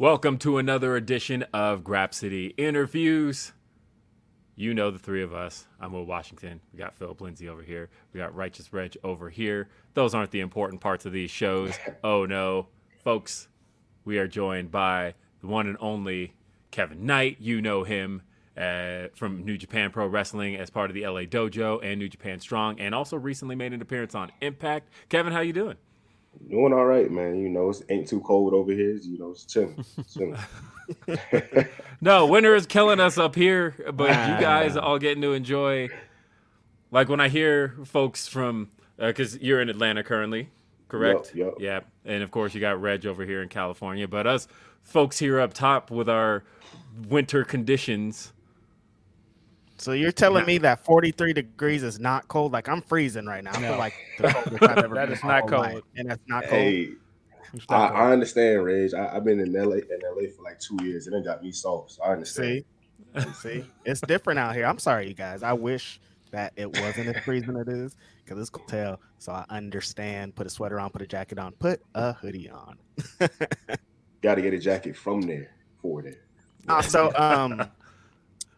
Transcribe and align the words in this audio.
Welcome 0.00 0.38
to 0.38 0.56
another 0.56 0.96
edition 0.96 1.44
of 1.52 1.84
Grapsody 1.84 2.54
Interviews. 2.56 3.52
You 4.56 4.72
know 4.72 4.90
the 4.90 4.98
three 4.98 5.22
of 5.22 5.34
us. 5.34 5.66
I'm 5.78 5.92
Will 5.92 6.06
Washington. 6.06 6.62
We 6.72 6.78
got 6.78 6.96
Philip 6.96 7.20
Lindsay 7.20 7.50
over 7.50 7.60
here. 7.60 7.90
We 8.14 8.18
got 8.18 8.34
Righteous 8.34 8.72
Reg 8.72 8.96
over 9.04 9.28
here. 9.28 9.68
Those 9.92 10.14
aren't 10.14 10.30
the 10.30 10.40
important 10.40 10.80
parts 10.80 11.04
of 11.04 11.12
these 11.12 11.30
shows. 11.30 11.78
Oh 12.02 12.24
no. 12.24 12.68
Folks, 13.04 13.48
we 14.06 14.16
are 14.16 14.26
joined 14.26 14.70
by 14.70 15.12
the 15.42 15.48
one 15.48 15.66
and 15.66 15.76
only 15.80 16.32
Kevin 16.70 17.04
Knight. 17.04 17.36
You 17.38 17.60
know 17.60 17.84
him 17.84 18.22
uh, 18.56 19.08
from 19.14 19.44
New 19.44 19.58
Japan 19.58 19.90
Pro 19.90 20.06
Wrestling 20.06 20.56
as 20.56 20.70
part 20.70 20.88
of 20.88 20.94
the 20.94 21.06
LA 21.06 21.24
Dojo 21.24 21.78
and 21.84 21.98
New 21.98 22.08
Japan 22.08 22.40
Strong, 22.40 22.80
and 22.80 22.94
also 22.94 23.18
recently 23.18 23.54
made 23.54 23.74
an 23.74 23.82
appearance 23.82 24.14
on 24.14 24.32
Impact. 24.40 24.88
Kevin, 25.10 25.34
how 25.34 25.40
you 25.40 25.52
doing? 25.52 25.76
Doing 26.48 26.72
all 26.72 26.84
right, 26.84 27.10
man. 27.10 27.38
You 27.40 27.48
know, 27.48 27.70
it 27.70 27.82
ain't 27.88 28.08
too 28.08 28.20
cold 28.20 28.54
over 28.54 28.72
here. 28.72 28.96
You 28.96 29.18
know, 29.18 29.30
it's 29.30 29.44
chilling. 29.44 29.84
It's 29.98 30.14
chilling. 30.14 30.36
no, 32.00 32.26
winter 32.26 32.54
is 32.54 32.66
killing 32.66 33.00
us 33.00 33.18
up 33.18 33.34
here, 33.34 33.74
but 33.94 34.08
you 34.08 34.40
guys 34.40 34.76
are 34.76 34.82
all 34.82 34.98
getting 34.98 35.22
to 35.22 35.32
enjoy. 35.32 35.88
Like 36.90 37.08
when 37.08 37.20
I 37.20 37.28
hear 37.28 37.76
folks 37.84 38.26
from, 38.26 38.70
because 38.96 39.36
uh, 39.36 39.38
you're 39.40 39.60
in 39.60 39.68
Atlanta 39.68 40.02
currently, 40.02 40.48
correct? 40.88 41.32
Yep, 41.34 41.54
yep. 41.60 41.86
Yeah, 42.04 42.12
and 42.12 42.22
of 42.22 42.30
course 42.30 42.54
you 42.54 42.60
got 42.60 42.80
Reg 42.80 43.06
over 43.06 43.24
here 43.24 43.42
in 43.42 43.48
California, 43.48 44.08
but 44.08 44.26
us 44.26 44.48
folks 44.82 45.18
here 45.18 45.38
up 45.40 45.52
top 45.52 45.90
with 45.90 46.08
our 46.08 46.42
winter 47.08 47.44
conditions. 47.44 48.32
So 49.80 49.92
you're 49.92 50.12
telling 50.12 50.44
me 50.44 50.58
that 50.58 50.84
43 50.84 51.32
degrees 51.32 51.82
is 51.82 51.98
not 51.98 52.28
cold? 52.28 52.52
Like 52.52 52.68
I'm 52.68 52.82
freezing 52.82 53.24
right 53.24 53.42
now. 53.42 53.52
I 53.54 53.60
feel 53.60 53.78
like 53.78 53.94
the 54.18 54.26
I've 54.70 54.78
ever 54.84 54.94
That 54.94 55.24
not 55.24 55.48
cold. 55.48 55.62
night, 55.64 55.82
and 55.96 56.10
that's 56.10 56.20
not 56.26 56.42
cold. 56.42 56.52
hey, 56.52 56.88
It's 57.54 57.64
I, 57.70 57.78
not 57.78 57.94
I 57.94 58.12
understand, 58.12 58.62
Rage. 58.62 58.92
I, 58.92 59.16
I've 59.16 59.24
been 59.24 59.40
in 59.40 59.52
LA 59.54 59.76
in 59.76 60.00
LA 60.04 60.28
for 60.36 60.42
like 60.44 60.60
two 60.60 60.76
years, 60.82 61.06
and 61.06 61.16
it 61.16 61.24
got 61.24 61.42
me 61.42 61.50
soft. 61.50 61.92
So 61.92 62.02
I 62.02 62.12
understand. 62.12 62.64
See, 63.16 63.32
see, 63.32 63.64
it's 63.86 64.02
different 64.02 64.38
out 64.38 64.54
here. 64.54 64.66
I'm 64.66 64.78
sorry, 64.78 65.08
you 65.08 65.14
guys. 65.14 65.42
I 65.42 65.54
wish 65.54 65.98
that 66.30 66.52
it 66.56 66.70
wasn't 66.78 67.16
as 67.16 67.24
freezing 67.24 67.56
as 67.56 67.66
it 67.66 67.74
is 67.74 67.96
because 68.22 68.38
it's 68.38 68.50
cold 68.50 68.68
tell. 68.68 69.00
So 69.18 69.32
I 69.32 69.46
understand. 69.48 70.34
Put 70.34 70.46
a 70.46 70.50
sweater 70.50 70.78
on. 70.78 70.90
Put 70.90 71.00
a 71.00 71.06
jacket 71.06 71.38
on. 71.38 71.52
Put 71.52 71.80
a 71.94 72.12
hoodie 72.12 72.50
on. 72.50 72.76
Got 74.22 74.34
to 74.34 74.42
get 74.42 74.52
a 74.52 74.58
jacket 74.58 74.94
from 74.94 75.22
there 75.22 75.52
for 75.80 76.02
there. 76.02 76.20
Uh, 76.68 76.82
so 76.82 77.10
um, 77.16 77.62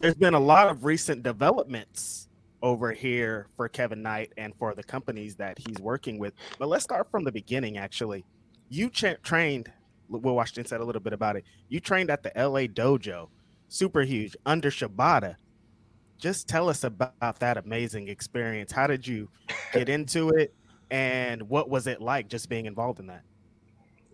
there's 0.02 0.14
been 0.16 0.34
a 0.34 0.40
lot 0.40 0.68
of 0.68 0.84
recent 0.84 1.22
developments 1.22 2.28
over 2.60 2.92
here 2.92 3.46
for 3.56 3.68
Kevin 3.68 4.02
Knight 4.02 4.32
and 4.36 4.52
for 4.58 4.74
the 4.74 4.82
companies 4.82 5.36
that 5.36 5.58
he's 5.58 5.78
working 5.78 6.18
with. 6.18 6.34
But 6.58 6.68
let's 6.68 6.82
start 6.82 7.08
from 7.08 7.22
the 7.22 7.30
beginning. 7.30 7.78
Actually, 7.78 8.24
you 8.68 8.90
cha- 8.90 9.14
trained. 9.22 9.72
Will 10.08 10.34
Washington 10.34 10.66
said 10.66 10.80
a 10.80 10.84
little 10.84 11.00
bit 11.00 11.12
about 11.12 11.36
it. 11.36 11.44
You 11.68 11.78
trained 11.78 12.10
at 12.10 12.24
the 12.24 12.32
LA 12.36 12.62
Dojo, 12.62 13.28
super 13.68 14.02
huge 14.02 14.36
under 14.44 14.70
Shibata. 14.70 15.36
Just 16.18 16.48
tell 16.48 16.68
us 16.68 16.82
about 16.82 17.38
that 17.38 17.56
amazing 17.56 18.08
experience. 18.08 18.72
How 18.72 18.88
did 18.88 19.06
you 19.06 19.28
get 19.72 19.88
into 19.88 20.30
it, 20.30 20.52
and 20.90 21.48
what 21.48 21.70
was 21.70 21.86
it 21.86 22.02
like 22.02 22.28
just 22.28 22.48
being 22.48 22.66
involved 22.66 22.98
in 22.98 23.06
that? 23.06 23.22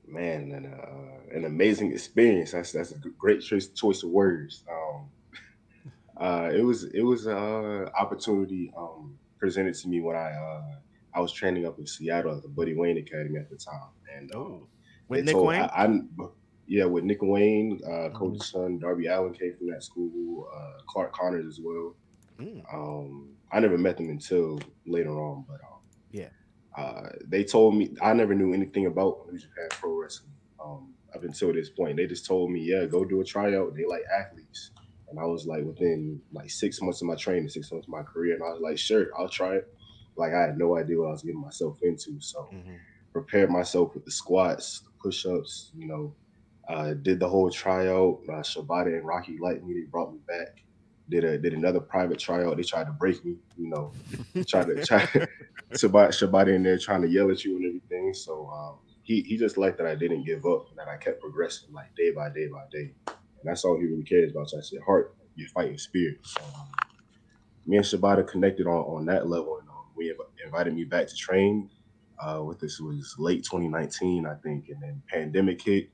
Man, 0.07 0.53
and 0.53 0.67
uh, 0.67 1.35
an 1.35 1.47
amazing 1.47 1.93
experience. 1.93 2.53
That's 2.53 2.73
that's 2.73 2.93
a 2.93 2.99
great 3.19 3.41
choice 3.41 3.69
choice 3.69 4.03
of 4.03 4.11
words. 4.11 4.65
Um, 4.71 5.09
uh, 6.21 6.51
it 6.53 6.63
was 6.63 6.85
it 6.85 7.03
was 7.03 7.27
a 7.27 7.91
opportunity 7.99 8.73
um, 8.77 9.17
presented 9.39 9.75
to 9.75 9.89
me 9.89 10.01
when 10.01 10.17
I 10.17 10.31
uh, 10.33 10.63
I 11.15 11.21
was 11.21 11.33
training 11.33 11.67
up 11.67 11.79
in 11.79 11.87
Seattle 11.87 12.37
at 12.37 12.43
the 12.43 12.49
Buddy 12.49 12.75
Wayne 12.75 12.99
Academy 12.99 13.39
at 13.39 13.49
the 13.51 13.57
time, 13.57 13.91
and 14.17 14.35
um, 14.35 14.67
With 15.09 15.25
Nick 15.25 15.35
told- 15.35 15.47
Wayne? 15.49 15.63
I, 15.63 15.85
I'm 15.85 16.09
yeah, 16.67 16.85
with 16.85 17.05
Nick 17.05 17.19
Wayne, 17.23 17.81
uh, 17.91 18.11
Coach's 18.11 18.51
son 18.51 18.79
Darby 18.79 19.07
Allin 19.07 19.33
came 19.33 19.55
from 19.57 19.69
that 19.71 19.83
school. 19.83 20.49
Uh, 20.55 20.83
Clark 20.87 21.15
Connors 21.15 21.47
as 21.47 21.61
well. 21.63 21.95
Mm. 22.39 22.63
Um, 22.73 23.29
I 23.51 23.59
never 23.61 23.79
met 23.79 23.97
them 23.97 24.11
until 24.11 24.61
later 24.87 25.11
on, 25.11 25.45
but 25.49 25.61
um, 25.67 25.81
Yeah. 26.13 26.29
uh, 26.77 27.09
they 27.27 27.43
told 27.43 27.75
me 27.77 27.97
I 28.03 28.13
never 28.13 28.35
knew 28.35 28.53
anything 28.53 28.87
about 28.87 29.27
New 29.33 29.39
Japan 29.39 29.69
Pro 29.71 29.99
Wrestling 30.01 30.33
um, 30.63 30.93
up 31.15 31.25
until 31.25 31.53
this 31.55 31.71
point. 31.71 31.97
They 31.97 32.07
just 32.07 32.27
told 32.27 32.51
me, 32.51 32.61
yeah, 32.61 32.85
go 32.85 33.05
do 33.05 33.21
a 33.23 33.25
tryout. 33.25 33.75
They 33.75 33.87
like 33.87 34.03
athletes, 34.15 34.71
and 35.11 35.19
I 35.21 35.25
was 35.25 35.47
like, 35.47 35.65
within 35.65 36.21
like 36.33 36.51
six 36.51 36.81
months 36.83 37.01
of 37.03 37.09
my 37.09 37.17
training, 37.17 37.49
six 37.49 37.71
months 37.73 37.87
of 37.89 37.93
my 37.93 38.03
career, 38.03 38.35
and 38.35 38.43
I 38.45 38.49
was 38.49 38.61
like, 38.63 38.79
sure, 38.79 39.07
I'll 39.19 39.29
try 39.29 39.57
it. 39.57 39.65
Like 40.17 40.33
I 40.35 40.43
had 40.43 40.59
no 40.59 40.77
idea 40.77 40.99
what 40.99 41.09
I 41.09 41.13
was 41.13 41.23
getting 41.23 41.41
myself 41.41 41.79
into, 41.83 42.21
so 42.21 42.49
Mhm. 42.53 42.79
prepared 43.13 43.51
myself 43.51 43.95
with 43.95 44.05
the 44.05 44.11
squats, 44.11 44.83
the 44.85 44.91
push-ups, 45.03 45.71
you 45.75 45.87
know, 45.89 46.17
uh, 46.69 46.95
did 46.95 47.21
the 47.21 47.29
whole 47.29 47.51
tryout. 47.51 48.19
Uh, 48.29 48.43
Shibata 48.43 48.89
and 48.97 49.07
Rocky 49.07 49.39
liked 49.41 49.65
me. 49.65 49.75
They 49.75 49.87
brought 49.91 50.13
me 50.13 50.21
back. 50.29 50.49
Did 51.09 51.25
a 51.25 51.39
did 51.39 51.55
another 51.55 51.81
private 51.81 52.19
tryout. 52.19 52.57
They 52.57 52.63
tried 52.65 52.85
to 52.87 52.93
break 52.93 53.25
me, 53.25 53.37
you 53.57 53.71
know, 53.71 53.97
tried 54.49 54.67
to 54.69 54.79
try 54.85 55.07
Shibata, 55.75 56.09
Shibata 56.11 56.55
in 56.55 56.63
there 56.63 56.79
trying 56.79 57.03
to 57.03 57.09
yell 57.09 57.31
at 57.31 57.45
you 57.45 57.57
and 57.57 57.67
everything. 57.67 58.13
So 58.15 58.49
um, 58.51 58.81
he 59.03 59.23
he 59.23 59.37
just 59.39 59.57
liked 59.59 59.79
that 59.79 59.87
I 59.87 59.95
didn't 59.95 60.25
give 60.25 60.45
up, 60.47 60.67
that 60.77 60.89
I 60.89 60.97
kept 60.99 61.21
progressing 61.21 61.73
like 61.73 61.95
day 61.97 62.11
by 62.13 62.29
day 62.31 62.49
by 62.49 62.65
day, 62.73 62.95
and 63.41 63.51
that's 63.51 63.65
all 63.65 63.79
he 63.79 63.87
really 63.87 64.05
cares 64.05 64.33
about. 64.33 64.51
So 64.51 64.59
I 64.59 64.63
said, 64.63 64.81
heart, 64.85 65.15
your 65.37 65.49
fighting 65.49 65.79
spirit. 65.79 66.19
So 66.23 66.43
um, 66.57 66.69
me 67.67 67.77
and 67.77 67.87
Shibata 67.87 68.27
connected 68.27 68.67
on 68.67 68.85
on 68.85 69.07
that 69.07 69.29
level, 69.29 69.59
and 69.59 69.69
um, 69.69 69.85
we 69.97 70.11
inv- 70.11 70.45
invited 70.45 70.75
me 70.75 70.85
back 70.85 71.09
to 71.09 71.17
train. 71.17 71.71
Uh, 72.21 72.43
with 72.43 72.59
this 72.59 72.81
was 72.81 73.15
late 73.19 73.45
2019, 73.45 74.27
I 74.27 74.35
think, 74.43 74.69
and 74.69 74.83
then 74.83 75.03
pandemic 75.09 75.63
hit. 75.63 75.91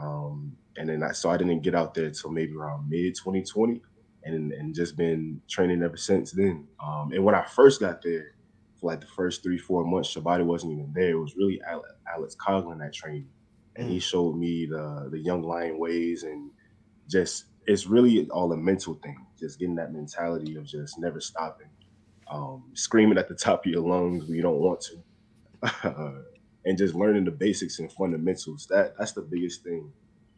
Um, 0.00 0.56
and 0.78 0.88
then 0.88 1.02
I 1.02 1.12
so 1.12 1.30
I 1.30 1.36
didn't 1.36 1.62
get 1.62 1.74
out 1.74 1.94
there 1.94 2.06
until 2.06 2.30
maybe 2.30 2.54
around 2.54 2.88
mid 2.88 3.14
2020, 3.16 3.82
and 4.24 4.52
and 4.52 4.74
just 4.74 4.96
been 4.96 5.42
training 5.48 5.82
ever 5.82 5.96
since 5.96 6.32
then. 6.32 6.66
Um, 6.82 7.12
and 7.12 7.24
when 7.24 7.34
I 7.34 7.44
first 7.44 7.80
got 7.80 8.02
there, 8.02 8.34
for 8.80 8.90
like 8.90 9.00
the 9.00 9.06
first 9.08 9.42
three 9.42 9.58
four 9.58 9.84
months, 9.84 10.14
Shibata 10.14 10.44
wasn't 10.44 10.72
even 10.72 10.92
there. 10.94 11.10
It 11.10 11.20
was 11.20 11.36
really 11.36 11.60
Alex, 11.68 12.36
Coughlin 12.36 12.78
that 12.78 12.94
trained 12.94 13.26
and 13.76 13.88
he 13.88 14.00
showed 14.00 14.36
me 14.36 14.66
the 14.66 15.08
the 15.10 15.18
young 15.18 15.42
lion 15.42 15.78
ways 15.78 16.24
and 16.24 16.50
just 17.08 17.46
it's 17.66 17.86
really 17.86 18.28
all 18.30 18.52
a 18.52 18.56
mental 18.56 18.94
thing. 18.94 19.26
Just 19.38 19.58
getting 19.58 19.76
that 19.76 19.92
mentality 19.92 20.56
of 20.56 20.66
just 20.66 20.98
never 20.98 21.20
stopping, 21.20 21.68
um, 22.30 22.64
screaming 22.74 23.18
at 23.18 23.28
the 23.28 23.34
top 23.34 23.66
of 23.66 23.72
your 23.72 23.82
lungs 23.86 24.24
when 24.26 24.36
you 24.36 24.42
don't 24.42 24.60
want 24.60 24.82
to, 24.82 26.24
and 26.64 26.78
just 26.78 26.94
learning 26.94 27.24
the 27.24 27.30
basics 27.30 27.78
and 27.78 27.92
fundamentals. 27.92 28.66
That 28.70 28.94
that's 28.98 29.12
the 29.12 29.22
biggest 29.22 29.64
thing 29.64 29.92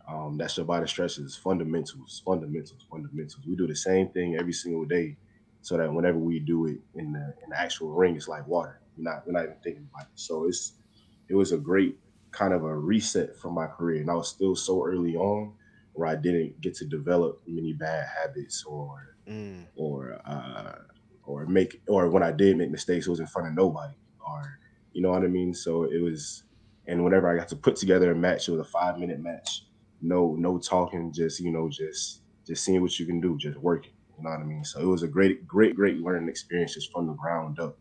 um, 0.08 0.38
that 0.38 0.50
Shibata 0.50 0.88
stresses: 0.88 1.36
fundamentals, 1.36 2.22
fundamentals, 2.24 2.86
fundamentals. 2.90 3.46
We 3.46 3.56
do 3.56 3.66
the 3.66 3.76
same 3.76 4.08
thing 4.10 4.36
every 4.36 4.52
single 4.54 4.84
day, 4.86 5.16
so 5.62 5.76
that 5.78 5.92
whenever 5.92 6.18
we 6.18 6.40
do 6.40 6.66
it 6.66 6.78
in 6.94 7.12
the 7.12 7.34
in 7.44 7.50
the 7.50 7.60
actual 7.60 7.90
ring, 7.92 8.16
it's 8.16 8.28
like 8.28 8.46
water. 8.46 8.80
We're 8.96 9.04
not 9.12 9.26
we're 9.26 9.32
not 9.34 9.44
even 9.44 9.56
thinking 9.64 9.88
about 9.92 10.06
it. 10.06 10.12
So 10.16 10.46
it's 10.46 10.74
it 11.28 11.34
was 11.36 11.52
a 11.52 11.58
great 11.58 11.98
kind 12.32 12.54
of 12.54 12.64
a 12.64 12.76
reset 12.78 13.36
for 13.36 13.50
my 13.50 13.66
career, 13.66 14.00
and 14.02 14.10
I 14.10 14.14
was 14.14 14.28
still 14.28 14.56
so 14.56 14.84
early 14.86 15.16
on 15.16 15.54
where 15.92 16.08
I 16.08 16.16
didn't 16.16 16.60
get 16.60 16.74
to 16.76 16.84
develop 16.84 17.40
many 17.46 17.72
bad 17.72 18.06
habits 18.22 18.64
or 18.64 19.16
Mm. 19.28 19.66
or 19.76 20.18
uh, 20.24 20.72
or 21.24 21.46
make 21.46 21.80
or 21.86 22.08
when 22.10 22.22
I 22.22 22.32
did 22.32 22.56
make 22.56 22.70
mistakes, 22.70 23.06
it 23.06 23.10
was 23.10 23.20
in 23.20 23.26
front 23.28 23.46
of 23.48 23.54
nobody 23.54 23.94
or 24.26 24.58
you 24.92 25.02
know 25.02 25.10
what 25.10 25.22
I 25.22 25.28
mean. 25.28 25.54
So 25.54 25.84
it 25.84 26.00
was, 26.02 26.42
and 26.86 27.04
whenever 27.04 27.28
I 27.30 27.36
got 27.36 27.46
to 27.48 27.56
put 27.56 27.76
together 27.76 28.10
a 28.10 28.14
match, 28.14 28.48
it 28.48 28.52
was 28.52 28.60
a 28.60 28.64
five 28.70 28.98
minute 28.98 29.20
match. 29.20 29.66
No, 30.02 30.34
no 30.36 30.58
talking, 30.58 31.12
just 31.12 31.38
you 31.38 31.52
know, 31.52 31.68
just 31.68 32.22
just 32.46 32.64
seeing 32.64 32.80
what 32.80 32.98
you 32.98 33.06
can 33.06 33.20
do, 33.20 33.36
just 33.38 33.58
working. 33.58 33.92
You 34.18 34.24
know 34.24 34.30
what 34.30 34.40
I 34.40 34.44
mean. 34.44 34.64
So 34.64 34.80
it 34.80 34.86
was 34.86 35.02
a 35.02 35.08
great, 35.08 35.46
great, 35.46 35.76
great 35.76 35.98
learning 35.98 36.28
experience 36.28 36.74
just 36.74 36.90
from 36.90 37.06
the 37.06 37.14
ground 37.14 37.60
up. 37.60 37.78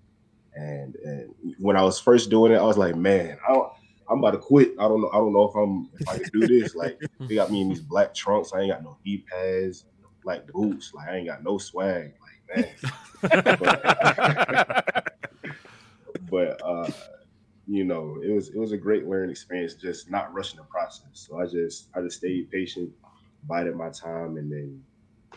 And 0.53 0.95
and 0.97 1.33
when 1.57 1.77
I 1.77 1.81
was 1.83 1.99
first 1.99 2.29
doing 2.29 2.51
it, 2.51 2.57
I 2.57 2.63
was 2.63 2.77
like, 2.77 2.95
man, 2.95 3.37
I 3.47 3.53
don't, 3.53 3.71
I'm 4.09 4.19
about 4.19 4.31
to 4.31 4.37
quit. 4.39 4.73
I 4.79 4.87
don't 4.87 5.01
know. 5.01 5.09
I 5.13 5.17
don't 5.17 5.33
know 5.33 5.43
if 5.49 5.55
I'm 5.55 5.89
if 5.99 6.09
I 6.09 6.17
can 6.17 6.29
do 6.39 6.47
this. 6.47 6.75
Like 6.75 6.99
they 7.19 7.35
got 7.35 7.51
me 7.51 7.61
in 7.61 7.69
these 7.69 7.81
black 7.81 8.13
trunks. 8.13 8.51
I 8.53 8.61
ain't 8.61 8.71
got 8.71 8.83
no 8.83 8.97
knee 9.05 9.23
pads, 9.29 9.85
like 10.23 10.47
boots. 10.47 10.93
Like 10.93 11.09
I 11.09 11.17
ain't 11.17 11.27
got 11.27 11.43
no 11.43 11.57
swag. 11.57 12.13
Like 12.21 12.39
man. 12.57 12.67
but, 13.59 15.13
but 16.29 16.61
uh, 16.63 16.91
you 17.67 17.83
know, 17.83 18.17
it 18.23 18.31
was 18.31 18.49
it 18.49 18.57
was 18.57 18.71
a 18.71 18.77
great 18.77 19.07
learning 19.07 19.29
experience. 19.29 19.75
Just 19.75 20.09
not 20.09 20.33
rushing 20.33 20.57
the 20.57 20.63
process. 20.63 21.05
So 21.13 21.39
I 21.39 21.45
just 21.45 21.89
I 21.95 22.01
just 22.01 22.17
stayed 22.17 22.49
patient, 22.49 22.89
bided 23.47 23.75
my 23.75 23.89
time, 23.89 24.37
and 24.37 24.51
then 24.51 24.81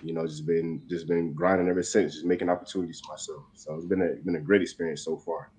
you 0.03 0.15
know 0.15 0.27
just 0.27 0.47
been 0.47 0.83
just 0.89 1.07
been 1.07 1.35
grinding 1.35 1.69
ever 1.69 1.83
since. 1.83 2.15
Just 2.15 2.25
making 2.25 2.49
opportunities 2.49 3.01
for 3.01 3.13
myself. 3.13 3.45
So 3.55 3.75
it's 3.75 3.85
been 3.85 4.01
a 4.01 4.15
been 4.25 4.37
a 4.37 4.41
great 4.41 4.63
experience 4.63 5.05
so 5.05 5.19
far. 5.19 5.51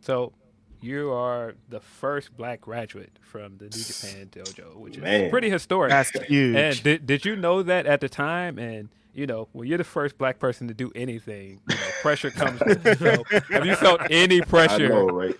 So 0.00 0.32
you 0.80 1.10
are 1.12 1.54
the 1.68 1.80
first 1.80 2.36
black 2.36 2.60
graduate 2.62 3.18
from 3.20 3.58
the 3.58 3.64
New 3.64 3.70
Japan 3.70 4.28
Dojo, 4.32 4.76
which 4.76 4.96
is 4.96 5.02
Man. 5.02 5.30
pretty 5.30 5.50
historic. 5.50 5.90
That's 5.90 6.10
huge. 6.10 6.56
And 6.56 6.82
did, 6.82 7.06
did 7.06 7.24
you 7.24 7.36
know 7.36 7.62
that 7.62 7.86
at 7.86 8.00
the 8.00 8.08
time? 8.08 8.58
And 8.58 8.88
you 9.12 9.26
know, 9.26 9.48
when 9.52 9.66
you're 9.66 9.78
the 9.78 9.84
first 9.84 10.16
black 10.18 10.38
person 10.38 10.68
to 10.68 10.74
do 10.74 10.92
anything, 10.94 11.60
you 11.68 11.74
know, 11.74 11.80
pressure 12.00 12.30
comes. 12.30 12.60
so, 12.98 13.24
have 13.50 13.66
you 13.66 13.74
felt 13.74 14.00
any 14.10 14.40
pressure? 14.40 14.84
I 14.86 14.88
know, 14.88 15.06
right? 15.06 15.36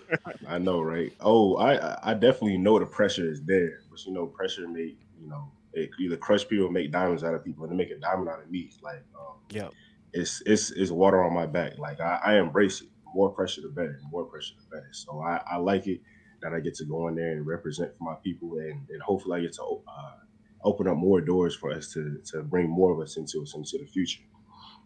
I 0.47 0.57
know, 0.57 0.81
right? 0.81 1.13
Oh, 1.21 1.55
I 1.55 2.11
I 2.11 2.13
definitely 2.13 2.57
know 2.57 2.77
the 2.79 2.85
pressure 2.85 3.29
is 3.29 3.41
there, 3.43 3.79
but 3.89 4.05
you 4.05 4.11
know, 4.13 4.25
pressure 4.25 4.67
make 4.67 4.97
you 5.21 5.29
know 5.29 5.51
it 5.73 5.89
either 6.01 6.17
crush 6.17 6.45
people 6.47 6.65
or 6.67 6.71
make 6.71 6.91
diamonds 6.91 7.23
out 7.23 7.33
of 7.33 7.45
people, 7.45 7.63
and 7.63 7.71
to 7.71 7.77
make 7.77 7.89
a 7.91 7.97
diamond 7.97 8.27
out 8.27 8.41
of 8.43 8.51
me, 8.51 8.71
like 8.83 9.03
um, 9.17 9.35
Yep. 9.51 9.71
it's 10.11 10.43
it's 10.45 10.71
it's 10.71 10.91
water 10.91 11.23
on 11.23 11.33
my 11.33 11.45
back. 11.45 11.77
Like 11.77 12.01
I, 12.01 12.19
I 12.25 12.33
embrace 12.39 12.81
it. 12.81 12.89
More 13.13 13.29
pressure, 13.31 13.61
the 13.61 13.69
better. 13.69 13.99
More 14.11 14.25
pressure, 14.25 14.55
the 14.57 14.75
better. 14.75 14.89
So 14.91 15.21
I, 15.21 15.41
I 15.49 15.57
like 15.57 15.87
it 15.87 16.01
that 16.41 16.53
I 16.53 16.59
get 16.59 16.75
to 16.75 16.85
go 16.85 17.07
in 17.07 17.15
there 17.15 17.31
and 17.31 17.45
represent 17.45 17.95
for 17.97 18.03
my 18.03 18.15
people, 18.23 18.57
and, 18.57 18.87
and 18.89 19.01
hopefully 19.01 19.39
I 19.39 19.41
get 19.43 19.53
to 19.53 19.63
uh, 19.63 20.17
open 20.63 20.87
up 20.87 20.97
more 20.97 21.21
doors 21.21 21.55
for 21.55 21.71
us 21.71 21.91
to 21.93 22.21
to 22.31 22.43
bring 22.43 22.69
more 22.69 22.93
of 22.93 22.99
us 22.99 23.17
into 23.17 23.41
us 23.41 23.55
into 23.55 23.77
the 23.77 23.85
future. 23.85 24.23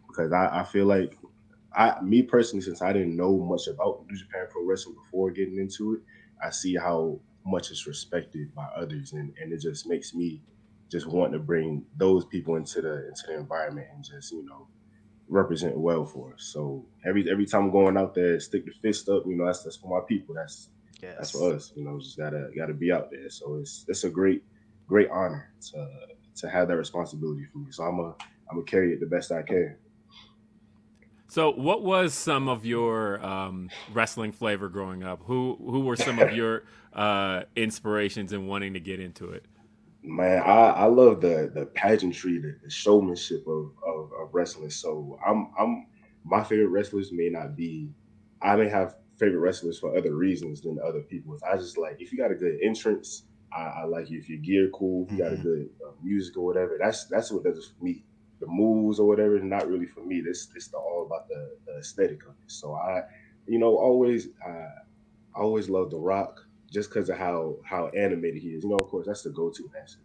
Because 0.08 0.32
I, 0.32 0.60
I 0.60 0.64
feel 0.64 0.86
like 0.86 1.18
I 1.74 2.00
me 2.02 2.22
personally, 2.22 2.62
since 2.62 2.82
I 2.82 2.92
didn't 2.92 3.16
know 3.16 3.38
much 3.38 3.66
about 3.68 4.06
New 4.10 4.18
Japan 4.18 4.46
Pro 4.50 4.64
Wrestling 4.64 4.96
before 4.96 5.30
getting 5.30 5.58
into 5.58 5.94
it, 5.94 6.00
I 6.44 6.50
see 6.50 6.74
how 6.76 7.20
much 7.44 7.70
it's 7.70 7.86
respected 7.86 8.54
by 8.54 8.66
others, 8.76 9.12
and, 9.12 9.34
and 9.40 9.52
it 9.52 9.60
just 9.60 9.86
makes 9.86 10.14
me 10.14 10.42
just 10.90 11.06
want 11.06 11.32
to 11.32 11.38
bring 11.38 11.84
those 11.96 12.24
people 12.26 12.56
into 12.56 12.80
the 12.80 13.08
into 13.08 13.22
the 13.26 13.36
environment 13.36 13.88
and 13.94 14.04
just 14.04 14.32
you 14.32 14.44
know 14.44 14.68
represent 15.28 15.76
well 15.76 16.04
for 16.04 16.34
us. 16.34 16.50
So 16.52 16.86
every 17.06 17.30
every 17.30 17.46
time 17.46 17.64
I'm 17.64 17.70
going 17.70 17.96
out 17.96 18.14
there, 18.14 18.38
stick 18.40 18.64
the 18.64 18.72
fist 18.82 19.08
up. 19.08 19.24
You 19.26 19.36
know, 19.36 19.46
that's 19.46 19.62
that's 19.62 19.76
for 19.76 19.88
my 20.00 20.04
people. 20.06 20.34
That's 20.34 20.68
Yes. 21.02 21.14
that's 21.18 21.30
for 21.32 21.54
us. 21.54 21.72
You 21.76 21.84
know, 21.84 21.98
just 22.00 22.16
gotta 22.16 22.48
gotta 22.56 22.72
be 22.74 22.90
out 22.90 23.10
there. 23.10 23.28
So 23.28 23.56
it's 23.56 23.84
it's 23.88 24.04
a 24.04 24.10
great 24.10 24.42
great 24.88 25.08
honor 25.10 25.52
to 25.72 25.88
to 26.36 26.48
have 26.48 26.68
that 26.68 26.76
responsibility 26.76 27.44
for 27.52 27.58
me. 27.58 27.66
So 27.70 27.84
I'm 27.84 27.98
a 27.98 28.14
I'm 28.50 28.56
gonna 28.56 28.64
carry 28.64 28.92
it 28.92 29.00
the 29.00 29.06
best 29.06 29.32
I 29.32 29.42
can. 29.42 29.76
So, 31.28 31.50
what 31.52 31.82
was 31.82 32.14
some 32.14 32.48
of 32.48 32.64
your 32.64 33.24
um, 33.24 33.68
wrestling 33.92 34.32
flavor 34.32 34.68
growing 34.68 35.02
up? 35.02 35.22
Who 35.24 35.56
who 35.60 35.80
were 35.80 35.96
some 35.96 36.18
of 36.18 36.32
your 36.36 36.62
uh, 36.92 37.42
inspirations 37.56 38.32
in 38.32 38.46
wanting 38.46 38.74
to 38.74 38.80
get 38.80 39.00
into 39.00 39.30
it? 39.32 39.44
Man, 40.06 40.42
I, 40.42 40.70
I 40.70 40.86
love 40.86 41.20
the 41.20 41.50
the 41.52 41.66
pageantry, 41.66 42.38
the, 42.38 42.56
the 42.62 42.70
showmanship 42.70 43.44
of, 43.46 43.72
of 43.86 44.12
of 44.20 44.30
wrestling. 44.34 44.70
So 44.70 45.18
I'm 45.26 45.50
I'm 45.58 45.86
my 46.24 46.44
favorite 46.44 46.68
wrestlers 46.68 47.10
may 47.12 47.28
not 47.30 47.56
be. 47.56 47.90
I 48.42 48.56
may 48.56 48.68
have 48.70 48.94
favorite 49.18 49.40
wrestlers 49.40 49.78
for 49.80 49.96
other 49.96 50.14
reasons 50.14 50.62
than 50.62 50.78
other 50.84 51.02
people's. 51.02 51.42
I 51.42 51.56
just 51.56 51.78
like 51.78 51.96
if 52.00 52.12
you 52.12 52.18
got 52.18 52.32
a 52.32 52.36
good 52.36 52.58
entrance, 52.62 53.24
I, 53.52 53.62
I 53.82 53.84
like 53.86 54.10
you. 54.10 54.18
If 54.20 54.28
your 54.30 54.38
gear 54.40 54.70
cool, 54.74 55.08
you 55.10 55.18
got 55.18 55.34
a 55.34 55.36
Mhm. 55.36 55.42
good 55.42 55.68
uh, 55.86 55.92
music 56.02 56.36
or 56.38 56.46
whatever. 56.46 56.78
That's 56.80 57.06
that's 57.08 57.32
what 57.32 57.44
does 57.44 57.58
it 57.58 57.64
for 57.76 57.84
me. 57.84 58.04
The 58.40 58.46
moves 58.48 59.00
or 59.00 59.08
whatever 59.08 59.40
not 59.40 59.68
really 59.68 59.86
for 59.86 60.04
me. 60.04 60.22
This 60.22 60.46
this 60.54 60.68
the 60.68 60.78
all 60.78 61.04
about 61.06 61.28
the, 61.28 61.56
the 61.66 61.78
aesthetic 61.80 62.22
of 62.26 62.32
it. 62.32 62.50
So 62.52 62.74
I, 62.74 63.02
you 63.46 63.58
know, 63.58 63.76
always 63.76 64.28
I 64.46 64.68
always 65.34 65.68
love 65.70 65.90
The 65.90 65.98
Rock 65.98 66.45
just 66.76 66.90
because 66.90 67.08
of 67.08 67.16
how 67.16 67.56
how 67.64 67.88
animated 67.96 68.42
he 68.42 68.50
is. 68.50 68.62
You 68.62 68.68
know, 68.68 68.76
of 68.76 68.88
course, 68.88 69.06
that's 69.06 69.22
the 69.22 69.30
go 69.30 69.48
to 69.48 69.70
answer. 69.80 69.98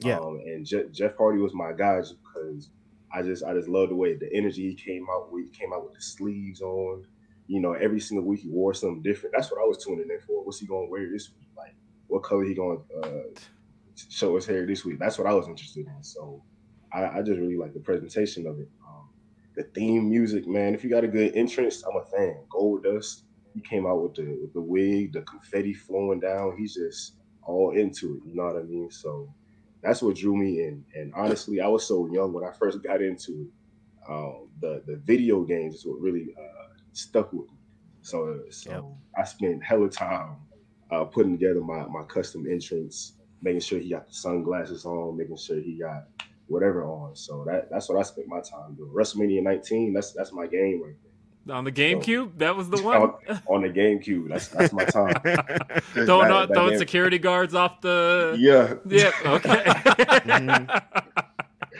Yeah. 0.00 0.18
Um, 0.18 0.40
and 0.44 0.66
Je- 0.66 0.90
Jeff 0.92 1.16
Hardy 1.16 1.40
was 1.40 1.54
my 1.54 1.72
guy 1.72 2.00
just 2.00 2.16
because 2.22 2.68
I 3.10 3.22
just 3.22 3.42
I 3.42 3.54
just 3.54 3.66
love 3.66 3.88
the 3.88 3.94
way 3.94 4.14
the 4.14 4.28
energy 4.34 4.68
he 4.68 4.74
came 4.74 5.06
out 5.10 5.32
with. 5.32 5.46
He 5.46 5.58
came 5.58 5.72
out 5.72 5.84
with 5.84 5.94
the 5.94 6.02
sleeves 6.02 6.60
on. 6.60 7.06
You 7.46 7.60
know, 7.60 7.72
every 7.72 7.98
single 7.98 8.26
week 8.26 8.40
he 8.40 8.50
wore 8.50 8.74
something 8.74 9.02
different. 9.02 9.34
That's 9.34 9.50
what 9.50 9.62
I 9.62 9.64
was 9.64 9.82
tuning 9.82 10.10
in 10.10 10.20
for. 10.26 10.44
What's 10.44 10.60
he 10.60 10.66
going 10.66 10.88
to 10.88 10.90
wear 10.90 11.10
this 11.10 11.30
week? 11.30 11.48
Like, 11.56 11.74
what 12.08 12.22
color 12.22 12.44
he 12.44 12.54
going 12.54 12.78
to 12.90 13.08
uh, 13.08 13.40
show 14.10 14.34
his 14.36 14.44
hair 14.44 14.66
this 14.66 14.84
week? 14.84 14.98
That's 14.98 15.16
what 15.16 15.26
I 15.26 15.32
was 15.32 15.48
interested 15.48 15.86
in. 15.86 16.02
So 16.02 16.42
I, 16.92 17.06
I 17.06 17.22
just 17.22 17.40
really 17.40 17.56
like 17.56 17.72
the 17.72 17.80
presentation 17.80 18.46
of 18.46 18.60
it. 18.60 18.68
Um, 18.86 19.08
the 19.56 19.62
theme 19.62 20.10
music, 20.10 20.46
man. 20.46 20.74
If 20.74 20.84
you 20.84 20.90
got 20.90 21.04
a 21.04 21.08
good 21.08 21.34
entrance, 21.34 21.82
I'm 21.84 21.96
a 21.96 22.04
fan. 22.04 22.36
Goldust, 22.50 23.22
he 23.58 23.68
came 23.68 23.86
out 23.86 24.02
with 24.02 24.14
the 24.14 24.38
with 24.40 24.52
the 24.52 24.60
wig, 24.60 25.12
the 25.12 25.22
confetti 25.22 25.74
flowing 25.74 26.20
down. 26.20 26.56
He's 26.56 26.74
just 26.74 27.14
all 27.42 27.72
into 27.76 28.16
it. 28.16 28.28
You 28.28 28.36
know 28.36 28.44
what 28.44 28.56
I 28.56 28.62
mean? 28.62 28.90
So 28.90 29.34
that's 29.82 30.02
what 30.02 30.16
drew 30.16 30.36
me 30.36 30.62
in. 30.62 30.84
And 30.94 31.12
honestly, 31.14 31.60
I 31.60 31.66
was 31.68 31.86
so 31.86 32.06
young 32.12 32.32
when 32.32 32.44
I 32.44 32.52
first 32.52 32.82
got 32.82 33.02
into 33.02 33.32
it. 33.48 33.50
Um, 34.08 34.48
the 34.60 34.82
the 34.86 34.96
video 34.96 35.42
games 35.42 35.74
is 35.76 35.86
what 35.86 36.00
really 36.00 36.28
uh, 36.38 36.68
stuck 36.92 37.32
with 37.32 37.48
me. 37.50 37.58
So 38.02 38.42
so 38.50 38.70
Yep. 38.70 38.84
I 39.18 39.24
spent 39.24 39.64
hella 39.64 39.88
time 39.90 40.36
uh, 40.90 41.04
putting 41.04 41.32
together 41.32 41.60
my 41.60 41.84
my 41.86 42.04
custom 42.04 42.46
entrance, 42.50 43.14
making 43.42 43.60
sure 43.60 43.80
he 43.80 43.90
got 43.90 44.06
the 44.08 44.14
sunglasses 44.14 44.84
on, 44.84 45.16
making 45.16 45.36
sure 45.36 45.60
he 45.60 45.78
got 45.78 46.04
whatever 46.46 46.84
on. 46.84 47.16
So 47.16 47.44
that 47.46 47.70
that's 47.70 47.88
what 47.88 47.98
I 47.98 48.02
spent 48.02 48.28
my 48.28 48.40
time 48.40 48.74
doing. 48.76 48.92
WrestleMania 48.94 49.42
19, 49.42 49.92
that's 49.94 50.12
that's 50.12 50.32
my 50.32 50.46
game 50.46 50.82
right 50.84 50.94
there. 51.02 51.07
On 51.50 51.64
the 51.64 51.72
GameCube, 51.72 52.32
that 52.38 52.54
was 52.56 52.68
the 52.68 52.82
one. 52.82 52.96
On, 53.02 53.14
on 53.48 53.62
the 53.62 53.70
GameCube, 53.70 54.28
that's 54.28 54.48
that's 54.48 54.72
my 54.72 54.84
time. 54.84 55.14
throwing 55.92 56.28
That- 56.28 56.30
out, 56.32 56.48
that 56.48 56.54
throwing 56.54 56.70
game- 56.70 56.78
security 56.78 57.18
guards 57.18 57.54
off 57.54 57.80
the. 57.80 58.36
Yeah, 58.38 58.74
Yeah. 58.86 59.12
Okay. 59.24 59.64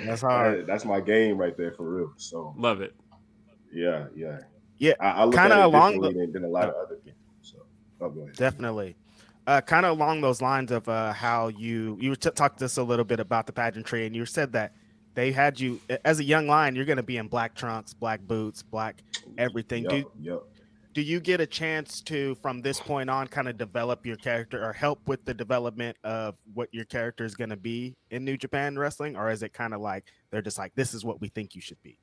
That's 0.06 0.20
hard. 0.22 0.60
that- 0.60 0.66
that's 0.66 0.84
my 0.84 1.00
game 1.00 1.36
right 1.38 1.56
there 1.56 1.72
for 1.72 1.82
real. 1.88 2.12
So 2.16 2.54
Love 2.56 2.80
it. 2.80 2.94
yeah, 3.72 4.06
yeah, 4.14 4.38
Yeah, 4.78 4.92
I, 5.00 5.10
I 5.10 5.24
look 5.24 5.34
kinda 5.34 5.66
along 5.66 5.94
differently 5.94 6.26
than, 6.26 6.32
than 6.32 6.44
a 6.44 6.48
lot 6.48 6.68
of 6.68 6.74
other 6.76 6.96
people. 6.96 7.18
So 7.42 7.58
oh, 8.00 8.08
go 8.10 8.22
ahead. 8.22 8.36
Definitely. 8.36 8.96
Uh, 9.46 9.60
kind 9.62 9.86
of 9.86 9.92
along 9.98 10.20
those 10.20 10.40
lines 10.42 10.70
of 10.70 10.88
uh, 10.88 11.12
how 11.12 11.48
you 11.48 11.96
you 12.00 12.14
t- 12.14 12.30
talked 12.30 12.58
to 12.60 12.66
us 12.66 12.76
a 12.76 12.82
little 12.82 13.04
bit 13.04 13.18
about 13.18 13.46
the 13.46 13.52
pageantry, 13.52 14.06
and 14.06 14.14
you 14.14 14.24
said 14.26 14.52
that 14.52 14.72
they 15.18 15.32
had 15.32 15.58
you 15.58 15.80
as 16.04 16.20
a 16.20 16.24
young 16.24 16.46
lion. 16.46 16.76
You're 16.76 16.84
going 16.84 16.96
to 16.98 17.02
be 17.02 17.16
in 17.16 17.26
black 17.26 17.56
trunks, 17.56 17.92
black 17.92 18.20
boots, 18.20 18.62
black 18.62 19.02
everything. 19.36 19.82
Yup, 19.82 19.90
Do 19.90 20.04
yup. 20.20 20.48
do 20.94 21.02
you 21.02 21.18
get 21.18 21.40
a 21.40 21.46
chance 21.46 22.00
to 22.02 22.36
from 22.36 22.62
this 22.62 22.78
point 22.78 23.10
on 23.10 23.26
kind 23.26 23.48
of 23.48 23.58
develop 23.58 24.06
your 24.06 24.16
character 24.16 24.64
or 24.64 24.72
help 24.72 25.00
with 25.06 25.24
the 25.24 25.34
development 25.34 25.96
of 26.04 26.36
what 26.54 26.68
your 26.72 26.84
character 26.84 27.24
is 27.24 27.34
going 27.34 27.50
to 27.50 27.56
be 27.56 27.96
in 28.10 28.24
new 28.24 28.36
japan 28.36 28.78
wrestling 28.78 29.16
or 29.16 29.30
is 29.30 29.42
it 29.42 29.52
kind 29.52 29.74
of 29.74 29.80
like 29.80 30.04
they're 30.30 30.42
just 30.42 30.58
like 30.58 30.72
this 30.76 30.94
is 30.94 31.04
what 31.04 31.20
we 31.20 31.28
think 31.28 31.54
you 31.54 31.60
should 31.60 31.82
be 31.82 31.98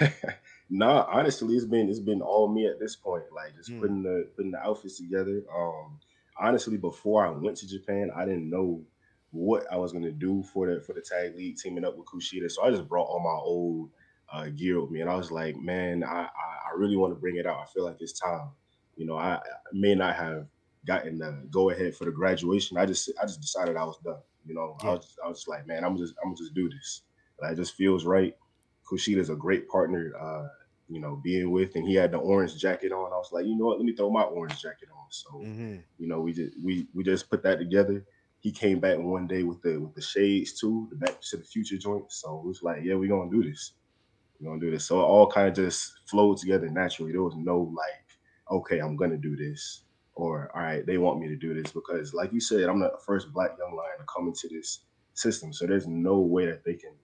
nah, 0.70 1.06
honestly, 1.10 1.54
it's 1.54 1.64
been 1.66 1.88
it's 1.88 2.00
been 2.00 2.22
all 2.22 2.48
me 2.48 2.66
at 2.66 2.80
this 2.80 2.96
point. 2.96 3.24
Like 3.34 3.54
just 3.54 3.70
Mm. 3.70 3.80
putting 3.80 4.02
the 4.02 4.28
putting 4.36 4.50
the 4.52 4.58
outfits 4.58 4.98
together. 4.98 5.42
Um, 5.54 5.98
honestly, 6.38 6.76
before 6.76 7.26
I 7.26 7.30
went 7.30 7.56
to 7.58 7.68
Japan, 7.68 8.10
I 8.16 8.24
didn't 8.24 8.48
know 8.48 8.82
what 9.30 9.66
I 9.70 9.76
was 9.76 9.92
gonna 9.92 10.10
do 10.12 10.42
for 10.42 10.66
the 10.72 10.80
for 10.80 10.94
the 10.94 11.02
tag 11.02 11.36
league 11.36 11.56
teaming 11.56 11.84
up 11.84 11.96
with 11.96 12.06
Kushida. 12.06 12.50
So 12.50 12.62
I 12.64 12.70
just 12.70 12.88
brought 12.88 13.04
all 13.06 13.20
my 13.20 13.40
old 13.40 13.90
uh, 14.32 14.48
gear 14.50 14.80
with 14.80 14.90
me, 14.90 15.00
and 15.00 15.10
I 15.10 15.16
was 15.16 15.30
like, 15.30 15.56
man, 15.56 16.02
I 16.04 16.22
I, 16.22 16.70
I 16.72 16.76
really 16.76 16.96
want 16.96 17.12
to 17.14 17.20
bring 17.20 17.36
it 17.36 17.46
out. 17.46 17.58
I 17.60 17.66
feel 17.72 17.84
like 17.84 17.96
it's 18.00 18.18
time. 18.18 18.50
You 18.96 19.06
know, 19.06 19.16
I, 19.16 19.34
I 19.34 19.40
may 19.72 19.94
not 19.94 20.16
have 20.16 20.46
gotten 20.86 21.18
the 21.18 21.46
go 21.50 21.70
ahead 21.70 21.94
for 21.94 22.04
the 22.04 22.10
graduation. 22.10 22.76
I 22.78 22.86
just 22.86 23.10
I 23.20 23.26
just 23.26 23.40
decided 23.40 23.76
I 23.76 23.84
was 23.84 23.98
done. 24.04 24.20
You 24.46 24.54
know, 24.54 24.76
I 24.82 24.90
was 24.90 25.04
just, 25.06 25.18
I 25.24 25.28
was 25.28 25.44
like, 25.46 25.66
man, 25.66 25.84
I'm 25.84 25.96
just 25.96 26.14
I'm 26.24 26.34
just 26.36 26.54
do 26.54 26.68
this. 26.68 27.02
Like, 27.40 27.52
it 27.52 27.56
just 27.56 27.74
feels 27.74 28.04
right. 28.04 28.34
Kushida's 28.90 29.30
a 29.30 29.36
great 29.36 29.68
partner, 29.68 30.12
uh, 30.18 30.48
you 30.88 31.00
know, 31.00 31.16
being 31.22 31.50
with, 31.50 31.74
and 31.74 31.86
he 31.86 31.94
had 31.94 32.10
the 32.12 32.16
orange 32.18 32.56
jacket 32.56 32.90
on. 32.90 33.12
I 33.12 33.16
was 33.16 33.28
like, 33.32 33.44
you 33.44 33.56
know 33.56 33.66
what, 33.66 33.78
let 33.78 33.84
me 33.84 33.94
throw 33.94 34.10
my 34.10 34.22
orange 34.22 34.60
jacket 34.62 34.88
on. 34.90 35.06
So, 35.10 35.42
Mhm. 35.42 35.84
you 35.98 36.08
know, 36.08 36.20
we 36.20 36.32
just 36.32 36.54
we 36.62 36.88
we 36.94 37.04
just 37.04 37.28
put 37.28 37.42
that 37.42 37.58
together. 37.58 38.04
He 38.48 38.52
came 38.52 38.80
back 38.80 38.96
one 38.98 39.26
day 39.26 39.42
with 39.42 39.60
the 39.60 39.78
with 39.78 39.94
the 39.94 40.00
shades 40.00 40.58
too, 40.58 40.88
the 40.90 40.96
back 40.96 41.20
to 41.20 41.36
the 41.36 41.44
future 41.44 41.76
joint. 41.76 42.10
So 42.10 42.40
it 42.40 42.46
was 42.46 42.62
like, 42.62 42.82
yeah, 42.82 42.94
we're 42.94 43.10
gonna 43.10 43.30
do 43.30 43.42
this. 43.42 43.74
We're 44.40 44.48
gonna 44.48 44.62
do 44.62 44.70
this. 44.70 44.86
So 44.86 45.00
it 45.00 45.04
all 45.04 45.30
kind 45.30 45.48
of 45.48 45.54
just 45.54 45.92
flowed 46.08 46.38
together 46.38 46.70
naturally. 46.70 47.12
There 47.12 47.22
was 47.22 47.36
no 47.36 47.60
like, 47.60 48.06
okay, 48.50 48.78
I'm 48.78 48.96
gonna 48.96 49.18
do 49.18 49.36
this, 49.36 49.84
or 50.14 50.50
all 50.54 50.62
right, 50.62 50.86
they 50.86 50.96
want 50.96 51.20
me 51.20 51.28
to 51.28 51.36
do 51.36 51.52
this 51.52 51.72
because, 51.72 52.14
like 52.14 52.32
you 52.32 52.40
said, 52.40 52.70
I'm 52.70 52.80
the 52.80 52.92
first 53.04 53.34
black 53.34 53.50
young 53.58 53.76
lion 53.76 53.98
to 53.98 54.06
come 54.14 54.28
into 54.28 54.48
this 54.50 54.80
system. 55.12 55.52
So 55.52 55.66
there's 55.66 55.86
no 55.86 56.20
way 56.20 56.46
that 56.46 56.64
they 56.64 56.76
can 56.76 56.96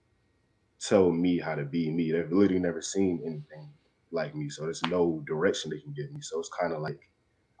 tell 0.81 1.11
me 1.11 1.37
how 1.39 1.53
to 1.53 1.65
be 1.65 1.91
me. 1.91 2.11
They've 2.11 2.31
literally 2.31 2.59
never 2.59 2.81
seen 2.81 3.21
anything 3.23 3.71
like 4.11 4.35
me. 4.35 4.49
So 4.49 4.63
there's 4.63 4.81
no 4.83 5.23
direction 5.27 5.69
they 5.69 5.79
can 5.81 5.93
give 5.93 6.11
me. 6.11 6.21
So 6.21 6.39
it's 6.39 6.49
kind 6.59 6.73
of 6.73 6.81
like 6.81 6.99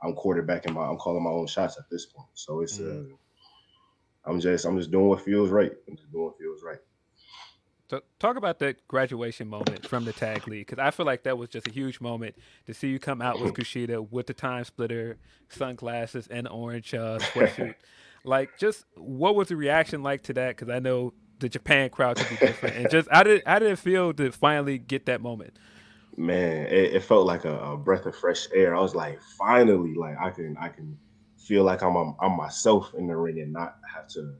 I'm 0.03 0.15
quarterbacking 0.15 0.73
my 0.73 0.87
I'm 0.87 0.97
calling 0.97 1.23
my 1.23 1.29
own 1.29 1.47
shots 1.47 1.77
at 1.77 1.85
this 1.91 2.07
point. 2.07 2.29
So 2.33 2.61
it's 2.61 2.79
uh 2.81 3.03
I'm 4.25 4.39
just 4.39 4.65
I'm 4.65 4.77
just 4.77 4.91
doing 4.91 5.07
what 5.07 5.21
feels 5.21 5.49
right. 5.49 5.71
I'm 5.87 5.95
just 5.95 6.11
doing 6.11 6.25
what 6.25 6.37
feels 6.37 6.63
right. 6.63 6.79
So 7.87 8.01
talk 8.17 8.35
about 8.35 8.57
that 8.59 8.87
graduation 8.87 9.47
moment 9.47 9.87
from 9.87 10.05
the 10.05 10.13
tag 10.13 10.47
league 10.47 10.65
because 10.65 10.79
I 10.79 10.89
feel 10.89 11.05
like 11.05 11.23
that 11.23 11.37
was 11.37 11.49
just 11.49 11.67
a 11.67 11.71
huge 11.71 12.01
moment 12.01 12.35
to 12.65 12.73
see 12.73 12.87
you 12.87 12.97
come 12.97 13.21
out 13.21 13.39
with 13.39 13.53
Kushida 13.55 14.09
with 14.09 14.25
the 14.25 14.33
time 14.33 14.63
splitter, 14.63 15.17
sunglasses, 15.49 16.27
and 16.27 16.47
orange 16.47 16.95
uh, 16.95 17.19
sweatshirt. 17.19 17.75
like, 18.23 18.57
just 18.57 18.85
what 18.95 19.35
was 19.35 19.49
the 19.49 19.55
reaction 19.55 20.01
like 20.01 20.23
to 20.23 20.33
that? 20.33 20.57
Because 20.57 20.69
I 20.69 20.79
know 20.79 21.13
the 21.39 21.47
Japan 21.47 21.89
crowd 21.89 22.17
could 22.17 22.29
be 22.39 22.43
different, 22.43 22.75
and 22.75 22.89
just 22.89 23.07
how 23.11 23.21
did 23.21 23.43
how 23.45 23.59
did 23.59 23.71
it 23.71 23.77
feel 23.77 24.13
to 24.13 24.31
finally 24.31 24.79
get 24.79 25.05
that 25.05 25.21
moment? 25.21 25.57
Man, 26.17 26.65
it, 26.67 26.95
it 26.95 27.03
felt 27.03 27.27
like 27.27 27.45
a, 27.45 27.59
a 27.59 27.77
breath 27.77 28.07
of 28.07 28.15
fresh 28.15 28.47
air. 28.53 28.75
I 28.75 28.79
was 28.79 28.95
like, 28.95 29.21
finally, 29.37 29.93
like 29.93 30.17
I 30.19 30.31
can 30.31 30.57
I 30.57 30.69
can 30.69 30.97
feel 31.45 31.63
like 31.63 31.83
I'm 31.83 31.95
I'm, 31.95 32.15
I'm 32.21 32.37
myself 32.37 32.93
in 32.97 33.07
the 33.07 33.15
ring 33.15 33.39
and 33.39 33.53
not 33.53 33.77
have 33.93 34.07
to 34.09 34.35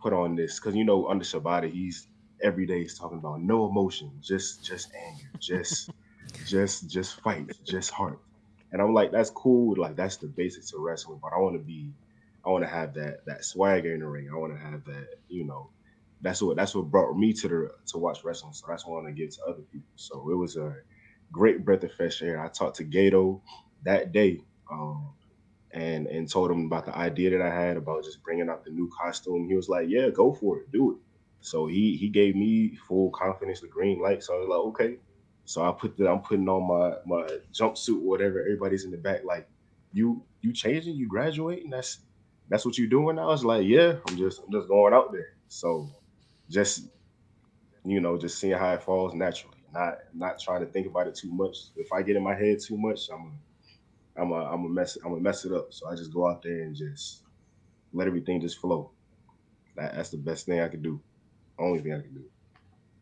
put 0.00 0.12
on 0.12 0.36
this 0.36 0.60
because 0.60 0.76
you 0.76 0.84
know 0.84 1.08
under 1.08 1.24
Shibata 1.24 1.70
he's 1.70 2.08
every 2.42 2.66
day 2.66 2.80
he's 2.82 2.98
talking 2.98 3.18
about 3.18 3.40
no 3.42 3.68
emotion, 3.68 4.12
just 4.20 4.64
just 4.64 4.92
anger, 4.94 5.30
just 5.40 5.90
just 6.46 6.90
just 6.90 7.20
fight, 7.22 7.50
just 7.64 7.90
heart. 7.90 8.20
And 8.72 8.82
I'm 8.82 8.92
like, 8.94 9.12
that's 9.12 9.30
cool. 9.30 9.74
Like 9.78 9.96
that's 9.96 10.16
the 10.18 10.26
basics 10.28 10.72
of 10.72 10.80
wrestling, 10.80 11.20
but 11.22 11.32
I 11.34 11.38
want 11.40 11.56
to 11.56 11.62
be, 11.64 11.92
I 12.44 12.50
want 12.50 12.64
to 12.64 12.70
have 12.70 12.94
that 12.94 13.18
that 13.26 13.44
swagger 13.44 13.94
in 13.94 14.00
the 14.00 14.06
ring. 14.06 14.28
I 14.32 14.36
want 14.36 14.52
to 14.52 14.58
have 14.60 14.84
that, 14.84 15.06
you 15.28 15.46
know, 15.46 15.70
that's 16.20 16.42
what 16.42 16.56
that's 16.56 16.74
what 16.74 16.90
brought 16.90 17.16
me 17.16 17.32
to 17.34 17.48
the 17.48 17.70
to 17.88 17.98
watch 17.98 18.24
wrestling. 18.24 18.52
So 18.52 18.66
that's 18.68 18.86
what 18.86 18.98
I 18.98 19.02
want 19.02 19.16
to 19.16 19.20
give 19.22 19.34
to 19.36 19.42
other 19.48 19.62
people. 19.72 19.88
So 19.96 20.30
it 20.30 20.36
was 20.36 20.56
a 20.56 20.74
great 21.32 21.64
breath 21.64 21.84
of 21.84 21.92
fresh 21.94 22.22
air. 22.22 22.40
I 22.40 22.48
talked 22.48 22.76
to 22.76 22.84
Gedo 22.84 23.40
that 23.84 24.12
day, 24.12 24.40
um, 24.70 25.14
and 25.94 26.06
and 26.08 26.30
told 26.30 26.50
him 26.50 26.66
about 26.66 26.86
the 26.86 26.96
idea 26.96 27.30
that 27.30 27.42
I 27.42 27.54
had 27.54 27.76
about 27.76 28.04
just 28.04 28.22
bringing 28.22 28.48
out 28.50 28.64
the 28.64 28.70
new 28.70 28.90
costume. 29.00 29.48
He 29.48 29.56
was 29.56 29.68
like, 29.68 29.86
"Yeah, 29.88 30.10
go 30.10 30.32
for 30.34 30.60
it, 30.60 30.70
do 30.72 30.92
it." 30.92 30.98
So 31.40 31.66
he 31.66 31.96
he 31.96 32.08
gave 32.10 32.36
me 32.36 32.76
full 32.88 33.10
confidence, 33.12 33.60
the 33.60 33.68
green 33.68 34.00
light. 34.00 34.22
So 34.22 34.34
I 34.34 34.38
was 34.40 34.48
like, 34.48 34.58
"Okay." 34.70 34.98
So 35.46 35.62
I 35.62 35.72
put 35.78 35.96
the 35.96 36.10
I'm 36.10 36.20
putting 36.22 36.48
on 36.48 36.66
my 36.66 36.96
my 37.06 37.28
jumpsuit, 37.52 38.00
whatever. 38.02 38.40
Everybody's 38.40 38.84
in 38.84 38.90
the 38.92 38.98
back, 38.98 39.22
like, 39.24 39.48
"You 39.92 40.26
you 40.42 40.52
changing? 40.52 40.96
You 40.96 41.08
graduating? 41.08 41.70
That's 41.70 42.00
that's 42.48 42.64
what 42.66 42.78
you're 42.78 42.88
doing 42.88 43.16
now?" 43.16 43.24
I 43.24 43.26
was 43.32 43.44
like, 43.44 43.66
"Yeah, 43.66 43.98
I'm 44.08 44.16
just 44.16 44.40
I'm 44.42 44.52
just 44.52 44.68
going 44.68 44.94
out 44.94 45.12
there." 45.12 45.36
So 45.48 45.90
just 46.50 46.88
you 47.84 48.00
know, 48.00 48.18
just 48.18 48.38
seeing 48.38 48.58
how 48.58 48.72
it 48.74 48.82
falls 48.82 49.14
naturally, 49.14 49.58
not 49.72 49.94
not 50.14 50.40
trying 50.40 50.60
to 50.64 50.66
think 50.70 50.86
about 50.86 51.06
it 51.06 51.14
too 51.14 51.32
much. 51.32 51.56
If 51.76 51.92
I 51.92 52.02
get 52.02 52.16
in 52.16 52.22
my 52.22 52.34
head 52.34 52.58
too 52.66 52.76
much, 52.78 53.08
I'm 53.12 53.40
I'm 54.16 54.30
a, 54.30 54.44
I'm 54.44 54.64
a 54.64 54.68
mess 54.68 54.96
I'm 55.04 55.12
a 55.12 55.20
mess 55.20 55.44
it 55.44 55.52
up. 55.52 55.72
So 55.72 55.88
I 55.88 55.96
just 55.96 56.12
go 56.12 56.28
out 56.28 56.42
there 56.42 56.62
and 56.62 56.74
just 56.74 57.22
let 57.92 58.06
everything 58.06 58.40
just 58.40 58.58
flow. 58.58 58.90
That, 59.76 59.94
that's 59.94 60.10
the 60.10 60.18
best 60.18 60.46
thing 60.46 60.60
I 60.60 60.68
could 60.68 60.82
do. 60.82 61.00
Only 61.58 61.80
thing 61.80 61.92
I 61.92 62.00
can 62.00 62.14
do. 62.14 62.24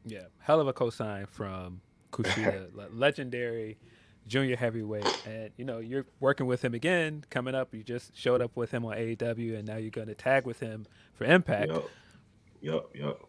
Yeah, 0.04 0.24
hell 0.38 0.60
of 0.60 0.68
a 0.68 0.72
cosign 0.72 1.28
from 1.28 1.80
Kushida, 2.12 2.68
legendary 2.92 3.78
junior 4.26 4.56
heavyweight, 4.56 5.26
and 5.26 5.50
you 5.56 5.64
know 5.64 5.78
you're 5.78 6.06
working 6.20 6.46
with 6.46 6.64
him 6.64 6.74
again 6.74 7.24
coming 7.30 7.54
up. 7.54 7.74
You 7.74 7.82
just 7.82 8.16
showed 8.16 8.40
up 8.40 8.56
with 8.56 8.70
him 8.70 8.84
on 8.84 8.96
AEW, 8.96 9.58
and 9.58 9.66
now 9.66 9.76
you're 9.76 9.90
going 9.90 10.08
to 10.08 10.14
tag 10.14 10.46
with 10.46 10.60
him 10.60 10.86
for 11.14 11.24
Impact. 11.24 11.72
Yup, 12.60 12.90
yup. 12.94 13.28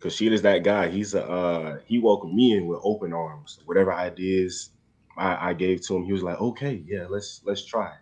Kushida's 0.00 0.42
that 0.42 0.62
guy. 0.62 0.88
He's 0.88 1.14
a 1.14 1.24
uh, 1.28 1.78
he 1.86 1.98
welcomed 1.98 2.34
me 2.34 2.56
in 2.56 2.66
with 2.66 2.80
open 2.82 3.12
arms. 3.12 3.60
Whatever 3.64 3.92
ideas 3.92 4.70
I, 5.18 5.50
I 5.50 5.52
gave 5.54 5.86
to 5.86 5.96
him, 5.96 6.04
he 6.04 6.12
was 6.12 6.22
like, 6.22 6.40
"Okay, 6.40 6.82
yeah, 6.86 7.06
let's 7.08 7.42
let's 7.44 7.64
try." 7.64 7.92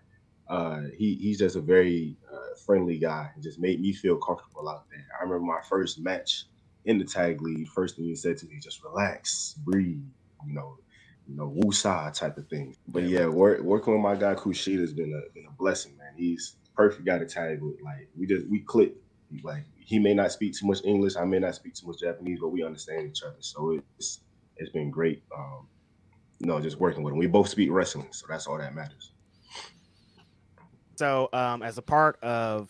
Uh, 0.49 0.83
he 0.97 1.17
he's 1.17 1.39
just 1.39 1.57
a 1.57 1.61
very 1.61 2.17
uh, 2.33 2.55
friendly 2.67 2.99
guy. 2.99 3.31
It 3.37 3.43
just 3.43 3.59
made 3.59 3.81
me 3.81 3.93
feel 3.93 4.17
comfortable 4.19 4.69
out 4.69 4.85
there. 4.91 5.07
I 5.19 5.25
remember 5.25 5.45
my 5.45 5.61
first 5.69 5.99
match 6.01 6.45
in 6.85 6.99
the 6.99 7.05
tag 7.05 7.43
league. 7.43 7.69
First 7.69 7.97
thing 7.97 8.05
he 8.05 8.15
said 8.17 8.37
to 8.39 8.47
me, 8.47 8.59
"Just 8.63 8.85
relax, 8.85 9.55
breathe," 9.65 10.03
you 10.47 10.55
know, 10.55 10.79
you 11.27 11.37
know, 11.37 11.55
woosah 11.59 12.13
type 12.13 12.37
of 12.39 12.49
thing. 12.49 12.77
But 12.89 13.05
yeah, 13.05 13.27
work, 13.27 13.61
working 13.61 13.95
with 13.95 14.03
my 14.03 14.15
guy 14.15 14.35
Kushida 14.35 14.81
has 14.81 14.93
been 14.93 15.13
a 15.13 15.33
been 15.35 15.47
a 15.47 15.53
blessing, 15.59 15.97
man. 15.97 16.15
He's 16.17 16.57
perfect 16.75 17.07
guy 17.07 17.19
to 17.19 17.27
tag 17.27 17.63
with. 17.63 17.77
Like 17.83 18.09
we 18.17 18.27
just 18.27 18.47
we 18.49 18.61
click. 18.61 18.95
Like 19.43 19.65
he 19.77 19.99
may 19.99 20.15
not 20.15 20.33
speak 20.33 20.55
too 20.57 20.67
much 20.67 20.85
English, 20.85 21.17
I 21.17 21.25
may 21.25 21.39
not 21.41 21.55
speak 21.55 21.75
too 21.75 21.87
much 21.89 22.01
Japanese, 22.01 22.39
but 22.41 22.49
we 22.51 22.63
understand 22.63 23.09
each 23.09 23.23
other. 23.23 23.37
So 23.41 23.81
it's 23.99 24.21
it's 24.57 24.71
been 24.71 24.91
great. 24.91 25.25
Um, 25.37 25.69
know, 26.41 26.61
just 26.61 26.79
working 26.79 27.03
with 27.03 27.13
him. 27.13 27.19
We 27.19 27.27
both 27.27 27.49
speak 27.49 27.71
wrestling, 27.71 28.09
so 28.11 28.27
that's 28.29 28.47
all 28.47 28.59
that 28.59 28.75
matters. 28.75 29.13
So, 30.97 31.29
um, 31.33 31.63
as 31.63 31.79
a 31.79 31.83
part 31.83 32.23
of 32.23 32.69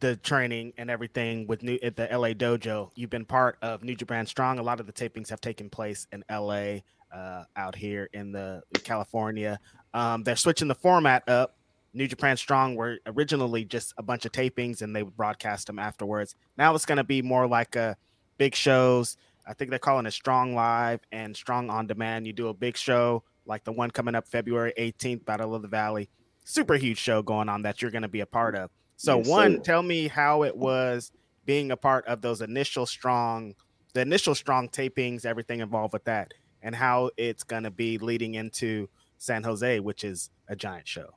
the 0.00 0.16
training 0.16 0.72
and 0.78 0.90
everything 0.90 1.46
with 1.46 1.62
new 1.62 1.78
at 1.82 1.96
the 1.96 2.08
LA 2.10 2.28
dojo, 2.28 2.90
you've 2.94 3.10
been 3.10 3.24
part 3.24 3.58
of 3.62 3.82
New 3.82 3.94
Japan 3.94 4.26
Strong. 4.26 4.58
A 4.58 4.62
lot 4.62 4.80
of 4.80 4.86
the 4.86 4.92
tapings 4.92 5.28
have 5.30 5.40
taken 5.40 5.68
place 5.68 6.06
in 6.12 6.24
LA, 6.30 6.78
uh, 7.12 7.44
out 7.56 7.74
here 7.74 8.08
in 8.12 8.32
the 8.32 8.62
California. 8.84 9.58
Um, 9.94 10.22
they're 10.22 10.36
switching 10.36 10.68
the 10.68 10.74
format 10.74 11.28
up. 11.28 11.56
New 11.94 12.06
Japan 12.06 12.36
Strong 12.36 12.76
were 12.76 12.98
originally 13.06 13.64
just 13.64 13.94
a 13.96 14.02
bunch 14.02 14.26
of 14.26 14.32
tapings, 14.32 14.82
and 14.82 14.94
they 14.94 15.02
would 15.02 15.16
broadcast 15.16 15.66
them 15.66 15.78
afterwards. 15.78 16.34
Now 16.56 16.74
it's 16.74 16.84
going 16.86 16.98
to 16.98 17.04
be 17.04 17.22
more 17.22 17.46
like 17.46 17.76
a 17.76 17.96
big 18.36 18.54
shows. 18.54 19.16
I 19.48 19.54
think 19.54 19.70
they're 19.70 19.78
calling 19.78 20.04
it 20.06 20.12
Strong 20.12 20.54
Live 20.54 21.00
and 21.10 21.34
Strong 21.34 21.70
on 21.70 21.86
Demand. 21.86 22.26
You 22.26 22.32
do 22.34 22.48
a 22.48 22.54
big 22.54 22.76
show 22.76 23.24
like 23.46 23.64
the 23.64 23.72
one 23.72 23.90
coming 23.90 24.14
up 24.14 24.28
February 24.28 24.74
18th, 24.78 25.24
Battle 25.24 25.54
of 25.54 25.62
the 25.62 25.68
Valley 25.68 26.08
super 26.48 26.74
huge 26.76 26.96
show 26.98 27.20
going 27.22 27.48
on 27.48 27.62
that 27.62 27.82
you're 27.82 27.90
going 27.90 28.02
to 28.02 28.08
be 28.08 28.20
a 28.20 28.26
part 28.26 28.54
of. 28.56 28.70
So, 28.96 29.18
Yes, 29.18 29.28
one, 29.28 29.56
sir. 29.56 29.62
tell 29.62 29.82
me 29.82 30.08
how 30.08 30.44
it 30.44 30.56
was 30.56 31.12
being 31.44 31.70
a 31.70 31.76
part 31.76 32.06
of 32.06 32.22
those 32.22 32.40
initial 32.40 32.86
strong, 32.86 33.54
the 33.92 34.00
initial 34.00 34.34
strong 34.34 34.68
tapings, 34.68 35.26
everything 35.26 35.60
involved 35.60 35.92
with 35.92 36.04
that, 36.04 36.32
and 36.62 36.74
how 36.74 37.10
it's 37.16 37.44
going 37.44 37.64
to 37.64 37.70
be 37.70 37.98
leading 37.98 38.34
into 38.34 38.88
San 39.18 39.42
Jose, 39.42 39.78
which 39.80 40.04
is 40.04 40.30
a 40.48 40.56
giant 40.56 40.88
show. 40.88 41.10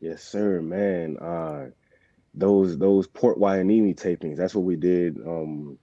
Yes, 0.00 0.24
sir, 0.24 0.62
man. 0.62 1.18
Uh, 1.18 1.66
those 2.34 2.78
those 2.78 3.06
Port 3.06 3.38
Hueneme 3.38 3.94
tapings. 3.94 4.36
That's 4.36 4.54
what 4.54 4.64
we 4.64 4.76
did. 4.76 5.18
Um, 5.18 5.78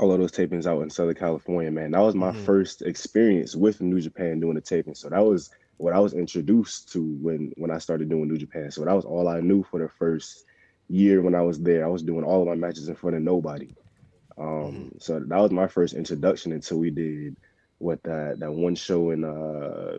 all 0.00 0.12
of 0.12 0.18
those 0.20 0.32
tapings 0.32 0.66
out 0.66 0.82
in 0.82 0.90
Southern 0.90 1.14
California, 1.14 1.70
man. 1.70 1.92
That 1.92 2.00
was 2.00 2.14
my 2.14 2.32
Mhm. 2.32 2.32
first 2.32 2.82
experience 2.82 3.54
with 3.56 3.80
New 3.80 4.00
Japan 4.00 4.40
doing 4.40 4.54
the 4.54 4.60
taping. 4.60 4.94
So 4.94 5.08
that 5.10 5.24
was 5.24 5.50
what 5.78 5.94
I 5.94 6.00
was 6.00 6.14
introduced 6.14 6.92
to 6.92 7.02
when 7.20 7.52
when 7.56 7.70
I 7.70 7.78
started 7.78 8.08
doing 8.08 8.28
New 8.28 8.36
Japan. 8.38 8.70
So 8.70 8.84
that 8.84 8.94
was 8.94 9.04
all 9.04 9.28
I 9.28 9.40
knew 9.40 9.62
for 9.64 9.80
the 9.80 9.88
first 9.88 10.44
year 10.88 11.22
when 11.22 11.34
I 11.34 11.42
was 11.42 11.60
there. 11.60 11.84
I 11.84 11.88
was 11.88 12.02
doing 12.02 12.24
all 12.24 12.42
of 12.42 12.48
my 12.48 12.54
matches 12.54 12.88
in 12.88 12.94
front 12.96 13.16
of 13.16 13.22
nobody. 13.22 13.74
Um, 14.38 14.90
so 14.98 15.20
that 15.20 15.38
was 15.38 15.50
my 15.50 15.66
first 15.66 15.94
introduction 15.94 16.52
until 16.52 16.78
we 16.78 16.90
did 16.90 17.36
what 17.78 18.02
that 18.04 18.38
that 18.40 18.52
one 18.52 18.74
show 18.74 19.10
in 19.10 19.24
uh 19.24 19.96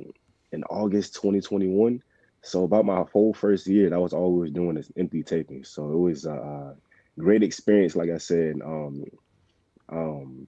in 0.51 0.63
August 0.65 1.15
2021. 1.15 2.01
So 2.43 2.63
about 2.63 2.85
my 2.85 3.03
whole 3.11 3.33
first 3.33 3.67
year, 3.67 3.89
that 3.89 3.99
was 3.99 4.13
all 4.13 4.33
we 4.33 4.41
was 4.41 4.51
doing 4.51 4.77
is 4.77 4.91
empty 4.97 5.23
taping. 5.23 5.63
So 5.63 5.91
it 5.91 5.97
was 5.97 6.25
a 6.25 6.75
great 7.19 7.43
experience, 7.43 7.95
like 7.95 8.09
I 8.09 8.17
said. 8.17 8.55
Um, 8.63 9.03
um, 9.89 10.48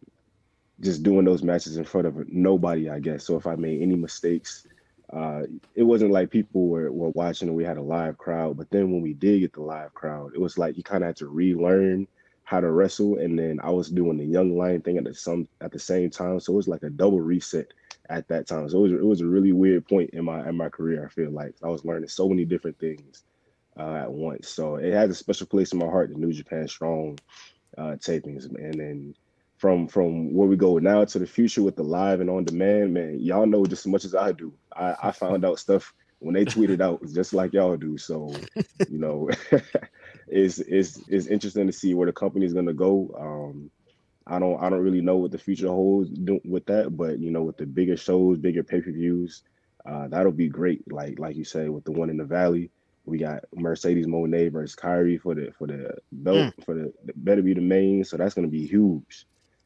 just 0.79 1.03
doing 1.03 1.25
those 1.25 1.43
matches 1.43 1.77
in 1.77 1.83
front 1.83 2.07
of 2.07 2.27
nobody, 2.29 2.89
I 2.89 2.99
guess. 2.99 3.25
So 3.25 3.35
if 3.37 3.47
I 3.47 3.55
made 3.55 3.81
any 3.81 3.95
mistakes, 3.95 4.67
uh, 5.11 5.43
it 5.75 5.83
wasn't 5.83 6.11
like 6.11 6.29
people 6.29 6.67
were, 6.67 6.91
were 6.91 7.09
watching 7.09 7.47
and 7.47 7.57
we 7.57 7.63
had 7.63 7.77
a 7.77 7.81
live 7.81 8.17
crowd. 8.17 8.57
But 8.57 8.69
then 8.69 8.91
when 8.91 9.01
we 9.01 9.13
did 9.13 9.39
get 9.39 9.53
the 9.53 9.61
live 9.61 9.93
crowd, 9.93 10.33
it 10.35 10.41
was 10.41 10.57
like 10.57 10.77
you 10.77 10.83
kind 10.83 11.03
of 11.03 11.07
had 11.07 11.15
to 11.17 11.27
relearn 11.27 12.07
how 12.43 12.59
to 12.59 12.71
wrestle. 12.71 13.17
And 13.17 13.37
then 13.37 13.59
I 13.63 13.69
was 13.69 13.89
doing 13.89 14.17
the 14.17 14.25
young 14.25 14.57
lion 14.57 14.81
thing 14.81 14.97
at 14.97 15.05
the 15.05 15.13
some 15.13 15.47
at 15.61 15.71
the 15.71 15.79
same 15.79 16.09
time. 16.09 16.39
So 16.39 16.53
it 16.53 16.57
was 16.57 16.67
like 16.67 16.83
a 16.83 16.89
double 16.89 17.21
reset 17.21 17.67
at 18.09 18.27
that 18.27 18.47
time. 18.47 18.69
So 18.69 18.79
it 18.79 18.81
was 18.81 18.91
it 18.91 19.05
was 19.05 19.21
a 19.21 19.27
really 19.27 19.53
weird 19.53 19.87
point 19.87 20.11
in 20.11 20.25
my 20.25 20.47
in 20.47 20.55
my 20.55 20.69
career. 20.69 21.05
I 21.05 21.09
feel 21.09 21.31
like 21.31 21.55
I 21.63 21.67
was 21.67 21.85
learning 21.85 22.09
so 22.09 22.27
many 22.27 22.45
different 22.45 22.77
things 22.79 23.23
uh, 23.79 23.95
at 23.95 24.11
once. 24.11 24.49
So 24.49 24.75
it 24.75 24.93
has 24.93 25.09
a 25.09 25.15
special 25.15 25.47
place 25.47 25.71
in 25.71 25.79
my 25.79 25.87
heart. 25.87 26.09
The 26.09 26.19
New 26.19 26.33
Japan 26.33 26.67
Strong 26.67 27.19
uh, 27.77 27.95
tapings, 27.99 28.45
and 28.45 28.79
then 28.79 29.15
from 29.57 29.87
from 29.87 30.33
where 30.33 30.47
we 30.47 30.55
go 30.55 30.77
now 30.77 31.03
to 31.03 31.19
the 31.19 31.25
future 31.25 31.63
with 31.63 31.75
the 31.75 31.83
live 31.83 32.21
and 32.21 32.29
on 32.29 32.43
demand, 32.43 32.93
man, 32.93 33.19
y'all 33.19 33.47
know 33.47 33.65
just 33.65 33.85
as 33.85 33.91
much 33.91 34.05
as 34.05 34.15
I 34.15 34.31
do. 34.31 34.53
I, 34.75 34.95
I 35.03 35.11
found 35.11 35.43
out 35.43 35.59
stuff 35.59 35.93
when 36.19 36.33
they 36.33 36.45
tweeted 36.45 36.81
out 36.81 37.01
just 37.13 37.33
like 37.33 37.53
y'all 37.53 37.77
do. 37.77 37.97
So, 37.97 38.33
you 38.89 38.99
know, 38.99 39.29
it's 40.27 40.59
it's 40.59 41.01
it's 41.07 41.27
interesting 41.27 41.67
to 41.67 41.73
see 41.73 41.93
where 41.93 42.05
the 42.05 42.13
company 42.13 42.45
is 42.45 42.53
gonna 42.53 42.73
go. 42.73 43.13
Um, 43.19 43.71
I 44.27 44.39
don't 44.39 44.61
I 44.61 44.69
don't 44.69 44.83
really 44.83 45.01
know 45.01 45.17
what 45.17 45.31
the 45.31 45.37
future 45.37 45.67
holds 45.67 46.11
with 46.45 46.65
that, 46.67 46.95
but 46.95 47.19
you 47.19 47.31
know, 47.31 47.43
with 47.43 47.57
the 47.57 47.65
bigger 47.65 47.97
shows, 47.97 48.37
bigger 48.37 48.63
pay 48.63 48.81
per 48.81 48.91
views, 48.91 49.41
uh, 49.85 50.07
that'll 50.07 50.31
be 50.31 50.49
great. 50.49 50.91
Like 50.91 51.17
like 51.17 51.35
you 51.35 51.45
say, 51.45 51.69
with 51.69 51.83
the 51.83 51.91
one 51.91 52.11
in 52.11 52.17
the 52.17 52.25
Valley, 52.25 52.69
we 53.05 53.17
got 53.17 53.45
Mercedes 53.55 54.05
Moné 54.05 54.51
versus 54.51 54.75
Kairi 54.75 55.19
for 55.19 55.33
the 55.33 55.51
for 55.57 55.65
the 55.65 55.95
belt 56.11 56.53
mm. 56.53 56.65
for 56.65 56.75
the, 56.75 56.93
the 57.05 57.13
better 57.15 57.41
be 57.41 57.55
the 57.55 57.61
main. 57.61 58.03
So 58.03 58.17
that's 58.17 58.35
gonna 58.35 58.47
be 58.47 58.67
huge. 58.67 59.25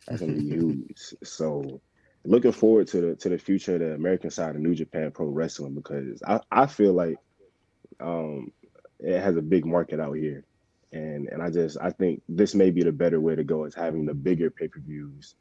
Be 0.09 0.41
huge. 0.41 1.13
So 1.23 1.81
looking 2.23 2.51
forward 2.51 2.87
to 2.87 3.01
the 3.01 3.15
to 3.15 3.29
the 3.29 3.37
future 3.37 3.75
of 3.75 3.81
the 3.81 3.93
American 3.93 4.31
side 4.31 4.55
of 4.55 4.61
New 4.61 4.75
Japan 4.75 5.11
Pro 5.11 5.27
Wrestling 5.27 5.75
because 5.75 6.21
I, 6.27 6.39
I 6.51 6.65
feel 6.67 6.93
like 6.93 7.17
um 7.99 8.51
it 8.99 9.19
has 9.19 9.35
a 9.35 9.41
big 9.41 9.65
market 9.65 9.99
out 9.99 10.13
here. 10.13 10.43
And 10.91 11.27
and 11.29 11.41
I 11.41 11.49
just 11.49 11.77
I 11.81 11.91
think 11.91 12.21
this 12.27 12.53
may 12.53 12.71
be 12.71 12.83
the 12.83 12.91
better 12.91 13.19
way 13.19 13.35
to 13.35 13.43
go 13.43 13.65
is 13.65 13.75
having 13.75 14.05
the 14.05 14.13
bigger 14.13 14.49
pay-per-views 14.49 15.35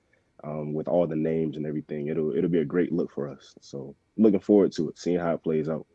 um, 0.44 0.72
with 0.72 0.88
all 0.88 1.06
the 1.06 1.16
names 1.16 1.56
and 1.56 1.66
everything. 1.66 2.08
It'll 2.08 2.34
it'll 2.34 2.50
be 2.50 2.60
a 2.60 2.64
great 2.64 2.92
look 2.92 3.12
for 3.12 3.28
us. 3.28 3.54
So 3.60 3.94
looking 4.16 4.40
forward 4.40 4.72
to 4.72 4.90
it, 4.90 4.98
seeing 4.98 5.18
how 5.18 5.34
it 5.34 5.42
plays 5.42 5.68
out. 5.68 5.86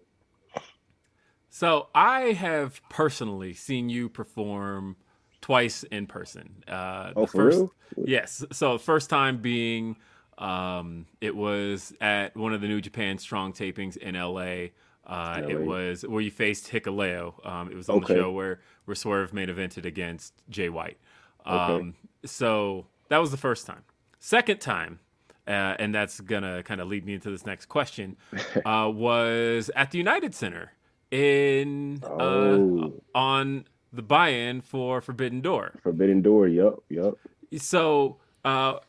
So 1.49 1.87
I 1.95 2.33
have 2.33 2.81
personally 2.89 3.53
seen 3.53 3.89
you 3.89 4.09
perform 4.09 4.97
twice 5.45 5.83
in 5.83 6.07
person. 6.07 6.63
Uh, 6.67 7.11
oh, 7.15 7.27
for 7.27 7.51
first, 7.51 7.57
real? 7.59 7.73
Yes. 7.97 8.43
So 8.51 8.79
first 8.79 9.11
time 9.11 9.37
being, 9.37 9.95
um, 10.39 11.05
it 11.21 11.35
was 11.35 11.93
at 12.01 12.35
one 12.35 12.51
of 12.51 12.61
the 12.61 12.67
New 12.67 12.81
Japan 12.81 13.19
Strong 13.19 13.53
tapings 13.53 13.95
in 13.95 14.15
LA. 14.15 14.71
Uh, 15.05 15.41
LA. 15.41 15.47
It 15.47 15.63
was 15.63 16.01
where 16.01 16.21
you 16.21 16.31
faced 16.31 16.71
Hikuleo. 16.71 17.45
Um, 17.45 17.69
it 17.69 17.75
was 17.75 17.89
on 17.89 17.97
okay. 17.97 18.15
the 18.15 18.19
show 18.21 18.31
where 18.31 18.59
where 18.85 18.95
Swerve 18.95 19.33
main 19.33 19.49
evented 19.49 19.85
against 19.85 20.33
Jay 20.49 20.67
White. 20.67 20.97
Um, 21.45 21.59
okay. 21.59 21.93
So 22.25 22.87
that 23.09 23.19
was 23.19 23.29
the 23.29 23.37
first 23.37 23.67
time. 23.67 23.83
Second 24.17 24.59
time, 24.61 24.99
uh, 25.47 25.75
and 25.77 25.93
that's 25.93 26.21
gonna 26.21 26.63
kind 26.63 26.81
of 26.81 26.87
lead 26.87 27.05
me 27.05 27.13
into 27.13 27.29
this 27.29 27.45
next 27.45 27.67
question, 27.67 28.17
uh, 28.65 28.89
was 28.91 29.69
at 29.75 29.91
the 29.91 29.99
United 29.99 30.33
Center 30.33 30.71
in 31.11 32.01
uh, 32.03 32.23
oh. 32.23 33.03
on 33.13 33.65
the 33.95 34.01
buy-in 34.01 34.61
for 34.61 35.01
Forbidden 35.01 35.41
Door. 35.41 35.79
Forbidden 35.81 36.21
Door. 36.21 36.49
Yep. 36.49 36.73
Yep. 36.89 37.13
So 37.57 38.17
uh, 38.43 38.79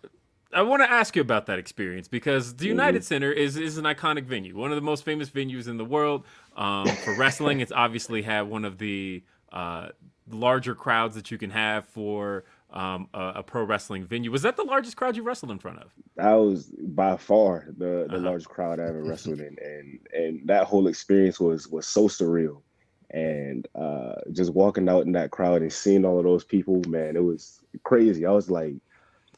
I 0.53 0.63
want 0.63 0.83
to 0.83 0.91
ask 0.91 1.17
you 1.17 1.23
about 1.23 1.47
that 1.47 1.59
experience 1.59 2.09
because 2.09 2.57
the 2.57 2.67
United 2.67 2.99
mm-hmm. 2.99 3.07
Center 3.07 3.33
is 3.33 3.57
is 3.57 3.79
an 3.79 3.85
iconic 3.85 4.25
venue, 4.25 4.57
one 4.57 4.71
of 4.71 4.77
the 4.77 4.83
most 4.83 5.05
famous 5.05 5.29
venues 5.29 5.69
in 5.69 5.77
the 5.77 5.85
world 5.85 6.25
um, 6.57 6.87
for 6.87 7.15
wrestling. 7.19 7.61
it's 7.61 7.73
obviously 7.73 8.23
had 8.23 8.43
one 8.43 8.65
of 8.65 8.79
the 8.79 9.23
uh, 9.53 9.89
larger 10.31 10.75
crowds 10.75 11.15
that 11.15 11.31
you 11.31 11.39
can 11.39 11.51
have 11.51 11.87
for 11.87 12.45
um, 12.71 13.09
a, 13.15 13.35
a, 13.37 13.43
pro 13.43 13.63
wrestling 13.63 14.05
venue. 14.05 14.31
Was 14.31 14.43
that 14.43 14.57
the 14.57 14.65
largest 14.65 14.97
crowd 14.97 15.17
you 15.17 15.23
wrestled 15.23 15.53
in 15.53 15.59
front 15.59 15.79
of? 15.79 15.93
That 16.17 16.33
was 16.35 16.73
by 16.79 17.17
far 17.17 17.69
the 17.77 18.07
the 18.09 18.17
uh-huh. 18.17 18.19
largest 18.19 18.49
crowd 18.49 18.81
I 18.81 18.85
ever 18.85 19.03
wrestled 19.03 19.41
in, 19.49 19.57
and 19.63 19.99
and 20.13 20.41
that 20.47 20.65
whole 20.65 20.87
experience 20.87 21.41
was 21.41 21.69
was 21.69 21.87
so 21.87 22.09
surreal 22.09 22.63
and 23.11 23.67
uh, 23.75 24.15
just 24.33 24.53
walking 24.53 24.89
out 24.89 25.07
in 25.07 25.13
that 25.13 25.31
crowd 25.31 25.63
and 25.63 25.73
seeing 25.73 26.05
all 26.05 26.19
of 26.19 26.25
those 26.25 26.45
people, 26.45 26.83
man, 26.89 27.17
it 27.17 27.25
was 27.25 27.61
crazy. 27.85 28.27
I 28.27 28.33
was 28.33 28.51
like, 28.51 28.75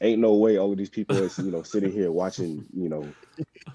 ain't 0.01 0.21
no 0.21 0.35
way 0.35 0.59
all 0.59 0.73
of 0.73 0.79
these 0.79 0.91
people 0.91 1.23
is 1.23 1.39
you 1.39 1.51
know 1.51 1.63
sitting 1.63 1.93
here 1.93 2.11
watching. 2.11 2.65
You 2.75 2.89
know, 2.89 3.15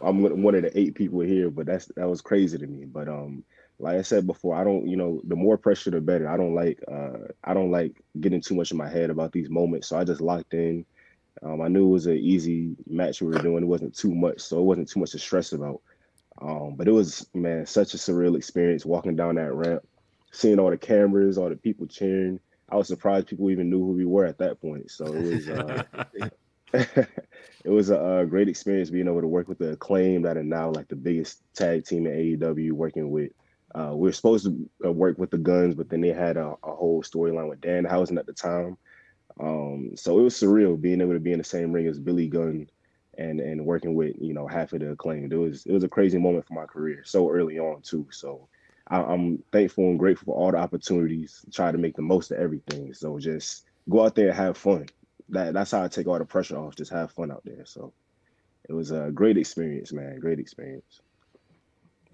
I'm 0.01 0.41
one 0.41 0.55
of 0.55 0.63
the 0.63 0.77
eight 0.77 0.95
people 0.95 1.21
here, 1.21 1.49
but 1.49 1.65
that's 1.65 1.85
that 1.95 2.09
was 2.09 2.21
crazy 2.21 2.57
to 2.57 2.67
me. 2.67 2.85
But 2.85 3.07
um, 3.07 3.43
like 3.79 3.97
I 3.97 4.01
said 4.01 4.27
before, 4.27 4.55
I 4.55 4.63
don't, 4.63 4.87
you 4.87 4.95
know, 4.95 5.21
the 5.25 5.35
more 5.35 5.57
pressure, 5.57 5.91
the 5.91 6.01
better. 6.01 6.29
I 6.29 6.37
don't 6.37 6.55
like, 6.55 6.79
uh, 6.89 7.27
I 7.43 7.53
don't 7.53 7.71
like 7.71 8.01
getting 8.19 8.41
too 8.41 8.55
much 8.55 8.71
in 8.71 8.77
my 8.77 8.89
head 8.89 9.09
about 9.09 9.31
these 9.31 9.49
moments. 9.49 9.87
So 9.87 9.97
I 9.97 10.03
just 10.03 10.21
locked 10.21 10.53
in. 10.53 10.85
Um, 11.41 11.61
I 11.61 11.67
knew 11.67 11.87
it 11.87 11.91
was 11.91 12.05
an 12.05 12.17
easy 12.17 12.75
match 12.87 13.21
we 13.21 13.27
were 13.27 13.41
doing. 13.41 13.63
It 13.63 13.67
wasn't 13.67 13.95
too 13.95 14.13
much, 14.13 14.39
so 14.39 14.59
it 14.59 14.63
wasn't 14.63 14.89
too 14.89 14.99
much 14.99 15.11
to 15.11 15.19
stress 15.19 15.51
about. 15.51 15.81
Um, 16.43 16.75
but 16.75 16.87
it 16.87 16.91
was 16.91 17.25
man, 17.33 17.65
such 17.65 17.93
a 17.93 17.97
surreal 17.97 18.35
experience 18.35 18.85
walking 18.85 19.15
down 19.15 19.35
that 19.35 19.53
ramp, 19.53 19.87
seeing 20.31 20.59
all 20.59 20.69
the 20.69 20.77
cameras, 20.77 21.37
all 21.37 21.49
the 21.49 21.55
people 21.55 21.87
cheering. 21.87 22.39
I 22.69 22.75
was 22.75 22.87
surprised 22.87 23.27
people 23.27 23.49
even 23.49 23.69
knew 23.69 23.79
who 23.79 23.93
we 23.93 24.05
were 24.05 24.25
at 24.25 24.39
that 24.39 24.59
point. 24.59 24.91
So 24.91 25.05
it 25.05 25.23
was 25.23 25.49
uh, 25.49 25.83
it 27.63 27.69
was 27.69 27.91
a, 27.91 27.99
a, 27.99 28.25
great 28.25 28.49
experience 28.49 28.89
being 28.89 29.07
able 29.07 29.21
to 29.21 29.27
work 29.27 29.47
with 29.47 29.59
the 29.59 29.71
acclaim 29.71 30.23
that 30.23 30.37
are 30.37 30.43
now 30.43 30.71
like 30.71 30.87
the 30.87 30.95
biggest 30.95 31.41
tag 31.53 31.85
team 31.85 32.07
in 32.07 32.39
AEW, 32.39 32.73
working 32.73 33.09
with. 33.09 33.31
Uh, 33.75 33.91
we 33.93 34.07
were 34.07 34.13
supposed 34.13 34.45
to 34.45 34.69
uh, 34.85 34.91
work 34.91 35.17
with 35.17 35.31
the 35.31 35.37
Guns, 35.37 35.73
but 35.73 35.89
then 35.89 36.01
they 36.01 36.09
had 36.09 36.37
a, 36.37 36.53
a 36.63 36.75
whole 36.75 37.01
storyline 37.01 37.49
with 37.49 37.61
Danhausen 37.61 38.19
at 38.19 38.27
the 38.27 38.33
time. 38.33 38.77
Um, 39.39 39.93
so 39.95 40.19
it 40.19 40.21
was 40.21 40.35
surreal 40.35 40.79
being 40.79 41.01
able 41.01 41.13
to 41.13 41.19
be 41.19 41.31
in 41.31 41.39
the 41.39 41.43
same 41.43 41.71
ring 41.71 41.87
as 41.87 41.97
Billy 41.97 42.27
Gunn 42.27 42.67
and 43.17 43.39
and 43.39 43.65
working 43.65 43.95
with 43.95 44.15
you 44.19 44.33
know 44.33 44.47
half 44.47 44.73
of 44.73 44.79
the 44.79 44.91
acclaim. 44.91 45.31
It 45.31 45.35
was 45.35 45.65
it 45.65 45.71
was 45.71 45.83
a 45.83 45.89
crazy 45.89 46.17
moment 46.17 46.47
for 46.47 46.53
my 46.53 46.65
career 46.65 47.03
so 47.05 47.29
early 47.29 47.59
on 47.59 47.81
too. 47.81 48.07
So 48.11 48.47
I, 48.87 49.13
am 49.13 49.43
thankful 49.51 49.85
and 49.85 49.99
grateful 49.99 50.33
for 50.33 50.39
all 50.39 50.51
the 50.51 50.57
opportunities. 50.57 51.45
Try 51.51 51.71
to 51.71 51.77
make 51.77 51.95
the 51.95 52.01
most 52.01 52.31
of 52.31 52.37
everything. 52.37 52.93
So 52.93 53.17
just 53.19 53.65
go 53.89 54.05
out 54.05 54.15
there 54.15 54.29
and 54.29 54.37
have 54.37 54.57
fun. 54.57 54.87
That 55.29 55.53
that's 55.53 55.71
how 55.71 55.83
I 55.83 55.87
take 55.87 56.07
all 56.07 56.19
the 56.19 56.25
pressure 56.25 56.57
off. 56.57 56.75
Just 56.75 56.91
have 56.91 57.11
fun 57.11 57.31
out 57.31 57.43
there. 57.45 57.65
So 57.65 57.93
it 58.67 58.73
was 58.73 58.91
a 58.91 59.11
great 59.13 59.37
experience, 59.37 59.93
man. 59.93 60.19
Great 60.19 60.39
experience. 60.39 61.01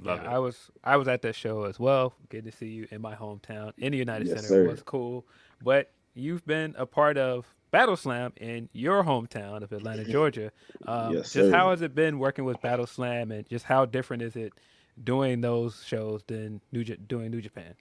Love 0.02 0.22
yeah, 0.24 0.30
it. 0.30 0.34
I 0.34 0.40
was 0.40 0.72
I 0.84 0.98
was 0.98 1.08
at 1.08 1.22
that 1.24 1.36
show 1.36 1.64
as 1.64 1.80
well. 1.80 2.14
Good 2.30 2.46
to 2.46 2.52
see 2.52 2.68
you 2.68 2.88
in 2.92 3.02
my 3.02 3.16
hometown 3.16 3.74
in 3.78 3.92
the 3.92 3.98
United 3.98 4.28
yes, 4.28 4.38
Center. 4.38 4.48
Sir. 4.48 4.66
It 4.66 4.72
was 4.72 4.84
cool. 4.84 5.26
But 5.62 5.92
you've 6.14 6.46
been 6.46 6.76
a 6.78 6.86
part 6.86 7.18
of 7.18 7.46
Battle 7.72 7.96
Slam 7.96 8.34
in 8.38 8.70
your 8.74 9.04
hometown 9.04 9.64
of 9.64 9.72
Atlanta, 9.72 10.04
Georgia. 10.10 10.52
Um, 10.88 11.16
yes, 11.16 11.34
just 11.34 11.54
how 11.54 11.70
has 11.70 11.82
it 11.82 11.96
been 11.96 12.20
working 12.20 12.46
with 12.46 12.62
Battle 12.62 12.88
Slam, 12.88 13.32
and 13.32 13.48
just 13.50 13.66
how 13.66 13.86
different 13.86 14.24
is 14.24 14.36
it 14.36 14.54
doing 15.04 15.42
those 15.42 15.84
shows 15.86 16.24
than 16.28 16.62
New 16.72 16.84
doing 16.84 17.32
New 17.32 17.42
Japan? 17.42 17.74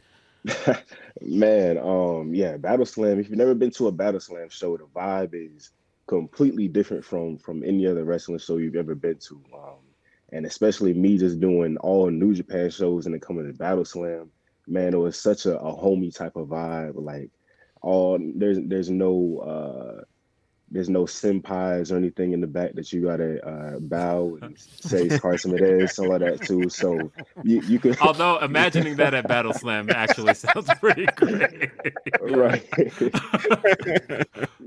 Man, 1.20 1.78
um, 1.78 2.34
yeah, 2.34 2.56
Battle 2.56 2.86
Slam. 2.86 3.18
If 3.18 3.28
you've 3.28 3.38
never 3.38 3.54
been 3.54 3.70
to 3.72 3.88
a 3.88 3.92
Battle 3.92 4.20
Slam 4.20 4.48
show, 4.50 4.76
the 4.76 4.84
vibe 4.84 5.34
is 5.34 5.70
completely 6.06 6.68
different 6.68 7.04
from 7.04 7.38
from 7.38 7.62
any 7.64 7.86
other 7.86 8.04
wrestling 8.04 8.38
show 8.38 8.56
you've 8.56 8.76
ever 8.76 8.94
been 8.94 9.18
to. 9.18 9.42
Um, 9.54 9.78
and 10.32 10.44
especially 10.44 10.92
me 10.92 11.16
just 11.16 11.40
doing 11.40 11.76
all 11.78 12.10
New 12.10 12.34
Japan 12.34 12.70
shows 12.70 13.06
and 13.06 13.14
then 13.14 13.20
coming 13.20 13.46
to 13.46 13.56
Battle 13.56 13.84
Slam, 13.84 14.30
man, 14.66 14.94
it 14.94 14.98
was 14.98 15.18
such 15.18 15.46
a, 15.46 15.58
a 15.58 15.72
homey 15.72 16.10
type 16.10 16.36
of 16.36 16.48
vibe. 16.48 16.94
Like 16.96 17.30
all 17.82 18.18
there's 18.36 18.58
there's 18.62 18.90
no 18.90 19.38
uh 19.38 20.04
there's 20.70 20.88
no 20.88 21.04
senpais 21.04 21.90
or 21.90 21.96
anything 21.96 22.32
in 22.32 22.40
the 22.40 22.46
back 22.46 22.74
that 22.74 22.92
you 22.92 23.02
gotta 23.02 23.44
uh, 23.46 23.78
bow 23.78 24.38
and 24.42 24.58
say 24.58 25.08
Carson 25.18 25.54
it 25.54 25.62
is, 25.62 25.94
some 25.94 26.10
of 26.10 26.20
that 26.20 26.42
too. 26.42 26.68
So 26.68 27.10
you 27.42 27.62
you 27.62 27.78
could. 27.78 27.98
Although 28.02 28.38
imagining 28.38 28.96
that 28.96 29.14
at 29.14 29.26
Battle 29.26 29.54
Slam 29.54 29.88
actually 29.90 30.34
sounds 30.34 30.68
pretty 30.80 31.06
great. 31.16 31.70
right. 32.20 32.66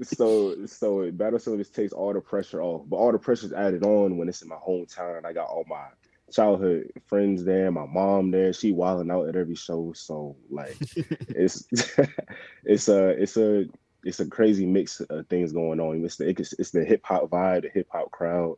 so 0.02 0.66
so 0.66 1.12
Battle 1.12 1.40
Slam 1.40 1.58
just 1.58 1.76
takes 1.76 1.94
all 1.94 2.14
the 2.14 2.22
pressure 2.22 2.62
off, 2.62 2.84
but 2.88 2.96
all 2.98 3.12
the 3.12 3.20
pressure 3.20 3.46
is 3.46 3.54
added 3.54 3.84
on 3.84 4.18
when 4.18 4.28
it's 4.28 4.42
in 4.42 4.48
my 4.48 4.56
hometown. 4.56 5.26
I 5.26 5.34
got 5.34 5.48
all 5.48 5.66
my 5.68 5.86
childhood 6.32 6.92
friends 7.06 7.44
there, 7.44 7.72
my 7.72 7.86
mom 7.86 8.32
there. 8.32 8.54
She 8.54 8.72
wilding 8.72 9.12
out 9.12 9.28
at 9.28 9.36
every 9.36 9.56
show. 9.56 9.94
So 9.96 10.36
like 10.50 10.78
it's 11.30 11.68
it's 12.64 12.88
a 12.88 13.10
it's 13.10 13.38
a 13.38 13.66
it's 14.04 14.20
a 14.20 14.26
crazy 14.26 14.66
mix 14.66 15.00
of 15.00 15.28
things 15.28 15.52
going 15.52 15.80
on. 15.80 16.04
It's 16.04 16.18
the 16.18 16.30
it's, 16.30 16.72
the 16.72 16.84
hip 16.84 17.02
hop 17.04 17.30
vibe, 17.30 17.64
the 17.64 17.70
hip 17.70 17.88
hop 17.92 18.12
crowd. 18.12 18.58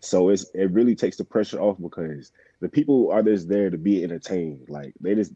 So 0.00 0.28
it's 0.28 0.50
it 0.54 0.70
really 0.70 0.94
takes 0.94 1.16
the 1.16 1.24
pressure 1.24 1.60
off 1.60 1.78
because 1.80 2.30
the 2.60 2.68
people 2.68 3.10
are 3.10 3.22
just 3.22 3.48
there 3.48 3.70
to 3.70 3.78
be 3.78 4.04
entertained. 4.04 4.66
Like 4.68 4.94
they 5.00 5.14
just 5.14 5.32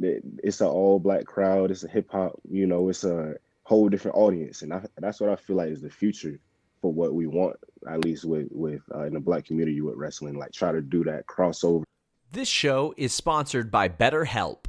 it's 0.00 0.60
an 0.60 0.68
all 0.68 0.98
black 0.98 1.26
crowd. 1.26 1.70
It's 1.70 1.84
a 1.84 1.88
hip 1.88 2.10
hop. 2.10 2.40
You 2.50 2.66
know, 2.66 2.88
it's 2.88 3.04
a 3.04 3.34
whole 3.64 3.88
different 3.88 4.16
audience, 4.16 4.62
and 4.62 4.72
I, 4.72 4.86
that's 4.98 5.20
what 5.20 5.30
I 5.30 5.36
feel 5.36 5.56
like 5.56 5.70
is 5.70 5.82
the 5.82 5.90
future 5.90 6.38
for 6.80 6.92
what 6.92 7.14
we 7.14 7.26
want, 7.26 7.56
at 7.90 8.04
least 8.04 8.24
with 8.24 8.48
with 8.50 8.82
uh, 8.94 9.04
in 9.04 9.14
the 9.14 9.20
black 9.20 9.44
community 9.44 9.80
with 9.80 9.96
wrestling. 9.96 10.34
Like 10.34 10.52
try 10.52 10.72
to 10.72 10.80
do 10.80 11.04
that 11.04 11.26
crossover. 11.26 11.84
This 12.32 12.48
show 12.48 12.94
is 12.96 13.12
sponsored 13.12 13.70
by 13.70 13.88
BetterHelp. 13.88 14.66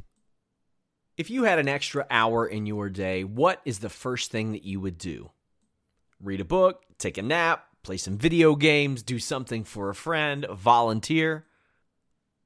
If 1.16 1.30
you 1.30 1.44
had 1.44 1.58
an 1.58 1.68
extra 1.68 2.06
hour 2.10 2.46
in 2.46 2.66
your 2.66 2.88
day, 2.88 3.24
what 3.24 3.60
is 3.64 3.80
the 3.80 3.88
first 3.88 4.30
thing 4.30 4.52
that 4.52 4.64
you 4.64 4.80
would 4.80 4.98
do? 4.98 5.30
Read 6.20 6.40
a 6.40 6.44
book, 6.44 6.84
take 6.98 7.18
a 7.18 7.22
nap, 7.22 7.66
play 7.82 7.96
some 7.96 8.16
video 8.16 8.54
games, 8.54 9.02
do 9.02 9.18
something 9.18 9.64
for 9.64 9.90
a 9.90 9.94
friend, 9.94 10.46
volunteer. 10.52 11.46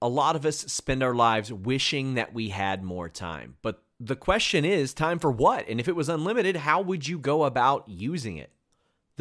A 0.01 0.09
lot 0.09 0.37
of 0.37 0.47
us 0.47 0.59
spend 0.59 1.03
our 1.03 1.15
lives 1.15 1.53
wishing 1.53 2.15
that 2.15 2.33
we 2.33 2.49
had 2.49 2.83
more 2.83 3.09
time. 3.09 3.57
But 3.61 3.83
the 4.01 4.17
question 4.17 4.65
is 4.65 4.95
time 4.95 5.19
for 5.19 5.31
what? 5.31 5.69
And 5.69 5.79
if 5.79 5.87
it 5.87 5.95
was 5.95 6.09
unlimited, 6.09 6.57
how 6.57 6.81
would 6.81 7.07
you 7.07 7.19
go 7.19 7.45
about 7.45 7.89
using 7.89 8.37
it? 8.37 8.51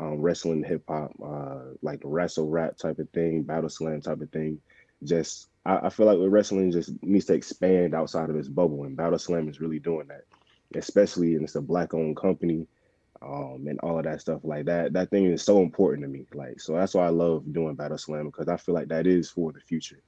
um, 0.00 0.20
wrestling, 0.20 0.64
hip 0.64 0.82
hop, 0.88 1.12
uh, 1.22 1.74
like 1.82 2.00
wrestle 2.02 2.48
rap 2.48 2.76
type 2.78 2.98
of 2.98 3.08
thing, 3.10 3.42
battle 3.42 3.68
slam 3.68 4.00
type 4.00 4.20
of 4.20 4.30
thing. 4.30 4.58
Just 5.04 5.48
I, 5.66 5.76
I, 5.76 5.88
feel 5.90 6.06
like 6.06 6.18
with 6.18 6.32
wrestling 6.32 6.72
just 6.72 6.90
needs 7.02 7.26
to 7.26 7.34
expand 7.34 7.94
outside 7.94 8.30
of 8.30 8.36
its 8.36 8.48
bubble, 8.48 8.84
and 8.84 8.96
battle 8.96 9.18
slam 9.18 9.48
is 9.48 9.60
really 9.60 9.78
doing 9.78 10.08
that, 10.08 10.24
especially 10.74 11.34
and 11.34 11.44
it's 11.44 11.54
a 11.54 11.60
black 11.60 11.94
owned 11.94 12.16
company. 12.16 12.66
Um, 13.22 13.66
and 13.68 13.78
all 13.80 13.98
of 13.98 14.04
that 14.04 14.22
stuff 14.22 14.40
like 14.44 14.64
that. 14.64 14.94
That 14.94 15.10
thing 15.10 15.26
is 15.26 15.42
so 15.42 15.60
important 15.60 16.04
to 16.04 16.08
me. 16.08 16.24
Like, 16.32 16.58
so 16.58 16.72
that's 16.72 16.94
why 16.94 17.04
I 17.04 17.10
love 17.10 17.52
doing 17.52 17.74
Battle 17.74 17.98
Slam 17.98 18.24
because 18.24 18.48
I 18.48 18.56
feel 18.56 18.74
like 18.74 18.88
that 18.88 19.06
is 19.06 19.28
for 19.28 19.52
the 19.52 19.60
future. 19.60 20.00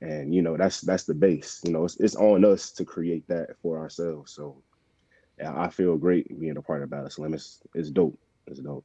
And 0.00 0.32
you 0.32 0.40
know, 0.40 0.56
that's 0.56 0.80
that's 0.80 1.02
the 1.02 1.14
base. 1.14 1.60
You 1.64 1.72
know, 1.72 1.84
it's, 1.84 1.98
it's 1.98 2.14
on 2.14 2.44
us 2.44 2.70
to 2.72 2.84
create 2.84 3.26
that 3.26 3.56
for 3.60 3.80
ourselves. 3.80 4.30
So 4.30 4.62
I 5.44 5.68
feel 5.68 5.96
great 5.96 6.38
being 6.38 6.56
a 6.58 6.62
part 6.62 6.84
of 6.84 6.90
Battle 6.90 7.10
Slam. 7.10 7.34
It's 7.34 7.60
it's 7.74 7.90
dope. 7.90 8.16
It's 8.46 8.60
dope. 8.60 8.84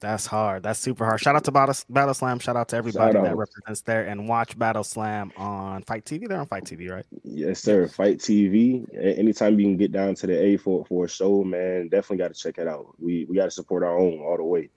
That's 0.00 0.26
hard. 0.26 0.62
That's 0.62 0.78
super 0.78 1.04
hard. 1.04 1.20
Shout 1.20 1.34
out 1.34 1.44
to 1.44 1.52
Battle, 1.52 1.74
Battle 1.88 2.14
Slam. 2.14 2.38
Shout 2.38 2.56
out 2.56 2.68
to 2.68 2.76
everybody 2.76 3.14
that 3.14 3.36
represents 3.36 3.80
there 3.82 4.04
and 4.04 4.28
watch 4.28 4.58
Battle 4.58 4.84
Slam 4.84 5.32
on 5.36 5.82
FITE 5.82 6.04
TV. 6.04 6.28
They're 6.28 6.40
on 6.40 6.46
FITE 6.46 6.64
TV, 6.64 6.90
right? 6.90 7.06
Yes, 7.22 7.60
sir. 7.60 7.88
FITE 7.88 8.18
TV. 8.18 8.86
Anytime 9.18 9.58
you 9.58 9.66
can 9.66 9.76
get 9.76 9.92
down 9.92 10.14
to 10.16 10.26
the 10.26 10.38
A 10.38 10.56
for, 10.56 10.84
for 10.84 11.06
a 11.06 11.08
show, 11.08 11.42
man, 11.42 11.88
definitely 11.88 12.18
got 12.18 12.34
to 12.34 12.40
check 12.40 12.58
it 12.58 12.68
out. 12.68 12.94
We 12.98 13.24
we 13.24 13.36
got 13.36 13.44
to 13.44 13.50
support 13.50 13.82
our 13.82 13.98
own 13.98 14.20
all 14.20 14.36
the 14.36 14.44
way. 14.44 14.68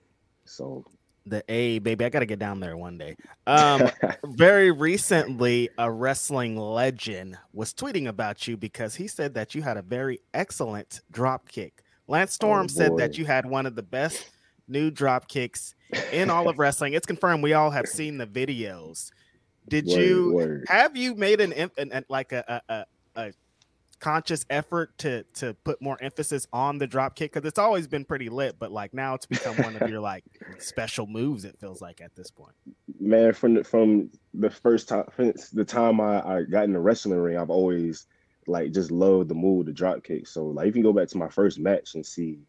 So 0.44 0.84
the 1.28 1.44
A, 1.48 1.78
baby, 1.80 2.04
I 2.04 2.08
got 2.08 2.20
to 2.20 2.26
get 2.26 2.38
down 2.38 2.60
there 2.60 2.76
one 2.76 2.98
day. 2.98 3.16
Um, 3.46 3.90
very 4.24 4.70
recently, 4.70 5.68
a 5.78 5.90
wrestling 5.90 6.56
legend 6.56 7.36
was 7.52 7.74
tweeting 7.74 8.08
about 8.08 8.48
you 8.48 8.56
because 8.56 8.94
he 8.94 9.08
said 9.08 9.34
that 9.34 9.54
you 9.54 9.62
had 9.62 9.76
a 9.76 9.82
very 9.82 10.20
excellent 10.34 11.00
drop 11.10 11.48
kick. 11.48 11.82
Lance 12.06 12.32
oh, 12.32 12.34
Storm 12.34 12.64
oh, 12.64 12.68
said 12.68 12.96
that 12.96 13.18
you 13.18 13.26
had 13.26 13.44
one 13.44 13.66
of 13.66 13.74
the 13.74 13.82
best 13.82 14.30
new 14.68 14.90
drop 14.90 15.28
kicks 15.28 15.74
in 16.12 16.30
all 16.30 16.48
of 16.48 16.58
wrestling. 16.58 16.92
It's 16.92 17.06
confirmed. 17.06 17.42
We 17.42 17.54
all 17.54 17.70
have 17.70 17.86
seen 17.86 18.18
the 18.18 18.26
videos. 18.26 19.10
Did 19.68 19.86
word, 19.86 20.00
you 20.00 20.32
word. 20.32 20.64
have 20.68 20.96
you 20.96 21.14
made 21.14 21.40
an, 21.40 21.52
an, 21.52 21.70
an 21.76 22.04
like 22.08 22.32
a, 22.32 22.62
a, 22.68 22.86
a 23.16 23.32
conscious 24.00 24.46
effort 24.48 24.96
to 24.98 25.24
to 25.34 25.54
put 25.64 25.80
more 25.82 25.98
emphasis 26.00 26.46
on 26.52 26.78
the 26.78 26.86
drop 26.86 27.16
kick 27.16 27.32
because 27.32 27.46
it's 27.46 27.58
always 27.58 27.86
been 27.86 28.04
pretty 28.04 28.28
lit, 28.28 28.56
but 28.58 28.72
like 28.72 28.94
now 28.94 29.14
it's 29.14 29.26
become 29.26 29.56
one 29.56 29.76
of 29.76 29.88
your 29.90 30.00
like 30.00 30.24
special 30.58 31.06
moves. 31.06 31.44
It 31.44 31.58
feels 31.60 31.80
like 31.80 32.00
at 32.00 32.14
this 32.14 32.30
point. 32.30 32.54
Man, 33.00 33.32
from 33.32 33.54
the, 33.54 33.64
from 33.64 34.10
the 34.34 34.50
first 34.50 34.88
time, 34.88 35.04
the 35.16 35.64
time 35.64 36.00
I, 36.00 36.22
I 36.26 36.42
got 36.42 36.64
in 36.64 36.72
the 36.72 36.80
wrestling 36.80 37.18
ring, 37.18 37.36
I've 37.36 37.50
always 37.50 38.06
like 38.46 38.72
just 38.72 38.90
loved 38.90 39.28
the 39.28 39.34
move, 39.34 39.66
the 39.66 39.72
drop 39.72 40.02
kick. 40.02 40.26
So 40.26 40.46
like, 40.46 40.68
if 40.68 40.76
you 40.76 40.82
go 40.82 40.92
back 40.92 41.08
to 41.08 41.18
my 41.18 41.28
first 41.28 41.58
match 41.58 41.94
and 41.94 42.04
see 42.04 42.40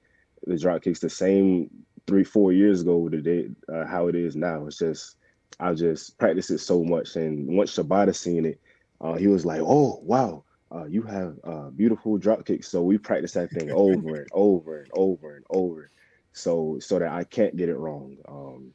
the 0.45 0.57
drop 0.57 0.81
kicks, 0.81 0.99
the 0.99 1.09
same 1.09 1.69
three, 2.07 2.23
four 2.23 2.51
years 2.51 2.81
ago 2.81 3.09
to 3.09 3.21
day, 3.21 3.49
uh, 3.71 3.85
how 3.85 4.07
it 4.07 4.15
is 4.15 4.35
now. 4.35 4.65
It's 4.67 4.77
just 4.77 5.17
I 5.59 5.73
just 5.73 6.17
practice 6.17 6.49
it 6.49 6.59
so 6.59 6.83
much, 6.83 7.15
and 7.15 7.47
once 7.47 7.75
Shibata 7.75 8.15
seen 8.15 8.45
it, 8.45 8.59
uh, 9.01 9.15
he 9.15 9.27
was 9.27 9.45
like, 9.45 9.61
"Oh 9.61 9.99
wow, 10.03 10.43
uh, 10.73 10.85
you 10.85 11.01
have 11.03 11.37
uh, 11.43 11.69
beautiful 11.69 12.17
drop 12.17 12.45
kicks." 12.45 12.69
So 12.69 12.81
we 12.81 12.97
practice 12.97 13.33
that 13.33 13.51
thing 13.51 13.71
over 13.71 14.15
and 14.15 14.29
over 14.31 14.81
and 14.81 14.91
over 14.93 15.35
and 15.35 15.45
over, 15.49 15.89
so 16.33 16.77
so 16.79 16.99
that 16.99 17.11
I 17.11 17.23
can't 17.23 17.57
get 17.57 17.69
it 17.69 17.77
wrong. 17.77 18.17
Um, 18.27 18.73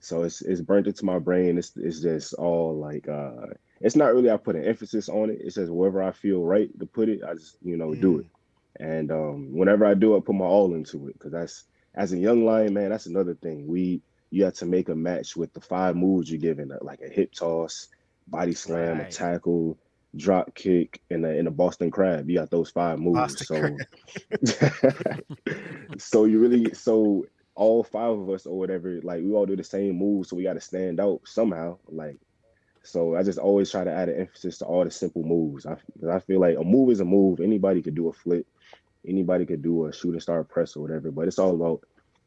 so 0.00 0.22
it's 0.22 0.42
it's 0.42 0.60
burnt 0.60 0.86
into 0.86 1.04
my 1.04 1.18
brain. 1.18 1.56
It's 1.56 1.72
it's 1.76 2.00
just 2.00 2.34
all 2.34 2.76
like 2.76 3.08
uh, 3.08 3.46
it's 3.80 3.96
not 3.96 4.12
really 4.14 4.30
I 4.30 4.36
put 4.36 4.56
an 4.56 4.64
emphasis 4.64 5.08
on 5.08 5.30
it. 5.30 5.38
It's 5.40 5.54
just 5.54 5.72
wherever 5.72 6.02
I 6.02 6.12
feel 6.12 6.42
right 6.42 6.68
to 6.78 6.86
put 6.86 7.08
it, 7.08 7.22
I 7.22 7.34
just 7.34 7.56
you 7.62 7.76
know 7.76 7.88
mm. 7.88 8.00
do 8.00 8.18
it. 8.20 8.26
And 8.80 9.12
um, 9.12 9.56
whenever 9.56 9.86
I 9.86 9.94
do, 9.94 10.16
I 10.16 10.20
put 10.20 10.34
my 10.34 10.44
all 10.44 10.74
into 10.74 11.08
it 11.08 11.14
because 11.14 11.32
that's 11.32 11.64
as 11.94 12.12
a 12.12 12.18
young 12.18 12.44
lion, 12.44 12.74
man. 12.74 12.90
That's 12.90 13.06
another 13.06 13.34
thing. 13.34 13.66
We 13.66 14.02
you 14.30 14.44
have 14.44 14.54
to 14.54 14.66
make 14.66 14.88
a 14.88 14.94
match 14.94 15.36
with 15.36 15.52
the 15.52 15.60
five 15.60 15.94
moves 15.96 16.30
you're 16.30 16.40
given, 16.40 16.72
uh, 16.72 16.78
like 16.82 17.00
a 17.00 17.08
hip 17.08 17.32
toss, 17.32 17.88
body 18.26 18.52
slam, 18.54 18.98
right. 18.98 19.08
a 19.08 19.12
tackle, 19.12 19.78
drop 20.16 20.54
kick, 20.54 21.00
and 21.10 21.24
a, 21.24 21.38
and 21.38 21.46
a 21.46 21.52
Boston 21.52 21.90
crab. 21.90 22.28
You 22.28 22.38
got 22.38 22.50
those 22.50 22.70
five 22.70 22.98
moves. 22.98 23.16
Boston 23.16 23.78
so, 24.44 24.66
so 25.98 26.24
you 26.24 26.40
really 26.40 26.74
so 26.74 27.26
all 27.54 27.84
five 27.84 28.18
of 28.18 28.28
us 28.30 28.46
or 28.46 28.58
whatever, 28.58 29.00
like 29.02 29.22
we 29.22 29.32
all 29.32 29.46
do 29.46 29.56
the 29.56 29.64
same 29.64 29.96
moves, 29.96 30.28
so 30.28 30.36
we 30.36 30.42
got 30.42 30.54
to 30.54 30.60
stand 30.60 31.00
out 31.00 31.20
somehow. 31.24 31.78
Like, 31.88 32.18
so 32.82 33.16
I 33.16 33.22
just 33.22 33.38
always 33.38 33.70
try 33.70 33.84
to 33.84 33.92
add 33.92 34.08
an 34.08 34.20
emphasis 34.20 34.58
to 34.58 34.64
all 34.64 34.84
the 34.84 34.90
simple 34.90 35.22
moves. 35.22 35.64
I, 35.64 35.76
I 36.10 36.18
feel 36.18 36.40
like 36.40 36.56
a 36.58 36.64
move 36.64 36.90
is 36.90 37.00
a 37.00 37.04
move. 37.04 37.40
Anybody 37.40 37.82
could 37.82 37.94
do 37.94 38.08
a 38.08 38.12
flip, 38.12 38.46
anybody 39.06 39.46
could 39.46 39.62
do 39.62 39.86
a 39.86 39.92
shooting 39.92 40.20
star 40.20 40.44
press 40.44 40.76
or 40.76 40.80
whatever, 40.80 41.10
but 41.10 41.28
it's 41.28 41.38
all 41.38 41.54
about 41.54 41.80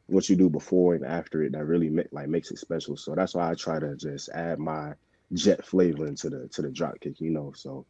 what 0.06 0.28
you 0.28 0.36
do 0.36 0.48
before 0.48 0.94
and 0.94 1.04
after 1.04 1.42
it 1.42 1.52
that 1.52 1.64
really 1.64 1.90
make, 1.90 2.08
like 2.12 2.28
makes 2.28 2.50
it 2.50 2.58
special. 2.58 2.96
So 2.96 3.14
that's 3.14 3.34
why 3.34 3.50
I 3.50 3.54
try 3.54 3.78
to 3.78 3.94
just 3.96 4.30
add 4.30 4.58
my 4.58 4.94
jet 5.34 5.64
flavor 5.64 6.06
into 6.06 6.30
the 6.30 6.48
to 6.48 6.62
the 6.62 6.70
drop 6.70 7.00
kick, 7.00 7.20
you 7.20 7.30
know. 7.30 7.52
So 7.54 7.84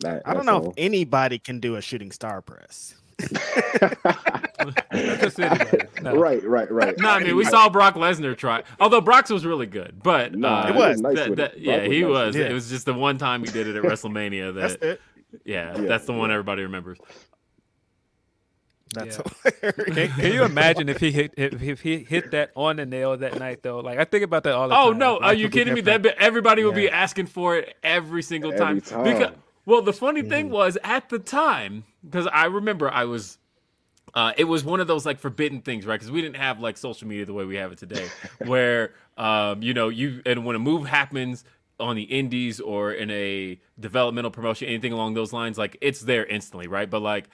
that, 0.00 0.22
I 0.24 0.34
don't 0.34 0.46
know 0.46 0.58
all. 0.58 0.70
if 0.70 0.74
anybody 0.78 1.38
can 1.38 1.60
do 1.60 1.76
a 1.76 1.82
shooting 1.82 2.12
star 2.12 2.40
press. 2.40 2.94
no. 6.02 6.16
Right, 6.16 6.42
right, 6.44 6.70
right. 6.70 6.98
No, 6.98 7.10
I 7.10 7.22
mean 7.22 7.36
we 7.36 7.44
saw 7.44 7.68
Brock 7.68 7.94
Lesnar 7.94 8.36
try. 8.36 8.62
Although 8.80 9.00
Brock's 9.00 9.30
was 9.30 9.44
really 9.44 9.66
good, 9.66 10.00
but 10.02 10.34
no, 10.34 10.48
uh, 10.48 10.68
it 10.68 10.74
was. 10.74 11.00
Nice 11.00 11.16
that, 11.16 11.36
that, 11.36 11.60
yeah, 11.60 11.84
he 11.84 12.04
was. 12.04 12.36
Yeah. 12.36 12.46
It 12.46 12.52
was 12.52 12.68
just 12.68 12.86
the 12.86 12.94
one 12.94 13.18
time 13.18 13.44
he 13.44 13.50
did 13.50 13.66
it 13.66 13.76
at 13.76 13.82
WrestleMania. 13.90 14.54
That 14.54 15.00
yeah, 15.44 15.76
yeah, 15.76 15.86
that's 15.86 16.06
the 16.06 16.12
one 16.12 16.30
everybody 16.30 16.62
remembers. 16.62 16.98
That's 18.92 19.20
yeah. 19.44 19.70
can, 19.70 20.08
can, 20.08 20.32
you 20.32 20.44
imagine 20.44 20.88
if 20.88 20.98
he 20.98 21.12
hit 21.12 21.34
if, 21.36 21.62
if, 21.62 21.80
he 21.80 21.98
hit 21.98 22.30
that 22.30 22.50
on 22.54 22.76
the 22.76 22.86
nail 22.86 23.16
that 23.16 23.38
night 23.38 23.62
though? 23.62 23.80
Like 23.80 23.98
I 23.98 24.04
think 24.04 24.24
about 24.24 24.44
that 24.44 24.54
all 24.54 24.68
the 24.68 24.74
oh, 24.74 24.92
time. 24.92 25.02
Oh 25.02 25.18
no, 25.18 25.18
are 25.18 25.34
you 25.34 25.48
kidding 25.48 25.74
me? 25.74 25.80
That 25.82 26.04
everybody 26.18 26.64
would 26.64 26.74
be 26.74 26.90
asking 26.90 27.26
for 27.26 27.56
it 27.56 27.76
every 27.82 28.22
single 28.22 28.52
every 28.52 28.80
time. 28.80 28.80
time. 28.80 29.04
Because 29.04 29.32
well, 29.66 29.82
the 29.82 29.92
funny 29.92 30.22
mm. 30.22 30.28
thing 30.28 30.50
was 30.50 30.78
at 30.82 31.08
the 31.08 31.18
time 31.18 31.84
because 32.04 32.26
I 32.26 32.46
remember 32.46 32.90
I 32.90 33.04
was. 33.04 33.38
Uh, 34.14 34.32
it 34.38 34.44
was 34.44 34.64
one 34.64 34.80
of 34.80 34.86
those 34.86 35.04
like 35.04 35.18
forbidden 35.18 35.60
things, 35.60 35.84
right? 35.84 36.00
Because 36.00 36.10
we 36.10 36.22
didn't 36.22 36.36
have 36.36 36.60
like 36.60 36.78
social 36.78 37.06
media 37.06 37.26
the 37.26 37.34
way 37.34 37.44
we 37.44 37.56
have 37.56 37.72
it 37.72 37.78
today, 37.78 38.08
where 38.46 38.94
um, 39.18 39.62
you 39.62 39.74
know 39.74 39.90
you 39.90 40.22
and 40.24 40.46
when 40.46 40.56
a 40.56 40.58
move 40.58 40.86
happens, 40.86 41.44
on 41.80 41.96
the 41.96 42.02
indies 42.02 42.60
or 42.60 42.92
in 42.92 43.10
a 43.10 43.60
developmental 43.78 44.30
promotion, 44.30 44.68
anything 44.68 44.92
along 44.92 45.14
those 45.14 45.32
lines, 45.32 45.58
like 45.58 45.76
it's 45.80 46.00
there 46.00 46.26
instantly, 46.26 46.66
right? 46.66 46.90
But 46.90 47.02
like 47.02 47.28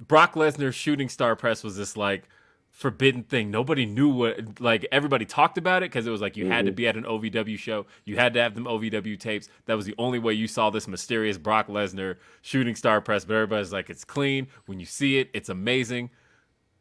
Brock 0.00 0.34
Lesnar's 0.34 0.74
shooting 0.74 1.08
star 1.08 1.36
press 1.36 1.62
was 1.62 1.76
this 1.76 1.96
like 1.96 2.28
forbidden 2.70 3.22
thing. 3.22 3.50
Nobody 3.50 3.86
knew 3.86 4.08
what 4.08 4.60
like 4.60 4.86
everybody 4.90 5.24
talked 5.24 5.58
about 5.58 5.82
it 5.82 5.90
because 5.90 6.06
it 6.06 6.10
was 6.10 6.20
like 6.20 6.36
you 6.36 6.44
mm-hmm. 6.44 6.52
had 6.52 6.64
to 6.66 6.72
mm-hmm. 6.72 6.76
be 6.76 6.88
at 6.88 6.96
an 6.96 7.04
OVW 7.04 7.58
show. 7.58 7.86
You 8.04 8.16
had 8.16 8.34
to 8.34 8.40
have 8.40 8.54
them 8.54 8.64
OVW 8.64 9.18
tapes. 9.20 9.48
That 9.66 9.74
was 9.74 9.86
the 9.86 9.94
only 9.98 10.18
way 10.18 10.32
you 10.32 10.48
saw 10.48 10.70
this 10.70 10.88
mysterious 10.88 11.38
Brock 11.38 11.68
Lesnar 11.68 12.16
shooting 12.40 12.74
star 12.74 13.00
press. 13.00 13.24
But 13.24 13.34
everybody's 13.34 13.72
like, 13.72 13.90
it's 13.90 14.04
clean. 14.04 14.48
When 14.66 14.80
you 14.80 14.86
see 14.86 15.18
it, 15.18 15.30
it's 15.32 15.48
amazing. 15.48 16.10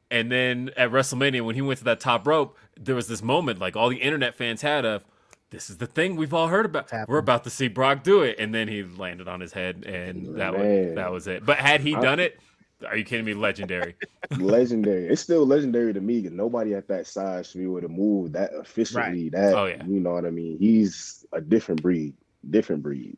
And 0.10 0.30
then 0.30 0.72
at 0.76 0.92
WrestleMania, 0.92 1.46
when 1.46 1.56
he 1.56 1.62
went 1.62 1.78
to 1.80 1.86
that 1.86 2.00
top 2.02 2.28
rope, 2.28 2.58
there 2.78 2.96
was 2.96 3.08
this 3.08 3.22
moment 3.22 3.60
like 3.60 3.78
all 3.78 3.88
the 3.90 4.02
internet 4.02 4.36
fans 4.36 4.62
had 4.62 4.86
of, 4.86 5.06
this 5.52 5.70
is 5.70 5.78
the 5.78 5.86
thing 5.86 6.16
we've 6.16 6.34
all 6.34 6.48
heard 6.48 6.66
about. 6.66 6.90
We're 7.10 7.18
about 7.18 7.44
to 7.44 7.50
see 7.50 7.68
Brock 7.68 8.04
do 8.04 8.22
it, 8.22 8.38
and 8.40 8.56
then 8.56 8.70
he 8.70 8.84
landed 8.84 9.28
on 9.28 9.42
his 9.42 9.52
head, 9.52 9.84
and 9.86 10.38
that 10.38 10.54
was 10.54 10.96
that 10.96 11.12
was 11.12 11.28
it. 11.28 11.46
But 11.46 11.58
had 11.58 11.82
he 11.82 11.92
done 11.92 12.22
it, 12.22 12.40
are 12.88 12.98
you 12.98 13.04
kidding 13.04 13.26
me? 13.26 13.34
Legendary. 13.34 13.96
legendary. 14.38 15.08
It's 15.08 15.22
still 15.22 15.46
legendary 15.46 15.94
to 15.94 16.02
me 16.02 16.22
because 16.22 16.36
nobody 16.36 16.74
at 16.74 16.88
that 16.88 17.08
size 17.08 17.50
should 17.50 17.60
be 17.60 17.66
able 17.66 17.82
to 17.82 17.88
move 17.88 18.34
that 18.34 18.52
efficiently. 18.54 19.24
Right. 19.24 19.32
That 19.32 19.54
oh, 19.54 19.66
yeah. 19.66 19.84
you 19.86 20.00
know 20.00 20.14
what 20.14 20.26
I 20.26 20.30
mean. 20.30 20.58
He's 20.58 21.26
a 21.32 21.42
different 21.42 21.82
breed. 21.82 22.14
Different 22.50 22.82
breed. 22.84 23.18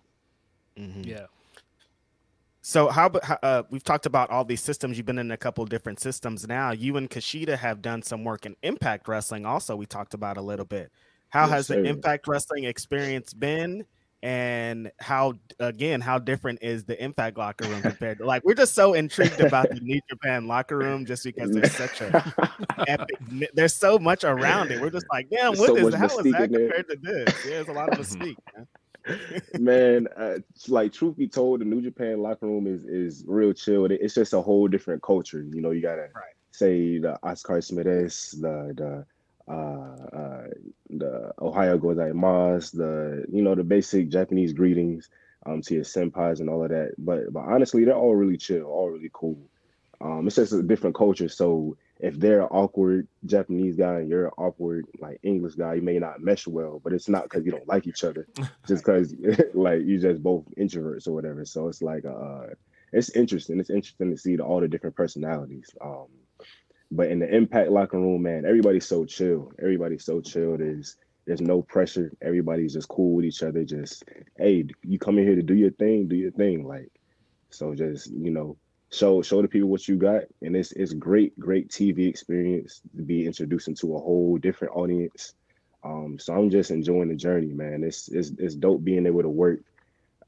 Mm-hmm. 0.78 1.04
Yeah. 1.04 1.26
So 2.66 2.88
how, 2.88 3.08
uh, 3.08 3.64
we've 3.70 3.84
talked 3.84 4.06
about 4.06 4.30
all 4.30 4.46
these 4.46 4.62
systems. 4.62 4.96
You've 4.98 5.06
been 5.06 5.18
in 5.18 5.32
a 5.32 5.38
couple 5.38 5.66
different 5.66 6.00
systems 6.00 6.48
now. 6.48 6.72
You 6.72 6.96
and 6.96 7.10
Kushida 7.10 7.58
have 7.58 7.82
done 7.82 8.02
some 8.02 8.24
work 8.24 8.46
in 8.46 8.56
Impact 8.64 9.08
Wrestling. 9.08 9.46
Also, 9.46 9.76
we 9.76 9.86
talked 9.86 10.14
about 10.14 10.38
a 10.38 10.42
little 10.42 10.66
bit. 10.66 10.90
How 11.30 11.42
yes, 11.42 11.50
has 11.50 11.68
sir. 11.68 11.82
the 11.82 11.90
Impact 11.90 12.26
Wrestling 12.28 12.64
experience 12.64 13.34
been? 13.34 13.86
And 14.24 14.90
how 15.00 15.34
again 15.60 16.00
how 16.00 16.18
different 16.18 16.58
is 16.62 16.86
the 16.86 17.02
impact 17.04 17.38
locker 17.38 17.68
room 17.68 17.82
compared 17.82 18.18
to 18.18 18.26
like 18.26 18.42
we're 18.46 18.54
just 18.54 18.74
so 18.74 18.94
intrigued 18.94 19.42
about 19.42 19.70
the 19.70 19.80
new 19.82 20.00
japan 20.10 20.48
locker 20.48 20.78
room 20.78 21.06
just 21.06 21.26
because 21.26 21.52
there's 21.52 21.74
such 21.74 22.00
a 22.00 22.34
epic 22.88 23.18
there's 23.54 23.76
so 23.76 24.00
much 24.00 24.24
around 24.24 24.72
it. 24.72 24.82
We're 24.82 24.90
just 24.90 25.06
like 25.12 25.30
damn 25.30 25.58
what 25.58 25.68
so 25.68 25.76
is 25.76 25.94
how 25.94 26.06
is 26.06 26.32
that 26.32 26.50
compared 26.54 26.88
to 26.90 26.98
this? 27.02 27.36
Yeah 27.46 27.52
there's 27.52 27.68
a 27.68 27.74
lot 27.74 27.90
of 27.90 28.00
mystique 28.00 28.38
man, 29.60 30.08
uh, 30.18 30.38
like 30.70 30.94
truth 30.94 31.18
be 31.18 31.28
told 31.28 31.60
the 31.60 31.66
new 31.66 31.82
japan 31.82 32.22
locker 32.22 32.48
room 32.48 32.66
is 32.66 32.86
is 32.86 33.26
real 33.28 33.52
chill 33.52 33.86
it's 33.86 34.16
just 34.16 34.32
a 34.34 34.42
whole 34.42 34.70
different 34.70 35.04
culture 35.04 35.46
you 35.52 35.62
know 35.62 35.72
you 35.72 35.82
gotta 35.82 36.08
right. 36.16 36.34
say 36.52 36.98
the 36.98 37.20
oscar 37.24 37.60
smiths 37.60 38.32
the 38.32 38.74
the 38.78 39.06
uh, 39.48 39.52
uh, 39.52 40.48
the 40.90 41.32
Ohayo 41.40 41.78
gozaimasu, 41.80 42.72
the 42.78 43.26
you 43.32 43.42
know 43.42 43.56
the 43.56 43.64
basic 43.64 44.10
Japanese 44.10 44.54
greetings 44.54 45.10
um, 45.46 45.62
to 45.62 45.76
your 45.76 45.84
senpais 45.84 46.40
and 46.40 46.50
all 46.50 46.64
of 46.64 46.70
that. 46.70 46.94
But 46.98 47.32
but 47.34 47.42
honestly, 47.42 47.84
they're 47.84 47.96
all 47.96 48.16
really 48.16 48.38
chill, 48.38 48.64
all 48.64 48.90
really 48.90 49.12
cool. 49.14 49.40
Um, 50.02 50.28
it's 50.28 50.36
just 50.36 50.54
a 50.54 50.64
different 50.64 50.96
culture. 50.96 51.30
So 51.30 51.78
if 52.00 52.20
they're 52.20 52.42
an 52.42 52.50
awkward 52.52 53.08
Japanese 53.26 53.78
guy 53.78 54.00
and 54.00 54.10
you're 54.10 54.26
an 54.26 54.34
awkward 54.38 54.86
like 55.00 55.20
English 55.24 55.56
guy, 55.56 55.76
you 55.76 55.82
may 55.82 56.00
not 56.00 56.22
mesh 56.22 56.48
well. 56.48 56.82
But 56.84 56.94
it's 56.94 57.10
not 57.10 57.24
because 57.24 57.46
you 57.46 57.52
don't 57.52 57.68
like 57.68 57.88
each 57.88 58.04
other, 58.04 58.28
just 58.68 58.84
because 58.84 59.14
like 59.54 59.82
you 59.84 60.00
just 60.00 60.24
both 60.24 60.46
introverts 60.58 61.08
or 61.08 61.14
whatever. 61.14 61.46
So 61.46 61.68
it's 61.68 61.82
like 61.82 62.06
uh, 62.06 62.48
it's 62.92 63.10
interesting. 63.10 63.60
It's 63.60 63.70
interesting 63.70 64.12
to 64.12 64.18
see 64.18 64.36
the, 64.36 64.44
all 64.44 64.62
the 64.62 64.68
different 64.68 64.96
personalities. 64.96 65.70
Um, 65.82 66.08
but 66.96 67.10
in 67.10 67.20
the 67.20 67.36
impact 67.36 67.72
locker 67.72 68.00
room, 68.00 68.22
man, 68.22 68.46
everybody's 68.46 68.86
so 68.86 69.04
chill. 69.04 69.52
Everybody's 69.60 70.06
so 70.06 70.22
chill. 70.22 70.58
There's 70.58 70.96
there's 71.26 71.42
no 71.42 71.62
pressure. 71.62 72.12
Everybody's 72.22 72.74
just 72.74 72.88
cool 72.88 73.16
with 73.16 73.26
each 73.26 73.42
other. 73.42 73.64
Just 73.64 74.04
hey, 74.38 74.66
you 74.84 75.00
come 75.00 75.18
in 75.18 75.26
here 75.26 75.36
to 75.36 75.42
do 75.42 75.56
your 75.56 75.72
thing, 75.72 76.08
do 76.08 76.16
your 76.16 76.32
thing. 76.32 76.68
Like 76.68 76.92
so, 77.50 77.74
just 77.74 78.12
you 78.12 78.30
know, 78.32 78.58
show 78.92 79.22
show 79.24 79.42
the 79.42 79.48
people 79.48 79.70
what 79.70 79.88
you 79.88 79.96
got, 79.96 80.24
and 80.42 80.56
it's 80.56 80.72
it's 80.74 80.94
great, 80.94 81.38
great 81.40 81.70
TV 81.70 82.08
experience 82.08 82.82
to 82.96 83.02
be 83.02 83.26
introduced 83.26 83.68
into 83.68 83.96
a 83.96 84.00
whole 84.00 84.38
different 84.38 84.76
audience. 84.76 85.34
Um, 85.84 86.18
so 86.20 86.34
I'm 86.34 86.50
just 86.50 86.72
enjoying 86.72 87.10
the 87.10 87.16
journey, 87.16 87.54
man. 87.54 87.84
It's 87.84 88.08
it's 88.10 88.32
it's 88.38 88.56
dope 88.56 88.84
being 88.84 89.08
able 89.08 89.24
to 89.24 89.30
work 89.30 89.62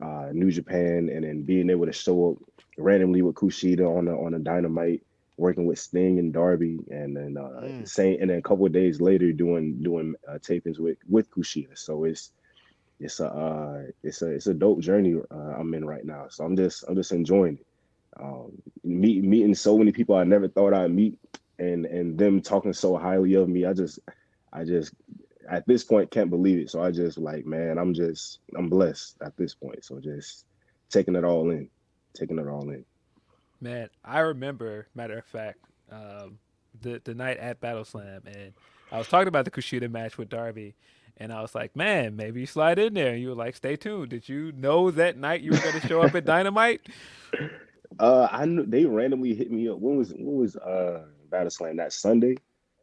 uh, 0.01 0.29
New 0.33 0.51
Japan 0.51 1.09
and 1.13 1.23
then 1.23 1.43
being 1.43 1.69
able 1.69 1.85
to 1.85 1.93
show 1.93 2.31
up 2.31 2.63
randomly 2.77 3.21
with 3.21 3.35
Kushida 3.35 3.87
on 3.87 4.05
the 4.05 4.13
on 4.13 4.33
a 4.33 4.39
Dynamite 4.39 5.04
working 5.37 5.65
with 5.65 5.79
Sting 5.79 6.19
and 6.19 6.33
Darby, 6.33 6.79
and 6.89 7.15
then 7.15 7.37
uh, 7.37 7.61
mm. 7.61 7.87
same, 7.87 8.17
and 8.21 8.29
then 8.29 8.37
a 8.37 8.41
couple 8.41 8.65
of 8.65 8.71
days 8.71 9.01
later 9.01 9.31
doing 9.31 9.81
doing 9.81 10.15
uh, 10.27 10.37
tapings 10.39 10.79
with 10.79 10.97
with 11.09 11.29
Kushida. 11.31 11.77
So 11.77 12.05
it's 12.05 12.31
it's 12.99 13.19
a 13.19 13.27
uh, 13.27 13.83
it's 14.03 14.21
a 14.21 14.31
it's 14.31 14.47
a 14.47 14.53
dope 14.53 14.79
journey 14.79 15.15
uh, 15.31 15.35
I'm 15.35 15.73
in 15.73 15.85
right 15.85 16.05
now. 16.05 16.27
So 16.29 16.45
I'm 16.45 16.55
just 16.55 16.83
I'm 16.87 16.95
just 16.95 17.11
enjoying 17.11 17.57
it. 17.57 17.67
Um, 18.17 18.61
meet, 18.83 19.23
meeting 19.25 19.55
so 19.55 19.77
many 19.77 19.91
people 19.91 20.15
I 20.15 20.23
never 20.23 20.47
thought 20.47 20.73
I'd 20.73 20.91
meet, 20.91 21.19
and 21.59 21.85
and 21.85 22.17
them 22.17 22.41
talking 22.41 22.73
so 22.73 22.97
highly 22.97 23.33
of 23.35 23.49
me. 23.49 23.65
I 23.65 23.73
just 23.73 23.99
I 24.53 24.63
just 24.63 24.93
at 25.49 25.67
this 25.67 25.83
point 25.83 26.11
can't 26.11 26.29
believe 26.29 26.59
it. 26.59 26.69
So 26.69 26.81
I 26.81 26.91
just 26.91 27.17
like 27.17 27.45
man, 27.45 27.77
I'm 27.77 27.93
just 27.93 28.39
I'm 28.57 28.69
blessed 28.69 29.17
at 29.21 29.35
this 29.35 29.53
point. 29.53 29.83
So 29.83 29.99
just 29.99 30.45
taking 30.89 31.15
it 31.15 31.25
all 31.25 31.49
in, 31.49 31.69
taking 32.13 32.39
it 32.39 32.47
all 32.47 32.69
in. 32.69 32.85
Man, 33.65 33.89
I 34.03 34.19
remember, 34.19 34.85
matter 34.93 35.17
of 35.17 35.25
fact, 35.25 35.57
um, 35.91 36.37
the 36.81 37.01
the 37.03 37.15
night 37.15 37.37
at 37.37 37.59
Battle 37.59 37.83
Slam, 37.83 38.21
and 38.27 38.53
I 38.91 38.99
was 38.99 39.07
talking 39.07 39.27
about 39.27 39.45
the 39.45 39.49
Kushida 39.49 39.89
match 39.89 40.19
with 40.19 40.29
Darby, 40.29 40.75
and 41.17 41.33
I 41.33 41.41
was 41.41 41.55
like, 41.55 41.75
man, 41.75 42.15
maybe 42.15 42.41
you 42.41 42.45
slide 42.45 42.77
in 42.77 42.93
there. 42.93 43.13
And 43.13 43.21
you 43.23 43.29
were 43.29 43.35
like, 43.35 43.55
stay 43.55 43.75
tuned. 43.75 44.09
Did 44.09 44.29
you 44.29 44.51
know 44.51 44.91
that 44.91 45.17
night 45.17 45.41
you 45.41 45.49
were 45.49 45.57
going 45.57 45.81
to 45.81 45.87
show 45.87 46.03
up 46.03 46.13
at 46.13 46.25
Dynamite? 46.27 46.87
Uh, 47.97 48.27
I 48.31 48.45
knew 48.45 48.67
they 48.67 48.85
randomly 48.85 49.33
hit 49.33 49.51
me 49.51 49.67
up. 49.67 49.79
When 49.79 49.97
was 49.97 50.13
when 50.13 50.37
was 50.37 50.55
uh 50.57 51.05
Battle 51.31 51.49
Slam? 51.49 51.77
That 51.77 51.91
Sunday. 51.91 52.35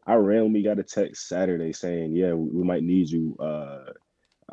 I 0.04 0.14
randomly 0.14 0.62
got 0.62 0.80
a 0.80 0.82
text 0.82 1.28
Saturday 1.28 1.72
saying, 1.72 2.16
yeah, 2.16 2.32
we, 2.32 2.50
we 2.58 2.64
might 2.64 2.82
need 2.82 3.08
you 3.08 3.36
uh 3.38 3.92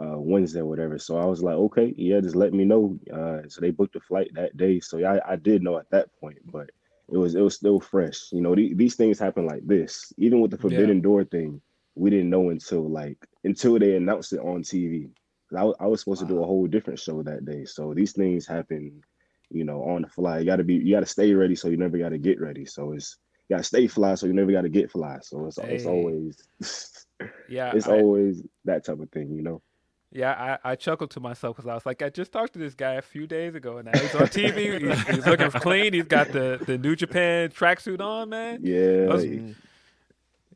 uh, 0.01 0.17
Wednesday 0.17 0.59
or 0.59 0.65
whatever. 0.65 0.97
So 0.97 1.17
I 1.17 1.25
was 1.25 1.43
like, 1.43 1.55
okay, 1.55 1.93
yeah, 1.97 2.21
just 2.21 2.35
let 2.35 2.53
me 2.53 2.65
know. 2.65 2.97
Uh, 3.11 3.47
so 3.47 3.61
they 3.61 3.71
booked 3.71 3.93
the 3.93 3.99
flight 3.99 4.31
that 4.35 4.55
day. 4.57 4.79
So 4.79 4.97
yeah, 4.97 5.19
I, 5.25 5.33
I 5.33 5.35
did 5.35 5.63
know 5.63 5.77
at 5.77 5.89
that 5.91 6.09
point, 6.19 6.37
but 6.51 6.69
it 7.11 7.17
was 7.17 7.35
it 7.35 7.41
was 7.41 7.55
still 7.55 7.79
fresh. 7.79 8.31
You 8.31 8.41
know, 8.41 8.55
th- 8.55 8.77
these 8.77 8.95
things 8.95 9.19
happen 9.19 9.45
like 9.45 9.65
this. 9.65 10.13
Even 10.17 10.41
with 10.41 10.51
the 10.51 10.57
forbidden 10.57 10.97
yeah. 10.97 11.03
door 11.03 11.23
thing, 11.23 11.61
we 11.95 12.09
didn't 12.09 12.29
know 12.29 12.49
until 12.49 12.89
like 12.89 13.17
until 13.43 13.77
they 13.79 13.95
announced 13.95 14.33
it 14.33 14.39
on 14.39 14.63
TV. 14.63 15.09
I, 15.55 15.63
I 15.79 15.87
was 15.87 16.01
supposed 16.01 16.21
wow. 16.21 16.27
to 16.27 16.33
do 16.35 16.43
a 16.43 16.45
whole 16.45 16.67
different 16.67 16.99
show 16.99 17.23
that 17.23 17.45
day. 17.45 17.65
So 17.65 17.93
these 17.95 18.13
things 18.13 18.45
happen, 18.45 19.01
you 19.49 19.63
know, 19.63 19.81
on 19.83 20.03
the 20.03 20.07
fly. 20.07 20.39
You 20.39 20.45
got 20.45 20.57
to 20.57 20.63
be, 20.63 20.75
you 20.75 20.93
got 20.93 20.99
to 20.99 21.07
stay 21.07 21.33
ready, 21.33 21.55
so 21.55 21.69
you 21.69 21.77
never 21.77 21.97
got 21.97 22.09
to 22.09 22.19
get 22.19 22.39
ready. 22.39 22.65
So 22.65 22.93
it's 22.93 23.17
you 23.47 23.55
got 23.55 23.63
to 23.63 23.67
stay 23.67 23.87
fly, 23.87 24.13
so 24.13 24.27
you 24.27 24.33
never 24.33 24.51
got 24.51 24.61
to 24.61 24.69
get 24.69 24.91
fly. 24.91 25.17
So 25.23 25.47
it's 25.47 25.59
hey. 25.59 25.75
it's 25.75 25.85
always, 25.85 26.37
yeah, 27.49 27.71
it's 27.73 27.87
I, 27.87 27.93
always 27.93 28.43
that 28.65 28.85
type 28.85 28.99
of 28.99 29.09
thing, 29.09 29.33
you 29.33 29.41
know. 29.41 29.61
Yeah, 30.11 30.57
I, 30.63 30.71
I 30.71 30.75
chuckled 30.75 31.11
to 31.11 31.19
myself 31.19 31.55
because 31.55 31.69
I 31.69 31.75
was 31.75 31.85
like, 31.85 32.01
I 32.01 32.09
just 32.09 32.31
talked 32.31 32.53
to 32.53 32.59
this 32.59 32.73
guy 32.73 32.93
a 32.93 33.01
few 33.01 33.27
days 33.27 33.53
ago, 33.53 33.77
and 33.77 33.85
now 33.85 33.99
he's 33.99 34.15
on 34.15 34.23
TV. 34.23 34.79
he's, 34.87 35.07
he's, 35.07 35.25
looking 35.27 35.51
clean. 35.51 35.93
He's 35.93 36.05
got 36.05 36.31
the, 36.31 36.59
the 36.65 36.79
New 36.79 36.95
Japan 36.95 37.49
tracksuit 37.49 38.01
on, 38.01 38.29
man. 38.29 38.61
Yeah. 38.63 39.05
Was, 39.05 39.23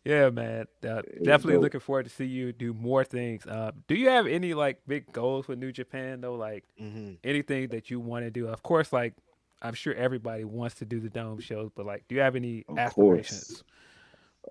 yeah, 0.05 0.29
man. 0.31 0.65
Uh, 0.83 1.01
definitely 1.23 1.57
looking 1.57 1.79
forward 1.79 2.05
to 2.05 2.09
see 2.09 2.25
you 2.25 2.51
do 2.51 2.73
more 2.73 3.03
things. 3.03 3.45
Uh, 3.45 3.71
do 3.87 3.95
you 3.95 4.09
have 4.09 4.27
any 4.27 4.53
like 4.53 4.81
big 4.87 5.11
goals 5.13 5.47
with 5.47 5.59
New 5.59 5.71
Japan 5.71 6.21
though? 6.21 6.35
Like 6.35 6.65
mm-hmm. 6.81 7.13
anything 7.23 7.69
that 7.69 7.89
you 7.89 7.99
want 7.99 8.25
to 8.25 8.31
do? 8.31 8.47
Of 8.47 8.63
course, 8.63 8.91
like 8.91 9.13
I'm 9.61 9.73
sure 9.73 9.93
everybody 9.93 10.43
wants 10.43 10.75
to 10.75 10.85
do 10.85 10.99
the 10.99 11.09
dome 11.09 11.39
shows, 11.39 11.71
but 11.73 11.85
like, 11.85 12.05
do 12.09 12.15
you 12.15 12.21
have 12.21 12.35
any 12.35 12.65
of 12.67 12.77
aspirations? 12.77 13.45
Course. 13.47 13.63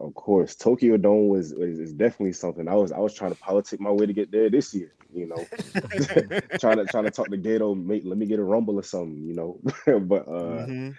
Of 0.00 0.14
course, 0.14 0.56
Tokyo 0.56 0.96
Dome 0.96 1.28
was 1.28 1.52
is, 1.52 1.92
definitely 1.92 2.32
something. 2.32 2.66
I 2.66 2.74
was 2.74 2.92
I 2.92 2.98
was 2.98 3.14
trying 3.14 3.32
to 3.32 3.38
politic 3.38 3.78
my 3.78 3.90
way 3.90 4.06
to 4.06 4.12
get 4.12 4.32
there 4.32 4.48
this 4.48 4.72
year. 4.72 4.92
You 5.12 5.26
know, 5.26 5.36
trying 6.58 6.78
to 6.78 6.86
trying 6.90 7.04
to 7.04 7.10
talk 7.10 7.28
to 7.28 7.36
Gedo, 7.36 7.80
make 7.80 8.02
let 8.04 8.16
me 8.16 8.26
get 8.26 8.38
a 8.38 8.44
rumble 8.44 8.76
or 8.76 8.82
something. 8.82 9.22
You 9.22 9.34
know, 9.34 9.60
but 10.00 10.26
uh, 10.26 10.66
mm-hmm. 10.66 10.90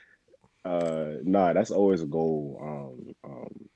uh, 0.64 1.18
nah, 1.24 1.54
that's 1.54 1.72
always 1.72 2.02
a 2.02 2.06
goal. 2.06 2.60
Um, 2.62 3.16
um, 3.30 3.70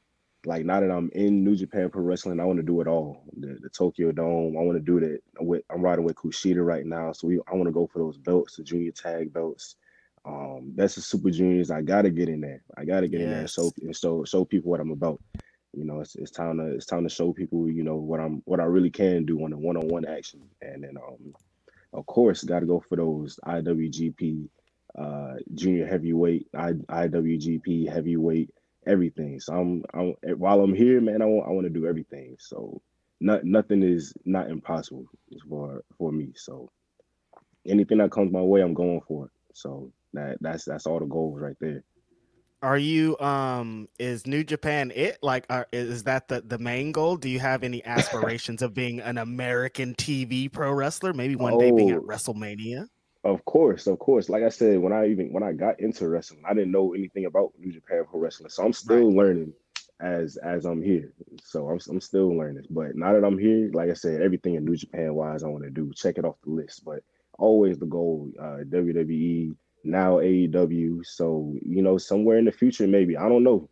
like 0.46 0.66
now 0.66 0.80
that 0.80 0.92
I'm 0.92 1.10
in 1.14 1.44
New 1.44 1.56
Japan 1.56 1.90
Pro 1.90 2.04
Wrestling, 2.04 2.40
I 2.40 2.46
want 2.46 2.58
to 2.58 2.64
do 2.64 2.80
it 2.80 2.88
all. 2.88 3.24
The, 3.38 3.58
the 3.60 3.70
Tokyo 3.70 4.12
Dome, 4.12 4.56
I 4.58 4.62
want 4.62 4.78
to 4.78 4.80
do 4.80 5.00
that. 5.00 5.20
With, 5.44 5.64
I'm 5.70 5.82
riding 5.82 6.06
with 6.06 6.16
Kushida 6.16 6.66
right 6.66 6.86
now, 6.86 7.12
so 7.12 7.28
we 7.28 7.40
I 7.52 7.56
want 7.56 7.66
to 7.66 7.74
go 7.74 7.88
for 7.88 8.00
those 8.00 8.18
belts, 8.18 8.56
the 8.56 8.64
junior 8.64 8.92
tag 8.92 9.34
belts. 9.34 9.76
Um, 10.28 10.74
that's 10.76 10.96
the 10.96 11.02
Super 11.02 11.32
Juniors. 11.32 11.72
I 11.72 11.82
gotta 11.82 12.10
get 12.10 12.28
in 12.28 12.42
there. 12.42 12.62
I 12.78 12.84
gotta 12.84 13.08
get 13.08 13.22
yes. 13.22 13.26
in 13.26 13.32
there 13.32 13.40
and 13.40 13.50
show 13.50 13.72
and 13.82 13.96
show 13.96 14.26
show 14.26 14.44
people 14.44 14.72
what 14.72 14.82
I'm 14.82 14.92
about. 14.92 15.22
You 15.74 15.86
know, 15.86 16.02
it's, 16.02 16.16
it's 16.16 16.32
time 16.32 16.58
to 16.58 16.76
it's 16.76 16.86
time 16.86 17.04
to 17.04 17.10
show 17.10 17.32
people, 17.32 17.70
you 17.70 17.84
know, 17.84 17.96
what 17.96 18.20
I'm 18.20 18.42
what 18.46 18.60
I 18.60 18.64
really 18.64 18.90
can 18.90 19.26
do 19.26 19.44
on 19.44 19.52
the 19.52 19.58
one 19.58 19.78
on 19.78 19.88
one 19.88 20.06
action. 20.06 20.42
And 20.62 20.84
then 20.84 20.98
um 20.98 21.34
of 21.94 22.06
course 22.08 22.44
gotta 22.44 22.66
go 22.66 22.84
for 22.90 22.98
those 22.98 23.40
IWGP 23.46 24.50
uh 24.98 25.36
junior 25.56 25.88
heavyweight, 25.88 26.48
I, 26.54 26.74
IWGP 26.74 27.90
heavyweight, 27.90 28.50
everything. 28.86 29.40
So 29.40 29.54
I'm 29.54 29.84
I'm 29.94 30.14
while 30.38 30.60
I'm 30.60 30.74
here, 30.74 31.00
man, 31.00 31.22
I 31.22 31.26
want 31.26 31.48
I 31.48 31.52
want 31.52 31.68
to 31.68 31.74
do 31.74 31.88
everything. 31.88 32.36
So 32.38 32.82
not 33.22 33.46
nothing 33.46 33.82
is 33.82 34.14
not 34.26 34.50
impossible 34.50 35.06
for 35.48 35.84
for 35.98 36.12
me. 36.12 36.34
So 36.36 36.70
anything 37.66 38.00
that 38.00 38.12
comes 38.12 38.32
my 38.32 38.42
way, 38.42 38.60
I'm 38.60 38.74
going 38.74 39.02
for 39.08 39.26
it. 39.28 39.32
So 39.54 39.92
that 40.18 40.38
that's 40.42 40.66
that's 40.66 40.86
all 40.86 41.00
the 41.00 41.06
goals 41.06 41.40
right 41.40 41.56
there. 41.60 41.84
Are 42.62 42.78
you 42.78 43.18
um 43.20 43.88
is 44.00 44.26
New 44.26 44.44
Japan 44.44 44.92
it 44.96 45.20
like 45.22 45.46
are, 45.50 45.68
is 45.72 46.04
that 46.04 46.28
the 46.28 46.42
the 46.42 46.58
main 46.58 46.92
goal? 46.92 47.16
Do 47.16 47.30
you 47.30 47.40
have 47.40 47.64
any 47.64 47.86
aspirations 47.86 48.62
of 48.62 48.74
being 48.74 49.00
an 49.00 49.18
American 49.20 49.94
TV 49.96 50.52
pro 50.52 50.72
wrestler? 50.72 51.14
Maybe 51.14 51.36
one 51.36 51.54
oh, 51.54 51.60
day 51.60 51.72
being 51.72 51.92
at 51.92 52.00
oh. 52.00 52.02
WrestleMania. 52.02 52.88
Of 53.24 53.44
course, 53.46 53.88
of 53.88 54.00
course. 54.00 54.30
Like 54.30 54.44
I 54.44 54.50
said, 54.50 54.80
when 54.80 54.94
I 54.94 55.08
even 55.08 55.32
when 55.34 55.44
I 55.44 55.52
got 55.52 55.80
into 55.80 56.08
wrestling, 56.08 56.44
I 56.48 56.54
didn't 56.54 56.72
know 56.72 56.94
anything 56.94 57.26
about 57.26 57.54
New 57.60 57.72
Japan 57.72 58.06
pro 58.10 58.20
wrestling, 58.20 58.50
so 58.50 58.64
I'm 58.64 58.74
still 58.74 59.08
right. 59.08 59.18
learning 59.18 59.54
as 60.00 60.38
as 60.38 60.66
I'm 60.66 60.82
here. 60.82 61.14
So 61.44 61.68
I'm 61.70 61.80
I'm 61.90 62.02
still 62.02 62.36
learning. 62.36 62.66
But 62.70 62.96
now 62.96 63.14
that 63.14 63.24
I'm 63.24 63.38
here, 63.38 63.70
like 63.74 63.90
I 63.90 63.94
said, 63.94 64.22
everything 64.22 64.56
in 64.56 64.66
New 64.66 64.76
Japan 64.76 65.14
wise, 65.14 65.44
I 65.44 65.48
want 65.48 65.64
to 65.64 65.70
do 65.70 65.92
check 65.94 66.18
it 66.18 66.26
off 66.26 66.38
the 66.44 66.52
list. 66.52 66.86
But 66.86 67.04
always 67.38 67.78
the 67.78 67.86
goal, 67.86 68.32
uh, 68.40 68.64
WWE 68.66 69.56
now 69.84 70.18
AEW. 70.18 71.06
So, 71.06 71.56
you 71.62 71.82
know, 71.82 71.98
somewhere 71.98 72.38
in 72.38 72.46
the 72.46 72.52
future, 72.52 72.88
maybe. 72.88 73.18
I 73.18 73.30
don't 73.30 73.44
know. 73.44 73.70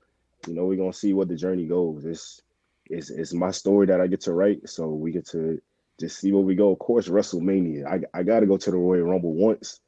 You 0.48 0.54
know, 0.54 0.66
we're 0.66 0.78
gonna 0.78 0.94
see 0.94 1.14
what 1.14 1.28
the 1.28 1.36
journey 1.36 1.66
goes. 1.66 2.06
It's 2.06 2.42
it's 2.88 3.10
it's 3.10 3.34
my 3.34 3.52
story 3.52 3.88
that 3.88 4.02
I 4.02 4.08
get 4.08 4.22
to 4.22 4.34
write. 4.34 4.70
So 4.70 4.90
we 4.90 5.12
get 5.12 5.28
to 5.28 5.62
just 6.00 6.20
see 6.20 6.32
where 6.32 6.44
we 6.44 6.56
go. 6.56 6.72
Of 6.72 6.80
course, 6.80 7.08
WrestleMania. 7.08 7.86
I, 7.86 8.20
I 8.20 8.24
gotta 8.24 8.46
go 8.46 8.58
to 8.58 8.72
the 8.72 8.78
Royal 8.78 9.04
Rumble 9.04 9.34
once. 9.34 9.80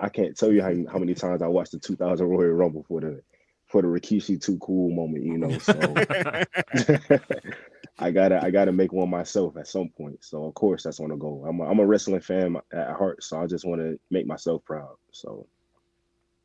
I 0.00 0.08
can't 0.08 0.36
tell 0.36 0.50
you 0.50 0.62
how, 0.62 0.72
how 0.90 0.98
many 0.98 1.14
times 1.14 1.42
I 1.42 1.48
watched 1.48 1.72
the 1.72 1.78
2000 1.78 2.26
Royal 2.26 2.52
Rumble 2.52 2.84
for 2.88 3.00
the 3.00 3.22
for 3.66 3.82
the 3.82 3.88
Rikishi 3.88 4.40
too 4.40 4.56
cool 4.58 4.94
moment, 4.94 5.24
you 5.24 5.36
know. 5.36 5.58
So 5.58 5.72
I 7.98 8.10
gotta 8.10 8.42
I 8.42 8.50
gotta 8.50 8.72
make 8.72 8.92
one 8.92 9.10
myself 9.10 9.56
at 9.56 9.68
some 9.68 9.88
point. 9.88 10.24
So 10.24 10.44
of 10.44 10.54
course 10.54 10.84
that's 10.84 11.00
on 11.00 11.10
the 11.10 11.16
go. 11.16 11.44
I'm 11.46 11.60
a, 11.60 11.64
I'm 11.64 11.80
a 11.80 11.86
wrestling 11.86 12.20
fan 12.20 12.56
at 12.72 12.96
heart, 12.96 13.22
so 13.22 13.40
I 13.40 13.46
just 13.46 13.64
want 13.64 13.80
to 13.80 13.98
make 14.10 14.26
myself 14.26 14.64
proud. 14.64 14.96
So 15.12 15.46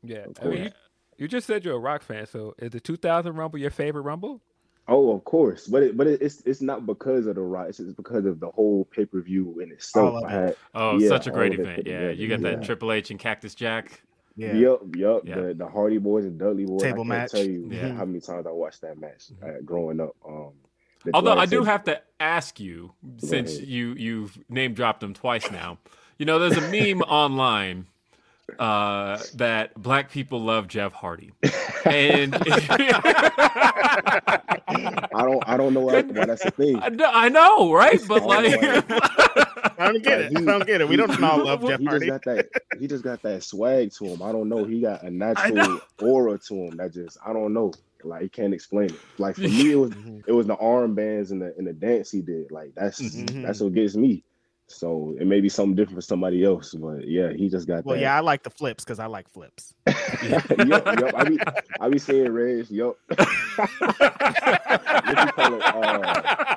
yeah, 0.02 0.26
I 0.42 0.44
mean, 0.46 0.64
you, 0.64 0.70
you, 1.18 1.28
just 1.28 1.46
said 1.46 1.64
you're 1.64 1.76
a 1.76 1.78
rock 1.78 2.02
fan, 2.02 2.26
so 2.26 2.54
is 2.58 2.70
the 2.70 2.80
2000 2.80 3.34
Rumble 3.34 3.58
your 3.58 3.70
favorite 3.70 4.02
Rumble? 4.02 4.40
Oh, 4.88 5.14
of 5.14 5.24
course, 5.24 5.66
but 5.68 5.82
it, 5.82 5.96
but 5.96 6.06
it, 6.06 6.20
it's 6.20 6.42
it's 6.46 6.60
not 6.60 6.84
because 6.84 7.26
of 7.26 7.36
the 7.36 7.42
rock. 7.42 7.68
It's 7.68 7.78
because 7.78 8.24
of 8.24 8.40
the 8.40 8.50
whole 8.50 8.86
pay 8.86 9.04
per 9.04 9.20
view 9.20 9.60
in 9.60 9.70
itself. 9.70 10.28
Had, 10.28 10.56
oh, 10.74 10.98
yeah, 10.98 11.08
such 11.08 11.26
a 11.26 11.30
great 11.30 11.54
event! 11.54 11.86
Yeah, 11.86 12.10
you 12.10 12.28
got 12.28 12.40
yeah. 12.40 12.56
that 12.56 12.64
Triple 12.64 12.90
H 12.90 13.10
and 13.10 13.20
Cactus 13.20 13.54
Jack. 13.54 14.02
Yeah. 14.36 14.54
Yep, 14.54 14.80
yep. 14.96 15.20
Yeah. 15.24 15.34
The 15.36 15.54
the 15.54 15.68
Hardy 15.68 15.98
Boys 15.98 16.24
and 16.24 16.38
Dudley 16.38 16.64
Boys. 16.64 16.82
Table 16.82 17.02
I 17.02 17.06
can't 17.06 17.08
match. 17.08 17.30
Tell 17.32 17.44
you 17.44 17.68
yeah. 17.70 17.94
how 17.94 18.04
many 18.04 18.20
times 18.20 18.46
I 18.46 18.50
watched 18.50 18.80
that 18.80 18.98
match 18.98 19.28
mm-hmm. 19.32 19.44
uh, 19.44 19.60
growing 19.64 20.00
up. 20.00 20.16
Um, 20.26 20.52
Although 21.14 21.32
I, 21.32 21.42
I 21.42 21.46
do 21.46 21.62
have 21.64 21.84
to 21.84 22.00
ask 22.18 22.58
you, 22.58 22.92
since 23.18 23.58
you 23.58 23.94
you've 23.94 24.38
name 24.48 24.74
dropped 24.74 25.00
them 25.00 25.14
twice 25.14 25.50
now. 25.50 25.78
You 26.18 26.26
know, 26.26 26.38
there's 26.38 26.56
a 26.56 26.70
meme 26.70 27.02
online 27.08 27.86
uh, 28.58 29.18
that 29.34 29.74
black 29.74 30.10
people 30.10 30.40
love 30.40 30.68
Jeff 30.68 30.92
Hardy, 30.92 31.32
and 31.84 32.34
I 34.70 35.22
don't 35.24 35.42
I 35.48 35.56
don't 35.56 35.74
know 35.74 35.80
why, 35.80 36.02
why 36.02 36.26
that's 36.26 36.44
a 36.44 36.50
thing. 36.50 36.80
I 36.82 37.28
know, 37.28 37.72
right? 37.72 38.00
But 38.06 38.24
like, 38.24 38.54
I 38.62 39.92
don't 39.92 40.02
get 40.02 40.20
it. 40.20 40.36
I 40.36 40.40
don't 40.40 40.66
get 40.66 40.80
it. 40.80 40.88
We 40.88 40.96
don't 40.96 41.22
all 41.22 41.44
love 41.44 41.62
Jeff 41.66 41.80
he 41.80 41.86
Hardy. 41.86 42.06
Just 42.06 42.24
got 42.24 42.34
that, 42.36 42.48
he 42.78 42.86
just 42.86 43.04
got 43.04 43.22
that 43.22 43.42
swag 43.42 43.92
to 43.92 44.06
him. 44.06 44.22
I 44.22 44.32
don't 44.32 44.48
know. 44.48 44.64
He 44.64 44.80
got 44.80 45.02
a 45.02 45.10
natural 45.10 45.80
aura 46.00 46.38
to 46.38 46.54
him 46.54 46.76
that 46.76 46.92
just 46.92 47.18
I 47.24 47.32
don't 47.32 47.52
know. 47.52 47.72
Like 48.02 48.22
he 48.22 48.28
can't 48.28 48.54
explain 48.54 48.90
it. 48.90 49.00
Like 49.18 49.34
for 49.34 49.42
me, 49.42 49.72
it 49.72 49.76
was 49.76 49.92
it 50.26 50.32
was 50.32 50.46
the 50.46 50.56
armbands 50.56 51.30
and 51.32 51.42
the 51.42 51.54
and 51.58 51.66
the 51.66 51.72
dance 51.72 52.10
he 52.10 52.20
did. 52.22 52.50
Like 52.50 52.74
that's 52.74 53.00
mm-hmm. 53.00 53.42
that's 53.42 53.60
what 53.60 53.74
gets 53.74 53.94
me. 53.94 54.24
So 54.70 55.16
it 55.18 55.26
may 55.26 55.40
be 55.40 55.48
something 55.48 55.74
different 55.74 55.96
for 55.96 56.02
somebody 56.02 56.44
else, 56.44 56.74
but 56.74 57.04
yeah, 57.06 57.32
he 57.32 57.48
just 57.48 57.66
got. 57.66 57.84
Well, 57.84 57.96
that. 57.96 58.02
yeah, 58.02 58.16
I 58.16 58.20
like 58.20 58.44
the 58.44 58.50
flips 58.50 58.84
because 58.84 59.00
I 59.00 59.06
like 59.06 59.28
flips. 59.28 59.74
yep, 59.86 60.48
yep. 60.48 61.14
I 61.14 61.24
be, 61.24 61.38
I 61.80 61.88
be 61.88 61.98
saying 61.98 62.30
Reg. 62.30 62.70
Yup. 62.70 62.96
what 63.08 63.18
you 63.18 63.24
call 65.32 65.54
it? 65.54 65.62
Uh, 65.62 66.56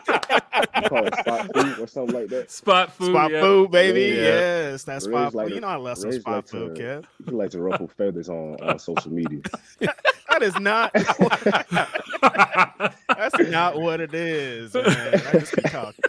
you 0.76 0.82
call 0.90 1.08
it 1.08 1.16
spot 1.16 1.50
food 1.56 1.80
or 1.80 1.88
something 1.88 2.16
like 2.16 2.28
that. 2.28 2.52
Spot 2.52 2.94
food. 2.94 3.10
Spot 3.10 3.32
yeah. 3.32 3.42
food, 3.42 3.72
baby. 3.72 4.16
Yeah. 4.16 4.24
Yes, 4.24 4.84
that's 4.84 5.06
spot 5.06 5.34
like 5.34 5.48
food. 5.48 5.56
you 5.56 5.62
know 5.62 5.68
I 5.68 5.78
love 5.78 5.98
some 5.98 6.12
spot 6.12 6.36
like 6.36 6.48
food, 6.48 6.76
to, 6.76 6.82
kid. 6.82 7.08
You 7.26 7.34
like 7.36 7.50
to 7.52 7.62
ruffle 7.62 7.88
feathers 7.88 8.28
on, 8.30 8.58
on 8.62 8.78
social 8.78 9.12
media. 9.12 9.42
that 9.80 10.44
is 10.44 10.60
not. 10.60 10.94
that's 13.08 13.40
not 13.50 13.80
what 13.80 14.02
it 14.02 14.14
is, 14.14 14.76
man. 14.76 14.86
I 14.86 15.40
just 15.40 15.56
be 15.56 15.64
talking 15.64 16.04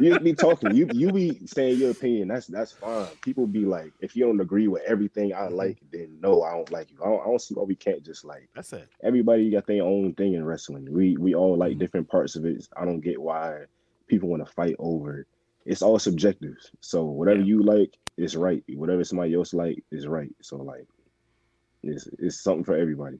you 0.00 0.18
be 0.20 0.34
talking. 0.34 0.74
You 0.74 0.88
you 0.92 1.12
be 1.12 1.46
saying 1.46 1.78
your 1.78 1.90
opinion. 1.90 2.28
That's 2.28 2.46
that's 2.46 2.72
fine. 2.72 3.06
People 3.22 3.46
be 3.46 3.64
like, 3.64 3.92
if 4.00 4.16
you 4.16 4.24
don't 4.24 4.40
agree 4.40 4.68
with 4.68 4.82
everything 4.86 5.32
I 5.32 5.42
mm-hmm. 5.42 5.54
like, 5.54 5.78
then 5.92 6.18
no, 6.20 6.42
I 6.42 6.52
don't 6.52 6.70
like 6.70 6.90
you. 6.90 6.98
I 7.02 7.08
don't, 7.08 7.20
I 7.20 7.24
don't 7.24 7.40
see 7.40 7.54
why 7.54 7.64
we 7.64 7.74
can't 7.74 8.04
just 8.04 8.24
like. 8.24 8.48
That's 8.54 8.72
it. 8.72 8.88
Everybody 9.02 9.50
got 9.50 9.66
their 9.66 9.82
own 9.82 10.14
thing 10.14 10.34
in 10.34 10.44
wrestling. 10.44 10.92
We 10.92 11.16
we 11.16 11.34
all 11.34 11.56
like 11.56 11.72
mm-hmm. 11.72 11.80
different 11.80 12.08
parts 12.08 12.36
of 12.36 12.44
it. 12.44 12.68
I 12.76 12.84
don't 12.84 13.00
get 13.00 13.20
why 13.20 13.64
people 14.06 14.28
want 14.28 14.46
to 14.46 14.52
fight 14.52 14.76
over 14.78 15.20
it. 15.20 15.26
It's 15.66 15.82
all 15.82 15.98
subjective. 15.98 16.56
So 16.80 17.04
whatever 17.04 17.40
yeah. 17.40 17.46
you 17.46 17.62
like 17.62 17.96
is 18.16 18.36
right. 18.36 18.62
Whatever 18.68 19.04
somebody 19.04 19.34
else 19.34 19.54
like 19.54 19.82
is 19.90 20.06
right. 20.06 20.34
So 20.42 20.56
like, 20.56 20.86
it's 21.82 22.08
it's 22.18 22.40
something 22.40 22.64
for 22.64 22.76
everybody. 22.76 23.18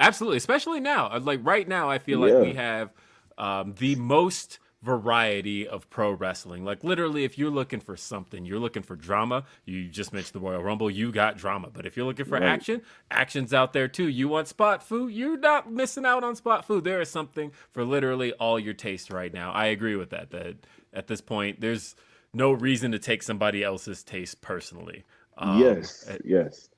Absolutely, 0.00 0.36
especially 0.36 0.80
now. 0.80 1.18
Like 1.18 1.40
right 1.42 1.66
now, 1.66 1.90
I 1.90 1.98
feel 1.98 2.20
like 2.20 2.34
we 2.34 2.54
have 2.54 2.90
um, 3.36 3.74
the 3.78 3.96
most 3.96 4.58
variety 4.82 5.66
of 5.66 5.90
pro 5.90 6.12
wrestling. 6.12 6.64
Like 6.64 6.84
literally, 6.84 7.24
if 7.24 7.36
you're 7.36 7.50
looking 7.50 7.80
for 7.80 7.96
something, 7.96 8.44
you're 8.44 8.60
looking 8.60 8.82
for 8.82 8.94
drama. 8.94 9.44
You 9.64 9.88
just 9.88 10.12
mentioned 10.12 10.34
the 10.40 10.46
Royal 10.46 10.62
Rumble, 10.62 10.90
you 10.90 11.10
got 11.10 11.36
drama. 11.36 11.68
But 11.72 11.84
if 11.84 11.96
you're 11.96 12.06
looking 12.06 12.26
for 12.26 12.34
Right. 12.34 12.44
action, 12.44 12.82
action's 13.10 13.52
out 13.52 13.72
there 13.72 13.88
too. 13.88 14.08
You 14.08 14.28
want 14.28 14.46
spot 14.48 14.82
food, 14.82 15.12
you're 15.12 15.38
not 15.38 15.70
missing 15.70 16.06
out 16.06 16.22
on 16.22 16.36
spot 16.36 16.64
food. 16.64 16.84
There 16.84 17.00
is 17.00 17.08
something 17.10 17.50
for 17.72 17.84
literally 17.84 18.32
all 18.34 18.58
your 18.58 18.74
taste 18.74 19.10
right 19.10 19.32
now. 19.34 19.50
I 19.52 19.66
agree 19.66 19.96
with 19.96 20.10
that. 20.10 20.30
That 20.30 20.56
at 20.92 21.08
this 21.08 21.20
point, 21.20 21.60
there's 21.60 21.96
no 22.32 22.52
reason 22.52 22.92
to 22.92 22.98
take 22.98 23.22
somebody 23.22 23.64
else's 23.64 24.04
taste 24.04 24.40
personally. 24.42 25.04
Um, 25.36 25.60
yes, 25.60 26.06
uh, 26.08 26.18
yes. 26.24 26.68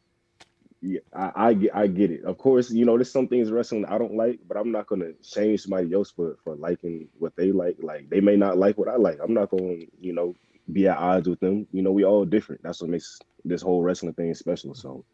Yeah, 0.83 1.01
I, 1.15 1.33
I 1.37 1.55
get 1.55 1.75
I 1.77 1.87
get 1.89 2.11
it. 2.11 2.25
Of 2.25 2.39
course, 2.39 2.71
you 2.71 2.87
know, 2.87 2.97
there's 2.97 3.13
some 3.13 3.29
things 3.29 3.51
wrestling 3.51 3.85
I 3.85 3.99
don't 3.99 4.15
like, 4.17 4.41
but 4.49 4.57
I'm 4.57 4.73
not 4.73 4.87
gonna 4.87 5.13
shame 5.23 5.59
somebody 5.59 5.93
else 5.93 6.11
for 6.11 6.39
for 6.43 6.57
liking 6.57 7.09
what 7.19 7.35
they 7.37 7.53
like. 7.53 7.77
Like 7.83 8.09
they 8.09 8.21
may 8.21 8.37
not 8.37 8.57
like 8.57 8.79
what 8.79 8.89
I 8.89 8.97
like. 8.97 9.19
I'm 9.23 9.35
not 9.35 9.51
gonna, 9.51 9.77
you 10.01 10.15
know, 10.15 10.35
be 10.73 10.89
at 10.89 10.97
odds 10.97 11.29
with 11.29 11.41
them. 11.41 11.67
You 11.73 11.83
know, 11.83 11.93
we 11.93 12.05
all 12.05 12.25
different. 12.25 12.63
That's 12.63 12.81
what 12.81 12.89
makes 12.91 13.19
this 13.45 13.61
whole 13.61 13.83
wrestling 13.83 14.15
thing 14.15 14.35
special. 14.35 14.75
So 14.75 15.05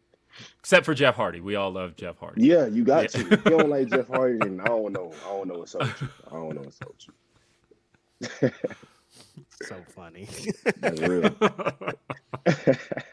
except 0.59 0.85
for 0.85 0.93
Jeff 0.93 1.15
Hardy, 1.15 1.41
we 1.41 1.55
all 1.55 1.71
love 1.71 1.95
Jeff 1.97 2.17
Hardy. 2.17 2.45
yeah, 2.47 2.67
you 2.67 2.85
got 2.85 3.01
Yeah. 3.01 3.07
to. 3.23 3.33
If 3.33 3.45
you 3.45 3.51
don't 3.51 3.69
like 3.69 3.89
Jeff 3.89 4.07
Hardy, 4.07 4.39
then 4.39 4.61
I 4.61 4.65
don't 4.67 4.93
know. 4.93 5.11
I 5.25 5.27
don't 5.29 5.47
know 5.49 5.57
what's 5.57 5.75
up 5.75 5.81
with 5.81 6.01
you. 6.01 6.09
I 6.27 6.35
don't 6.35 6.55
know 6.55 6.61
what's 6.61 6.81
up 6.81 6.89
with 6.89 7.07
you. 7.07 8.51
So 9.51 9.83
funny. 9.89 10.29
That's 10.81 10.99
real. 11.01 11.35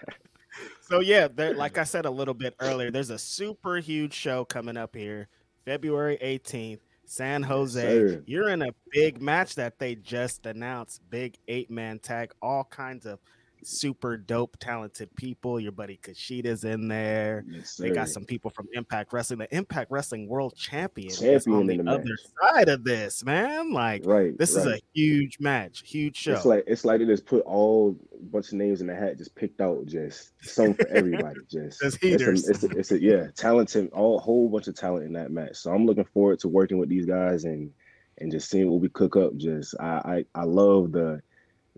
So 0.94 1.00
yeah, 1.00 1.26
there, 1.26 1.54
like 1.56 1.76
I 1.76 1.82
said 1.82 2.06
a 2.06 2.10
little 2.10 2.34
bit 2.34 2.54
earlier, 2.60 2.92
there's 2.92 3.10
a 3.10 3.18
super 3.18 3.78
huge 3.78 4.12
show 4.14 4.44
coming 4.44 4.76
up 4.76 4.94
here, 4.94 5.26
February 5.64 6.16
18th, 6.22 6.78
San 7.04 7.42
Jose. 7.42 8.20
You're 8.26 8.50
in 8.50 8.62
a 8.62 8.68
big 8.92 9.20
match 9.20 9.56
that 9.56 9.80
they 9.80 9.96
just 9.96 10.46
announced, 10.46 11.00
big 11.10 11.36
eight 11.48 11.68
man 11.68 11.98
tag, 11.98 12.32
all 12.40 12.62
kinds 12.62 13.06
of 13.06 13.18
super 13.66 14.16
dope, 14.16 14.56
talented 14.58 15.14
people. 15.16 15.58
Your 15.58 15.72
buddy 15.72 15.98
Kushida's 16.02 16.64
in 16.64 16.88
there. 16.88 17.44
Yes, 17.48 17.76
They 17.76 17.90
got 17.90 18.08
some 18.08 18.24
people 18.24 18.50
from 18.50 18.68
Impact 18.72 19.12
Wrestling. 19.12 19.38
The 19.38 19.56
Impact 19.56 19.90
Wrestling 19.90 20.28
World 20.28 20.56
Champion, 20.56 21.10
is 21.10 21.46
on 21.46 21.66
the, 21.66 21.78
the 21.78 21.90
other 21.90 22.16
side 22.42 22.68
of 22.68 22.84
this, 22.84 23.24
man. 23.24 23.72
Like 23.72 24.02
right. 24.04 24.36
this 24.38 24.56
is 24.56 24.66
a 24.66 24.80
huge 24.92 25.38
match, 25.40 25.82
huge 25.84 26.16
show. 26.16 26.34
It's 26.34 26.44
like 26.44 26.64
it's 26.66 26.84
like 26.84 27.00
they 27.00 27.06
just 27.06 27.26
put 27.26 27.42
all 27.44 27.96
bunch 28.30 28.48
of 28.48 28.54
names 28.54 28.80
in 28.80 28.86
the 28.86 28.94
hat, 28.94 29.18
just 29.18 29.34
picked 29.34 29.60
out 29.60 29.86
just 29.86 30.32
some 30.42 30.74
for 30.74 30.88
everybody. 30.88 31.40
Just 31.50 31.80
Just 31.80 31.98
it's 32.02 32.22
a, 32.22 32.50
it's, 32.50 32.64
a, 32.64 32.68
it's 32.78 32.92
a 32.92 33.00
yeah, 33.00 33.26
talented, 33.36 33.90
all 33.92 34.18
whole 34.18 34.48
bunch 34.48 34.66
of 34.66 34.74
talent 34.74 35.04
in 35.04 35.12
that 35.12 35.30
match. 35.30 35.56
So 35.56 35.72
I'm 35.72 35.86
looking 35.86 36.04
forward 36.04 36.38
to 36.40 36.48
working 36.48 36.78
with 36.78 36.88
these 36.88 37.06
guys 37.06 37.44
and 37.44 37.70
and 38.18 38.30
just 38.30 38.50
seeing 38.50 38.70
what 38.70 38.80
we 38.80 38.88
cook 38.88 39.16
up. 39.16 39.36
Just 39.36 39.74
I 39.80 40.24
I, 40.34 40.40
I 40.40 40.44
love 40.44 40.92
the 40.92 41.20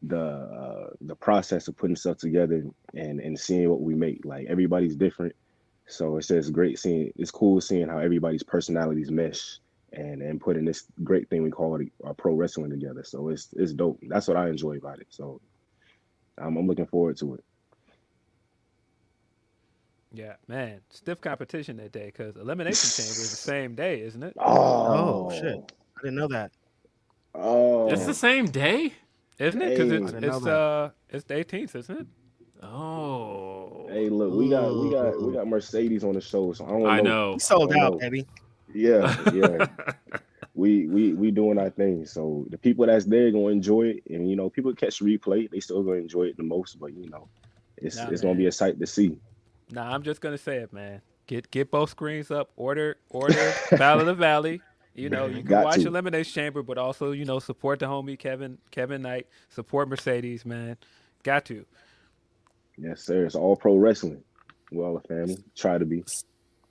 the 0.03 0.21
uh, 0.21 0.91
the 1.01 1.17
process 1.17 1.69
of 1.69 1.77
putting 1.77 1.97
stuff 1.97 2.19
together 2.19 2.65
and 2.95 3.21
and 3.21 3.39
seeing 3.39 3.69
what 3.71 3.81
we 3.81 3.95
make. 3.95 4.25
Like 4.25 4.47
everybody's 4.49 4.97
different, 4.97 5.35
so 5.87 6.17
it's 6.17 6.29
just 6.29 6.53
great 6.53 6.79
seeing. 6.79 7.13
It's 7.17 7.31
cool 7.31 7.61
seeing 7.61 7.89
how 7.89 7.99
everybody's 7.99 8.43
personalities 8.43 9.11
mesh 9.11 9.59
and 9.93 10.23
and 10.23 10.41
putting 10.41 10.65
this 10.65 10.85
great 11.05 11.29
thing 11.31 11.43
we 11.43 11.51
call 11.51 11.77
it 11.81 11.89
uh, 12.07 12.13
pro 12.13 12.35
wrestling 12.35 12.71
together. 12.71 13.05
So 13.05 13.29
it's 13.29 13.49
it's 13.57 13.73
dope. 13.73 13.99
That's 14.09 14.29
what 14.29 14.37
I 14.37 14.49
enjoy 14.49 14.77
about 14.77 15.01
it. 15.01 15.07
So 15.11 15.41
I'm, 16.39 16.57
I'm 16.57 16.67
looking 16.67 16.87
forward 16.87 17.17
to 17.19 17.35
it. 17.35 17.45
Yeah, 20.13 20.35
man, 20.49 20.81
stiff 20.91 21.21
competition 21.21 21.77
that 21.79 21.93
day 21.93 22.07
because 22.07 22.37
elimination 22.37 22.89
chamber 22.91 23.21
is 23.21 23.31
the 23.31 23.37
same 23.37 23.75
day, 23.75 24.01
isn't 24.01 24.23
it? 24.23 24.35
Oh, 24.39 25.31
shit. 25.31 25.73
I 25.99 26.01
didn't 26.03 26.17
know 26.17 26.29
that. 26.29 26.53
Oh, 27.35 27.91
It's 27.91 28.07
the 28.07 28.15
same 28.15 28.47
day. 28.47 28.95
Isn't 29.39 29.63
it? 29.63 29.71
Because 29.71 29.91
Hey. 29.91 29.97
it's 29.97 30.13
I 30.13 30.15
didn't 30.21 30.31
know 30.31 30.37
it's 30.39 30.47
uh 30.47 30.91
it's 31.11 31.25
the 31.25 31.35
18th, 31.35 31.75
isn't 31.77 32.01
it? 32.01 32.07
Oh, 32.63 33.87
Hey, 33.91 34.09
look, 34.09 34.35
we 34.35 34.49
got 34.49 34.75
we 34.75 34.91
got 34.91 35.21
we 35.23 35.33
got 35.33 35.47
Mercedes 35.47 36.05
on 36.05 36.15
the 36.15 36.21
show, 36.21 36.53
so 36.53 36.65
I 36.67 36.71
don't 36.71 36.87
I 36.87 36.97
know. 36.99 37.03
know. 37.03 37.33
We 37.35 37.39
sold 37.39 37.73
out, 37.73 37.93
no. 37.93 37.99
baby. 37.99 38.27
Yeah, 38.75 39.15
yeah. 39.33 39.67
we 40.55 40.87
we 40.89 41.13
we 41.15 41.31
doing 41.31 41.59
our 41.59 41.71
thing. 41.71 42.05
So 42.07 42.47
the 42.51 42.59
people 42.59 42.87
that's 42.87 43.05
there 43.05 43.31
gonna 43.31 43.49
enjoy 43.49 43.89
it, 43.89 44.03
and 44.11 44.29
you 44.29 44.37
know, 44.37 44.51
people 44.51 44.75
catch 44.75 45.01
replay, 45.01 45.51
they 45.51 45.61
still 45.61 45.83
gonna 45.83 45.97
enjoy 45.99 46.25
it 46.25 46.37
the 46.37 46.43
most. 46.43 46.79
But 46.81 46.95
you 46.95 47.09
know, 47.11 47.29
it's 47.77 47.97
Nah, 47.97 48.09
it's 48.09 48.23
gonna 48.23 48.35
be 48.35 48.47
a 48.47 48.53
sight 48.53 48.79
to 48.81 48.87
see. 48.87 49.19
Nah, 49.71 49.95
I'm 49.95 50.03
just 50.03 50.21
gonna 50.21 50.39
say 50.39 50.57
it, 50.59 50.73
man. 50.73 51.01
Get 51.27 51.51
get 51.51 51.71
both 51.71 51.91
screens 51.91 52.31
up. 52.31 52.51
Order 52.57 52.97
order 53.11 53.53
Battle 53.73 54.01
of 54.01 54.07
the 54.07 54.15
Valley. 54.15 54.61
You 54.97 55.11
know, 55.11 55.27
you 55.27 55.43
can 55.43 55.63
watch 55.63 55.81
to. 55.81 55.87
Elimination 55.89 56.33
Chamber, 56.33 56.63
but 56.63 56.79
also 56.79 57.13
you 57.13 57.25
know 57.25 57.39
support 57.39 57.79
the 57.79 57.87
homie 57.87 58.19
Kevin 58.19 58.59
Kevin 58.71 59.03
Knight. 59.03 59.27
Support 59.51 59.89
Mercedes, 59.89 60.47
man. 60.47 60.77
Got 61.23 61.45
to. 61.47 61.65
Yes, 62.79 63.03
sir. 63.03 63.25
It's 63.27 63.35
all 63.35 63.57
pro 63.57 63.77
wrestling. 63.77 64.23
We're 64.73 64.85
all 64.87 64.97
a 64.97 65.01
family. 65.01 65.37
Try 65.55 65.79
to 65.79 65.85
be. 65.85 66.05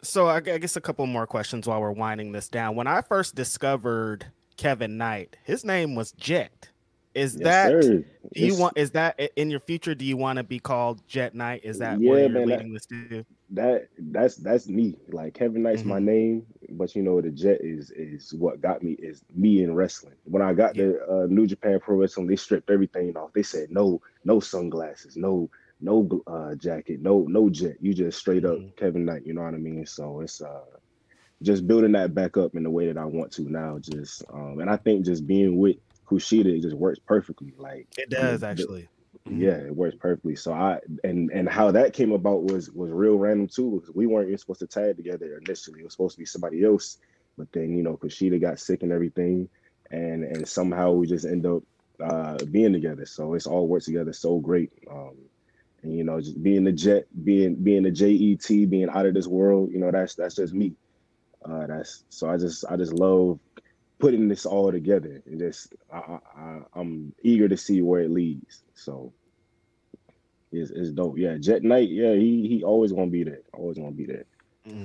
So 0.02 0.28
I, 0.28 0.38
I 0.38 0.40
guess 0.58 0.76
a 0.76 0.82
couple 0.82 1.06
more 1.08 1.26
questions 1.28 1.68
while 1.68 1.82
we're 1.82 1.92
winding 1.92 2.32
this 2.32 2.48
down. 2.48 2.76
When 2.76 2.88
I 2.88 3.02
first 3.02 3.36
discovered 3.36 4.26
Kevin 4.58 4.98
Knight, 4.98 5.36
his 5.44 5.64
name 5.64 5.96
was 5.96 6.12
Jet. 6.14 6.70
Is 7.16 7.36
Yes, 7.36 7.44
that 7.44 7.70
sir. 7.72 7.82
do 7.82 8.04
you 8.34 8.46
It's- 8.48 8.60
want? 8.60 8.78
Is 8.78 8.92
that 8.92 9.20
in 9.36 9.50
your 9.50 9.62
future? 9.62 9.96
Do 9.96 10.04
you 10.04 10.18
want 10.18 10.38
to 10.38 10.44
be 10.44 10.60
called 10.60 11.02
Jet 11.08 11.34
Knight? 11.34 11.62
Is 11.64 11.80
that 11.80 12.00
Yeah, 12.02 12.10
where 12.12 12.20
you're 12.22 12.30
man, 12.30 12.48
that- 12.50 12.58
leading 12.58 12.74
this 12.74 12.86
to? 12.88 13.26
That 13.52 13.88
that's 13.98 14.36
that's 14.38 14.68
me. 14.68 14.98
Like 15.12 15.34
Kevin 15.36 15.64
Knight's 15.64 15.86
my 15.86 16.00
Mm-hmm. 16.00 16.00
name, 16.00 16.46
but 16.72 16.96
you 16.96 17.04
know 17.04 17.22
the 17.22 17.30
Jet 17.32 17.60
is 17.62 17.92
is 17.92 18.34
what 18.34 18.62
got 18.62 18.82
me 18.84 18.94
is 18.94 19.24
me 19.34 19.64
in 19.64 19.74
wrestling. 19.76 20.16
When 20.24 20.42
I 20.42 20.54
got 20.54 20.76
to 20.76 20.98
uh, 21.10 21.26
New 21.30 21.46
Japan 21.48 21.80
Pro 21.80 21.98
Wrestling, 21.98 22.28
they 22.28 22.36
stripped 22.36 22.70
everything 22.70 23.16
off. 23.16 23.34
They 23.34 23.44
said 23.44 23.70
no 23.72 24.02
no 24.24 24.40
sunglasses, 24.40 25.16
no 25.16 25.50
no 25.80 26.10
uh, 26.28 26.56
jacket, 26.56 27.02
no 27.02 27.22
no 27.30 27.50
Jet. 27.50 27.78
You 27.80 27.94
just 27.94 28.18
straight 28.20 28.46
up 28.46 28.60
Mm-hmm. 28.60 28.68
Kevin 28.78 29.06
Knight. 29.06 29.26
You 29.26 29.34
know 29.34 29.44
what 29.44 29.54
I 29.54 29.58
mean? 29.58 29.86
So 29.86 30.22
it's 30.22 30.42
uh 30.42 30.62
just 31.42 31.68
building 31.68 31.92
that 31.94 32.14
back 32.14 32.38
up 32.38 32.56
in 32.56 32.64
the 32.64 32.70
way 32.72 32.88
that 32.88 32.98
I 32.98 33.06
want 33.06 33.32
to 33.34 33.50
now. 33.50 33.78
Just 33.80 34.24
um 34.34 34.60
and 34.60 34.70
I 34.70 34.78
think 34.78 35.06
just 35.06 35.28
being 35.28 35.58
with 35.58 35.78
Kushida 36.10 36.58
it 36.58 36.62
just 36.62 36.76
works 36.76 37.00
perfectly. 37.06 37.54
Like 37.58 37.88
It 37.98 38.10
does 38.10 38.44
the- 38.52 38.68
actually. 38.68 38.90
Yeah, 39.30 39.58
it 39.58 39.76
works 39.76 39.96
perfectly. 40.00 40.36
So 40.36 40.54
I 40.54 40.80
and 41.04 41.32
and 41.32 41.50
how 41.50 41.72
that 41.72 41.94
came 41.94 42.12
about 42.12 42.44
was 42.44 42.72
was 42.72 42.92
real 42.92 43.18
random 43.18 43.48
too, 43.48 43.80
because 43.80 43.96
we 43.96 44.06
weren't 44.06 44.28
even 44.28 44.38
supposed 44.38 44.60
to 44.62 44.68
tag 44.68 44.98
together 44.98 45.42
initially. 45.44 45.80
It 45.82 45.84
was 45.84 45.94
supposed 45.94 46.16
to 46.16 46.20
be 46.20 46.26
somebody 46.26 46.64
else, 46.64 46.98
but 47.38 47.48
then 47.54 47.76
you 47.76 47.84
know, 47.84 47.98
Kushida 47.98 48.40
got 48.40 48.60
sick 48.60 48.84
and 48.84 48.92
everything, 48.92 49.50
and 49.92 50.24
and 50.24 50.48
somehow 50.48 50.92
we 50.92 51.08
just 51.08 51.26
end 51.26 51.46
up 51.46 51.64
uh 52.04 52.38
being 52.52 52.74
together. 52.74 53.06
So 53.06 53.34
it's 53.34 53.48
all 53.48 53.68
worked 53.68 53.86
together 53.86 54.14
so 54.14 54.40
great. 54.40 54.72
Um 54.92 55.16
and 55.84 55.98
you 55.98 56.04
know, 56.04 56.20
just 56.22 56.42
being 56.44 56.64
the 56.64 56.72
jet, 56.72 57.06
being 57.24 57.56
being 57.56 57.84
the 57.84 57.92
JET, 57.92 58.70
being 58.70 58.90
out 58.90 59.08
of 59.08 59.16
this 59.16 59.28
world, 59.28 59.72
you 59.72 59.80
know, 59.80 59.92
that's 59.92 60.16
that's 60.16 60.36
just 60.36 60.54
me. 60.54 60.76
Uh 61.44 61.66
that's 61.68 62.04
so 62.10 62.30
I 62.30 62.38
just 62.38 62.66
I 62.70 62.78
just 62.78 62.94
love 62.94 63.40
putting 64.00 64.28
this 64.28 64.46
all 64.46 64.72
together 64.72 65.22
and 65.26 65.40
just 65.40 65.74
I, 65.92 65.98
I, 65.98 66.20
I 66.38 66.60
I'm 66.76 67.14
eager 67.24 67.48
to 67.48 67.58
see 67.58 67.82
where 67.82 68.02
it 68.02 68.12
leads. 68.12 68.64
So 68.74 69.14
it's, 70.52 70.72
it's 70.72 70.92
dope. 70.92 71.18
Yeah, 71.18 71.38
Jet 71.38 71.64
Knight. 71.64 71.90
Yeah, 71.90 72.14
he 72.14 72.48
he 72.48 72.64
always 72.64 72.92
gonna 72.92 73.08
be 73.08 73.24
there. 73.24 73.42
Always 73.54 73.78
gonna 73.78 73.92
be 73.92 74.06
there. 74.06 74.26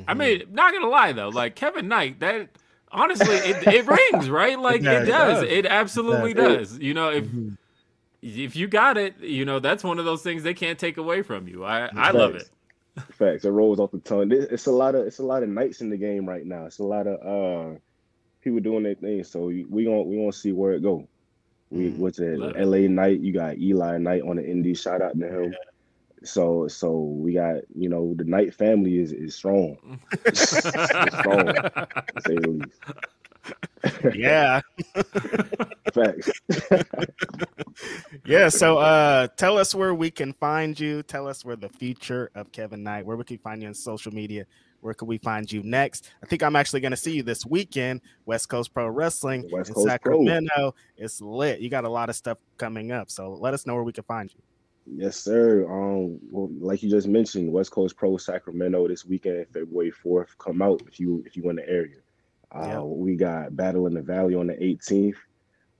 I 0.07 0.15
mean, 0.15 0.43
not 0.51 0.73
gonna 0.73 0.89
lie 0.89 1.13
though, 1.13 1.31
like 1.31 1.55
Kevin 1.55 1.89
Knight, 1.89 2.21
that 2.21 2.51
honestly, 2.93 3.35
it, 3.35 3.67
it 3.67 3.87
rings, 3.87 4.29
right? 4.29 4.59
Like 4.61 4.81
it 4.81 4.85
does, 4.85 5.09
does, 5.09 5.43
it 5.45 5.53
it, 5.53 5.63
does. 5.63 5.73
absolutely 5.73 6.33
It 6.33 6.37
does. 6.37 6.79
You 6.79 6.95
know, 6.95 7.11
if 7.11 7.27
if 8.21 8.57
you 8.57 8.69
got 8.69 8.99
it, 8.99 9.19
you 9.21 9.45
know 9.45 9.59
that's 9.59 9.83
one 9.83 9.99
of 9.99 10.05
those 10.05 10.23
things 10.23 10.43
they 10.43 10.55
can't 10.55 10.79
take 10.79 10.99
away 10.99 11.23
from 11.23 11.49
you. 11.49 11.65
I 11.65 11.89
I 11.95 12.11
love 12.11 12.35
it. 12.35 12.49
Facts. 12.97 13.17
Facts. 13.17 13.45
It 13.45 13.51
rolls 13.51 13.81
off 13.81 13.93
the 13.93 14.01
tongue. 14.01 14.31
It's 14.33 14.67
a 14.67 14.73
lot 14.73 14.95
of 14.95 15.07
it's 15.07 15.19
a 15.19 15.25
lot 15.25 15.43
of 15.43 15.49
nights 15.49 15.81
in 15.81 15.89
the 15.89 15.97
game 15.97 16.29
right 16.29 16.45
now. 16.45 16.67
It's 16.67 16.79
a 16.79 16.85
lot 16.85 17.07
of 17.07 17.75
uh 17.75 17.79
people 18.41 18.61
doing 18.61 18.83
their 18.83 18.95
thing. 18.95 19.25
So 19.25 19.47
we 19.47 19.65
we 19.65 19.85
gonna 19.85 20.03
we 20.03 20.17
gonna 20.17 20.33
see 20.33 20.53
where 20.53 20.73
it 20.73 20.83
go. 20.83 21.07
We 21.71 21.91
what's 21.91 22.19
it? 22.19 22.41
L.A. 22.57 22.89
Knight. 22.89 23.21
You 23.21 23.33
got 23.33 23.59
Eli 23.59 23.99
Knight 23.99 24.23
on 24.23 24.37
the 24.37 24.43
indie. 24.43 24.77
Shout 24.77 25.03
out 25.03 25.19
to 25.19 25.27
him. 25.27 25.55
So 26.25 26.69
so 26.69 26.99
we 26.99 27.35
got 27.35 27.57
you 27.75 27.89
know 27.89 28.15
the 28.15 28.25
Knight 28.25 28.55
family 28.55 28.99
is 28.99 29.13
is 29.13 29.35
strong. 29.35 29.77
It's 30.27 30.41
strong, 30.59 31.47
to 31.47 31.87
say 32.27 32.37
the 32.37 32.49
least. 32.49 32.81
Yeah. 34.15 34.61
Facts. 35.95 36.31
yeah. 38.27 38.51
So 38.51 38.79
uh 38.79 39.29
tell 39.37 39.57
us 39.57 39.75
where 39.75 39.95
we 39.95 40.11
can 40.11 40.35
find 40.35 40.79
you. 40.79 41.03
Tell 41.03 41.27
us 41.27 41.45
where 41.45 41.57
the 41.57 41.71
future 41.71 42.31
of 42.35 42.53
Kevin 42.53 42.83
Knight, 42.83 43.07
where 43.07 43.17
we 43.17 43.25
can 43.25 43.39
find 43.39 43.63
you 43.63 43.69
on 43.69 43.75
social 43.75 44.13
media. 44.13 44.45
Where 44.81 44.95
can 44.95 45.09
we 45.09 45.19
find 45.19 45.51
you 45.51 45.63
next? 45.63 46.11
I 46.23 46.27
think 46.27 46.43
I'm 46.43 46.57
actually 46.57 46.81
going 46.81 46.93
to 46.93 46.97
see 46.97 47.13
you 47.15 47.23
this 47.23 47.45
weekend, 47.45 48.01
West 48.25 48.49
Coast 48.49 48.73
Pro 48.73 48.89
Wrestling 48.89 49.49
West 49.51 49.69
in 49.71 49.75
Coast 49.75 49.87
Pro. 50.03 50.15
Sacramento. 50.25 50.75
It's 50.97 51.21
lit. 51.21 51.61
You 51.61 51.69
got 51.69 51.85
a 51.85 51.89
lot 51.89 52.09
of 52.09 52.17
stuff 52.17 52.39
coming 52.57 52.93
up. 52.93 53.11
So 53.11 53.35
let 53.35 53.55
us 53.55 53.67
know 53.67 53.75
where 53.75 53.85
we 53.85 53.93
can 53.93 54.05
find 54.05 54.33
you. 54.33 54.41
Yes, 54.87 55.17
sir. 55.17 55.71
Um, 55.71 56.19
well, 56.31 56.49
like 56.59 56.83
you 56.83 56.91
just 56.91 57.07
mentioned, 57.07 57.53
West 57.53 57.71
Coast 57.71 57.97
Pro 57.97 58.17
Sacramento 58.17 58.89
this 58.89 59.05
weekend, 59.05 59.47
February 59.53 59.91
fourth. 59.91 60.37
Come 60.39 60.63
out 60.63 60.83
if 60.87 60.99
you 60.99 61.23
if 61.27 61.37
you 61.37 61.49
in 61.51 61.57
the 61.57 61.69
area. 61.69 61.97
Uh, 62.53 62.67
Yep. 62.67 62.83
We 62.85 63.15
got 63.17 63.55
Battle 63.57 63.87
in 63.87 63.95
the 63.95 64.03
Valley 64.03 64.35
on 64.35 64.49
the 64.49 64.55
18th. 64.55 65.15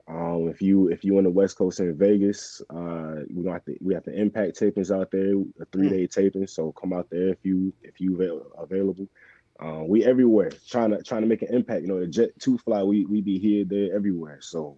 Um, 0.07 0.47
if 0.49 0.61
you 0.61 0.89
if 0.89 1.03
you 1.03 1.17
in 1.17 1.23
the 1.23 1.29
West 1.29 1.57
Coast 1.57 1.79
in 1.79 1.95
Vegas, 1.97 2.61
uh, 2.69 3.21
we 3.33 3.47
have 3.47 3.63
to 3.65 3.77
we 3.81 3.93
have 3.93 4.03
the 4.03 4.19
impact 4.19 4.59
tapings 4.59 4.95
out 4.95 5.11
there, 5.11 5.35
a 5.61 5.65
three 5.71 5.89
day 5.89 6.07
taping. 6.07 6.47
So 6.47 6.71
come 6.73 6.93
out 6.93 7.09
there 7.09 7.29
if 7.29 7.39
you 7.43 7.73
if 7.81 7.99
you 7.99 8.15
avail- 8.15 8.51
available. 8.57 9.07
Uh, 9.59 9.83
we 9.85 10.03
everywhere 10.03 10.51
trying 10.67 10.89
to 10.89 11.03
trying 11.03 11.21
to 11.21 11.27
make 11.27 11.43
an 11.43 11.53
impact. 11.53 11.83
You 11.83 11.87
know, 11.87 11.99
the 11.99 12.07
Jet 12.07 12.31
Two 12.39 12.57
Fly, 12.57 12.83
we 12.83 13.05
we 13.05 13.21
be 13.21 13.37
here, 13.37 13.63
there, 13.63 13.95
everywhere. 13.95 14.39
So 14.41 14.77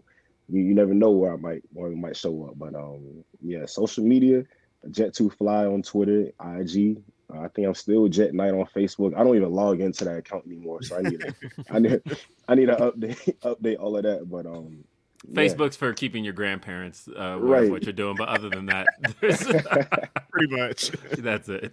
you, 0.49 0.61
you 0.61 0.76
never 0.76 0.93
know 0.93 1.11
where 1.11 1.34
I 1.34 1.38
might 1.38 1.63
where 1.71 1.89
we 1.89 1.95
might 1.95 2.17
show 2.17 2.45
up. 2.45 2.57
But 2.57 2.76
um, 2.76 3.24
yeah, 3.41 3.65
social 3.65 4.03
media, 4.03 4.43
Jet 4.91 5.13
Two 5.13 5.30
Fly 5.30 5.65
on 5.65 5.84
Twitter, 5.84 6.32
IG. 6.43 7.01
Uh, 7.34 7.39
I 7.39 7.47
think 7.47 7.67
I'm 7.67 7.76
still 7.76 8.09
Jet 8.09 8.34
Knight 8.34 8.53
on 8.53 8.65
Facebook. 8.76 9.15
I 9.15 9.24
don't 9.24 9.38
even 9.38 9.51
log 9.51 9.80
into 9.80 10.03
that 10.03 10.17
account 10.17 10.45
anymore, 10.45 10.84
so 10.84 10.97
I 10.97 11.01
need 11.01 11.21
to, 11.21 11.36
I 11.71 11.80
need 11.80 12.01
I 12.49 12.55
need 12.55 12.65
to 12.65 12.76
update 12.76 13.39
update 13.43 13.80
all 13.80 13.95
of 13.95 14.03
that. 14.03 14.30
But 14.30 14.45
um, 14.45 14.84
yeah. 15.28 15.41
Facebook's 15.41 15.76
for 15.76 15.93
keeping 15.93 16.24
your 16.24 16.34
grandparents 16.34 17.07
uh, 17.07 17.11
aware 17.19 17.34
of 17.36 17.41
Right. 17.43 17.71
what 17.71 17.84
you're 17.84 17.93
doing, 17.93 18.15
but 18.17 18.30
other 18.30 18.49
than 18.49 18.65
that, 18.67 18.88
Pretty 20.32 20.55
much. 20.55 20.89
that's 21.17 21.49
it. 21.49 21.71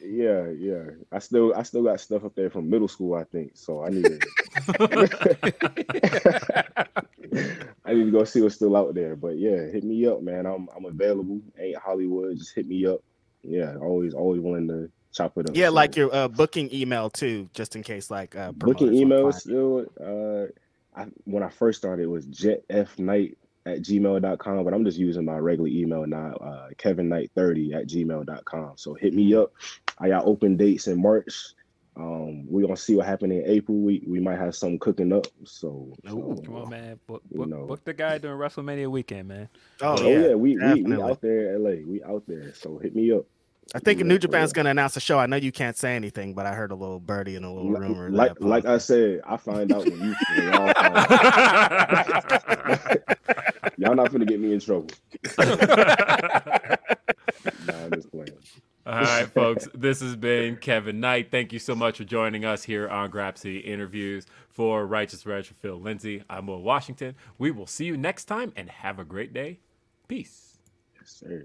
Yeah, 0.00 0.48
yeah. 0.50 0.84
I 1.12 1.18
still 1.18 1.52
I 1.56 1.64
still 1.64 1.82
got 1.82 2.00
stuff 2.00 2.24
up 2.24 2.34
there 2.36 2.50
from 2.50 2.70
middle 2.70 2.86
school, 2.88 3.14
I 3.14 3.24
think. 3.24 3.52
So 3.56 3.82
I 3.84 3.88
need 3.90 4.04
to 4.04 4.18
I 7.84 7.94
need 7.94 8.04
to 8.04 8.10
go 8.10 8.24
see 8.24 8.40
what's 8.40 8.54
still 8.54 8.76
out 8.76 8.94
there. 8.94 9.16
But 9.16 9.38
yeah, 9.38 9.66
hit 9.66 9.82
me 9.84 10.06
up, 10.06 10.22
man. 10.22 10.46
I'm 10.46 10.68
I'm 10.74 10.84
available. 10.84 11.40
Ain't 11.58 11.76
Hollywood, 11.76 12.38
just 12.38 12.54
hit 12.54 12.66
me 12.68 12.86
up. 12.86 13.00
Yeah, 13.42 13.74
always 13.80 14.14
always 14.14 14.40
willing 14.40 14.68
to 14.68 14.90
chop 15.12 15.36
it 15.38 15.50
up. 15.50 15.56
Yeah, 15.56 15.68
So, 15.68 15.72
like 15.74 15.96
your 15.96 16.14
uh, 16.14 16.28
booking 16.28 16.72
email 16.72 17.10
too, 17.10 17.48
just 17.54 17.74
in 17.76 17.82
case 17.82 18.10
like 18.10 18.36
uh, 18.36 18.52
booking 18.52 18.88
promoters 18.88 19.00
wanna 19.00 19.16
emails 19.24 19.34
still 19.34 19.86
uh 20.00 20.46
I 20.98 21.06
when 21.24 21.42
I 21.42 21.48
first 21.48 21.78
started 21.78 22.02
it 22.02 22.06
was 22.06 22.26
jetfnight 22.26 23.36
at 23.66 23.82
gmail.com, 23.82 24.64
but 24.64 24.74
I'm 24.74 24.84
just 24.84 24.98
using 24.98 25.24
my 25.24 25.36
regular 25.38 25.68
email 25.68 26.06
now, 26.06 26.32
uh 26.34 26.68
Kevin 26.76 27.08
Knight 27.08 27.30
30 27.34 27.74
at 27.74 27.86
gmail.com. 27.86 28.72
So 28.76 28.94
hit 28.94 29.14
me 29.14 29.34
up. 29.34 29.52
I 29.98 30.08
got 30.08 30.26
open 30.26 30.56
dates 30.56 30.86
in 30.88 31.00
March. 31.00 31.54
Um, 31.96 32.46
we're 32.46 32.62
gonna 32.62 32.76
see 32.76 32.94
what 32.94 33.06
happened 33.06 33.32
in 33.32 33.42
April. 33.44 33.76
We 33.76 34.04
we 34.06 34.20
might 34.20 34.38
have 34.38 34.54
something 34.54 34.78
cooking 34.78 35.12
up. 35.12 35.26
So, 35.44 35.92
so, 36.06 36.40
Come 36.44 36.54
on, 36.54 36.70
man. 36.70 37.00
Book, 37.08 37.22
You 37.30 37.38
book, 37.38 37.48
know. 37.48 37.66
book 37.66 37.84
the 37.84 37.92
guy 37.92 38.18
during 38.18 38.38
WrestleMania 38.38 38.88
weekend, 38.88 39.26
man. 39.28 39.48
Oh, 39.80 39.96
oh 39.98 40.08
yeah, 40.08 40.28
yeah, 40.28 40.34
we, 40.34 40.56
we 40.56 40.82
we 40.84 41.02
out 41.02 41.20
there 41.20 41.56
in 41.56 41.64
LA. 41.64 41.84
We 41.84 42.02
out 42.04 42.22
there. 42.28 42.54
So 42.54 42.78
hit 42.78 42.94
me 42.94 43.10
up. 43.12 43.24
I 43.74 43.78
think 43.80 43.98
Yeah, 43.98 44.06
New 44.06 44.18
Japan's 44.18 44.52
gonna 44.52 44.70
announce 44.70 44.96
a 44.96 45.00
show. 45.00 45.18
I 45.18 45.26
know 45.26 45.36
you 45.36 45.52
can't 45.52 45.76
say 45.76 45.94
anything, 45.94 46.32
but 46.34 46.46
I 46.46 46.54
heard 46.54 46.70
a 46.70 46.74
little 46.74 47.00
birdie 47.00 47.36
and 47.36 47.44
a 47.44 47.50
little 47.50 47.72
Like 47.72 47.82
rumor. 47.82 48.10
like, 48.10 48.40
like 48.40 48.64
I 48.64 48.78
said, 48.78 49.20
I 49.26 49.36
find 49.36 49.70
out 49.72 49.84
when 49.84 50.00
you 50.00 50.14
when 50.36 50.52
y'all, 50.52 50.72
find 50.72 50.96
out. 50.96 52.08
y'all 53.78 53.94
not 53.94 54.10
gonna 54.10 54.24
get 54.24 54.40
me 54.40 54.54
in 54.54 54.60
trouble. 54.60 54.88
nah, 55.38 55.46
I'm 57.68 57.92
just 57.92 58.10
playing. 58.10 58.30
All 58.86 58.94
right, 59.02 59.26
folks. 59.26 59.68
This 59.74 60.00
has 60.00 60.16
been 60.16 60.56
Kevin 60.56 60.98
Knight. 60.98 61.30
Thank 61.30 61.52
you 61.52 61.58
so 61.58 61.74
much 61.74 61.98
for 61.98 62.04
joining 62.04 62.46
us 62.46 62.62
here 62.62 62.88
on 62.88 63.10
Grapsody 63.10 63.62
Interviews 63.62 64.24
for 64.48 64.86
Righteous 64.86 65.26
Reg 65.26 65.44
for 65.44 65.52
Phil 65.52 65.78
Lindsay. 65.78 66.22
I'm 66.30 66.46
Will 66.46 66.62
Washington. 66.62 67.14
We 67.36 67.50
will 67.50 67.66
see 67.66 67.84
you 67.84 67.98
next 67.98 68.24
time 68.24 68.50
and 68.56 68.70
have 68.70 68.98
a 68.98 69.04
great 69.04 69.34
day. 69.34 69.60
Peace. 70.08 70.56
Yes, 70.94 71.10
sir. 71.10 71.44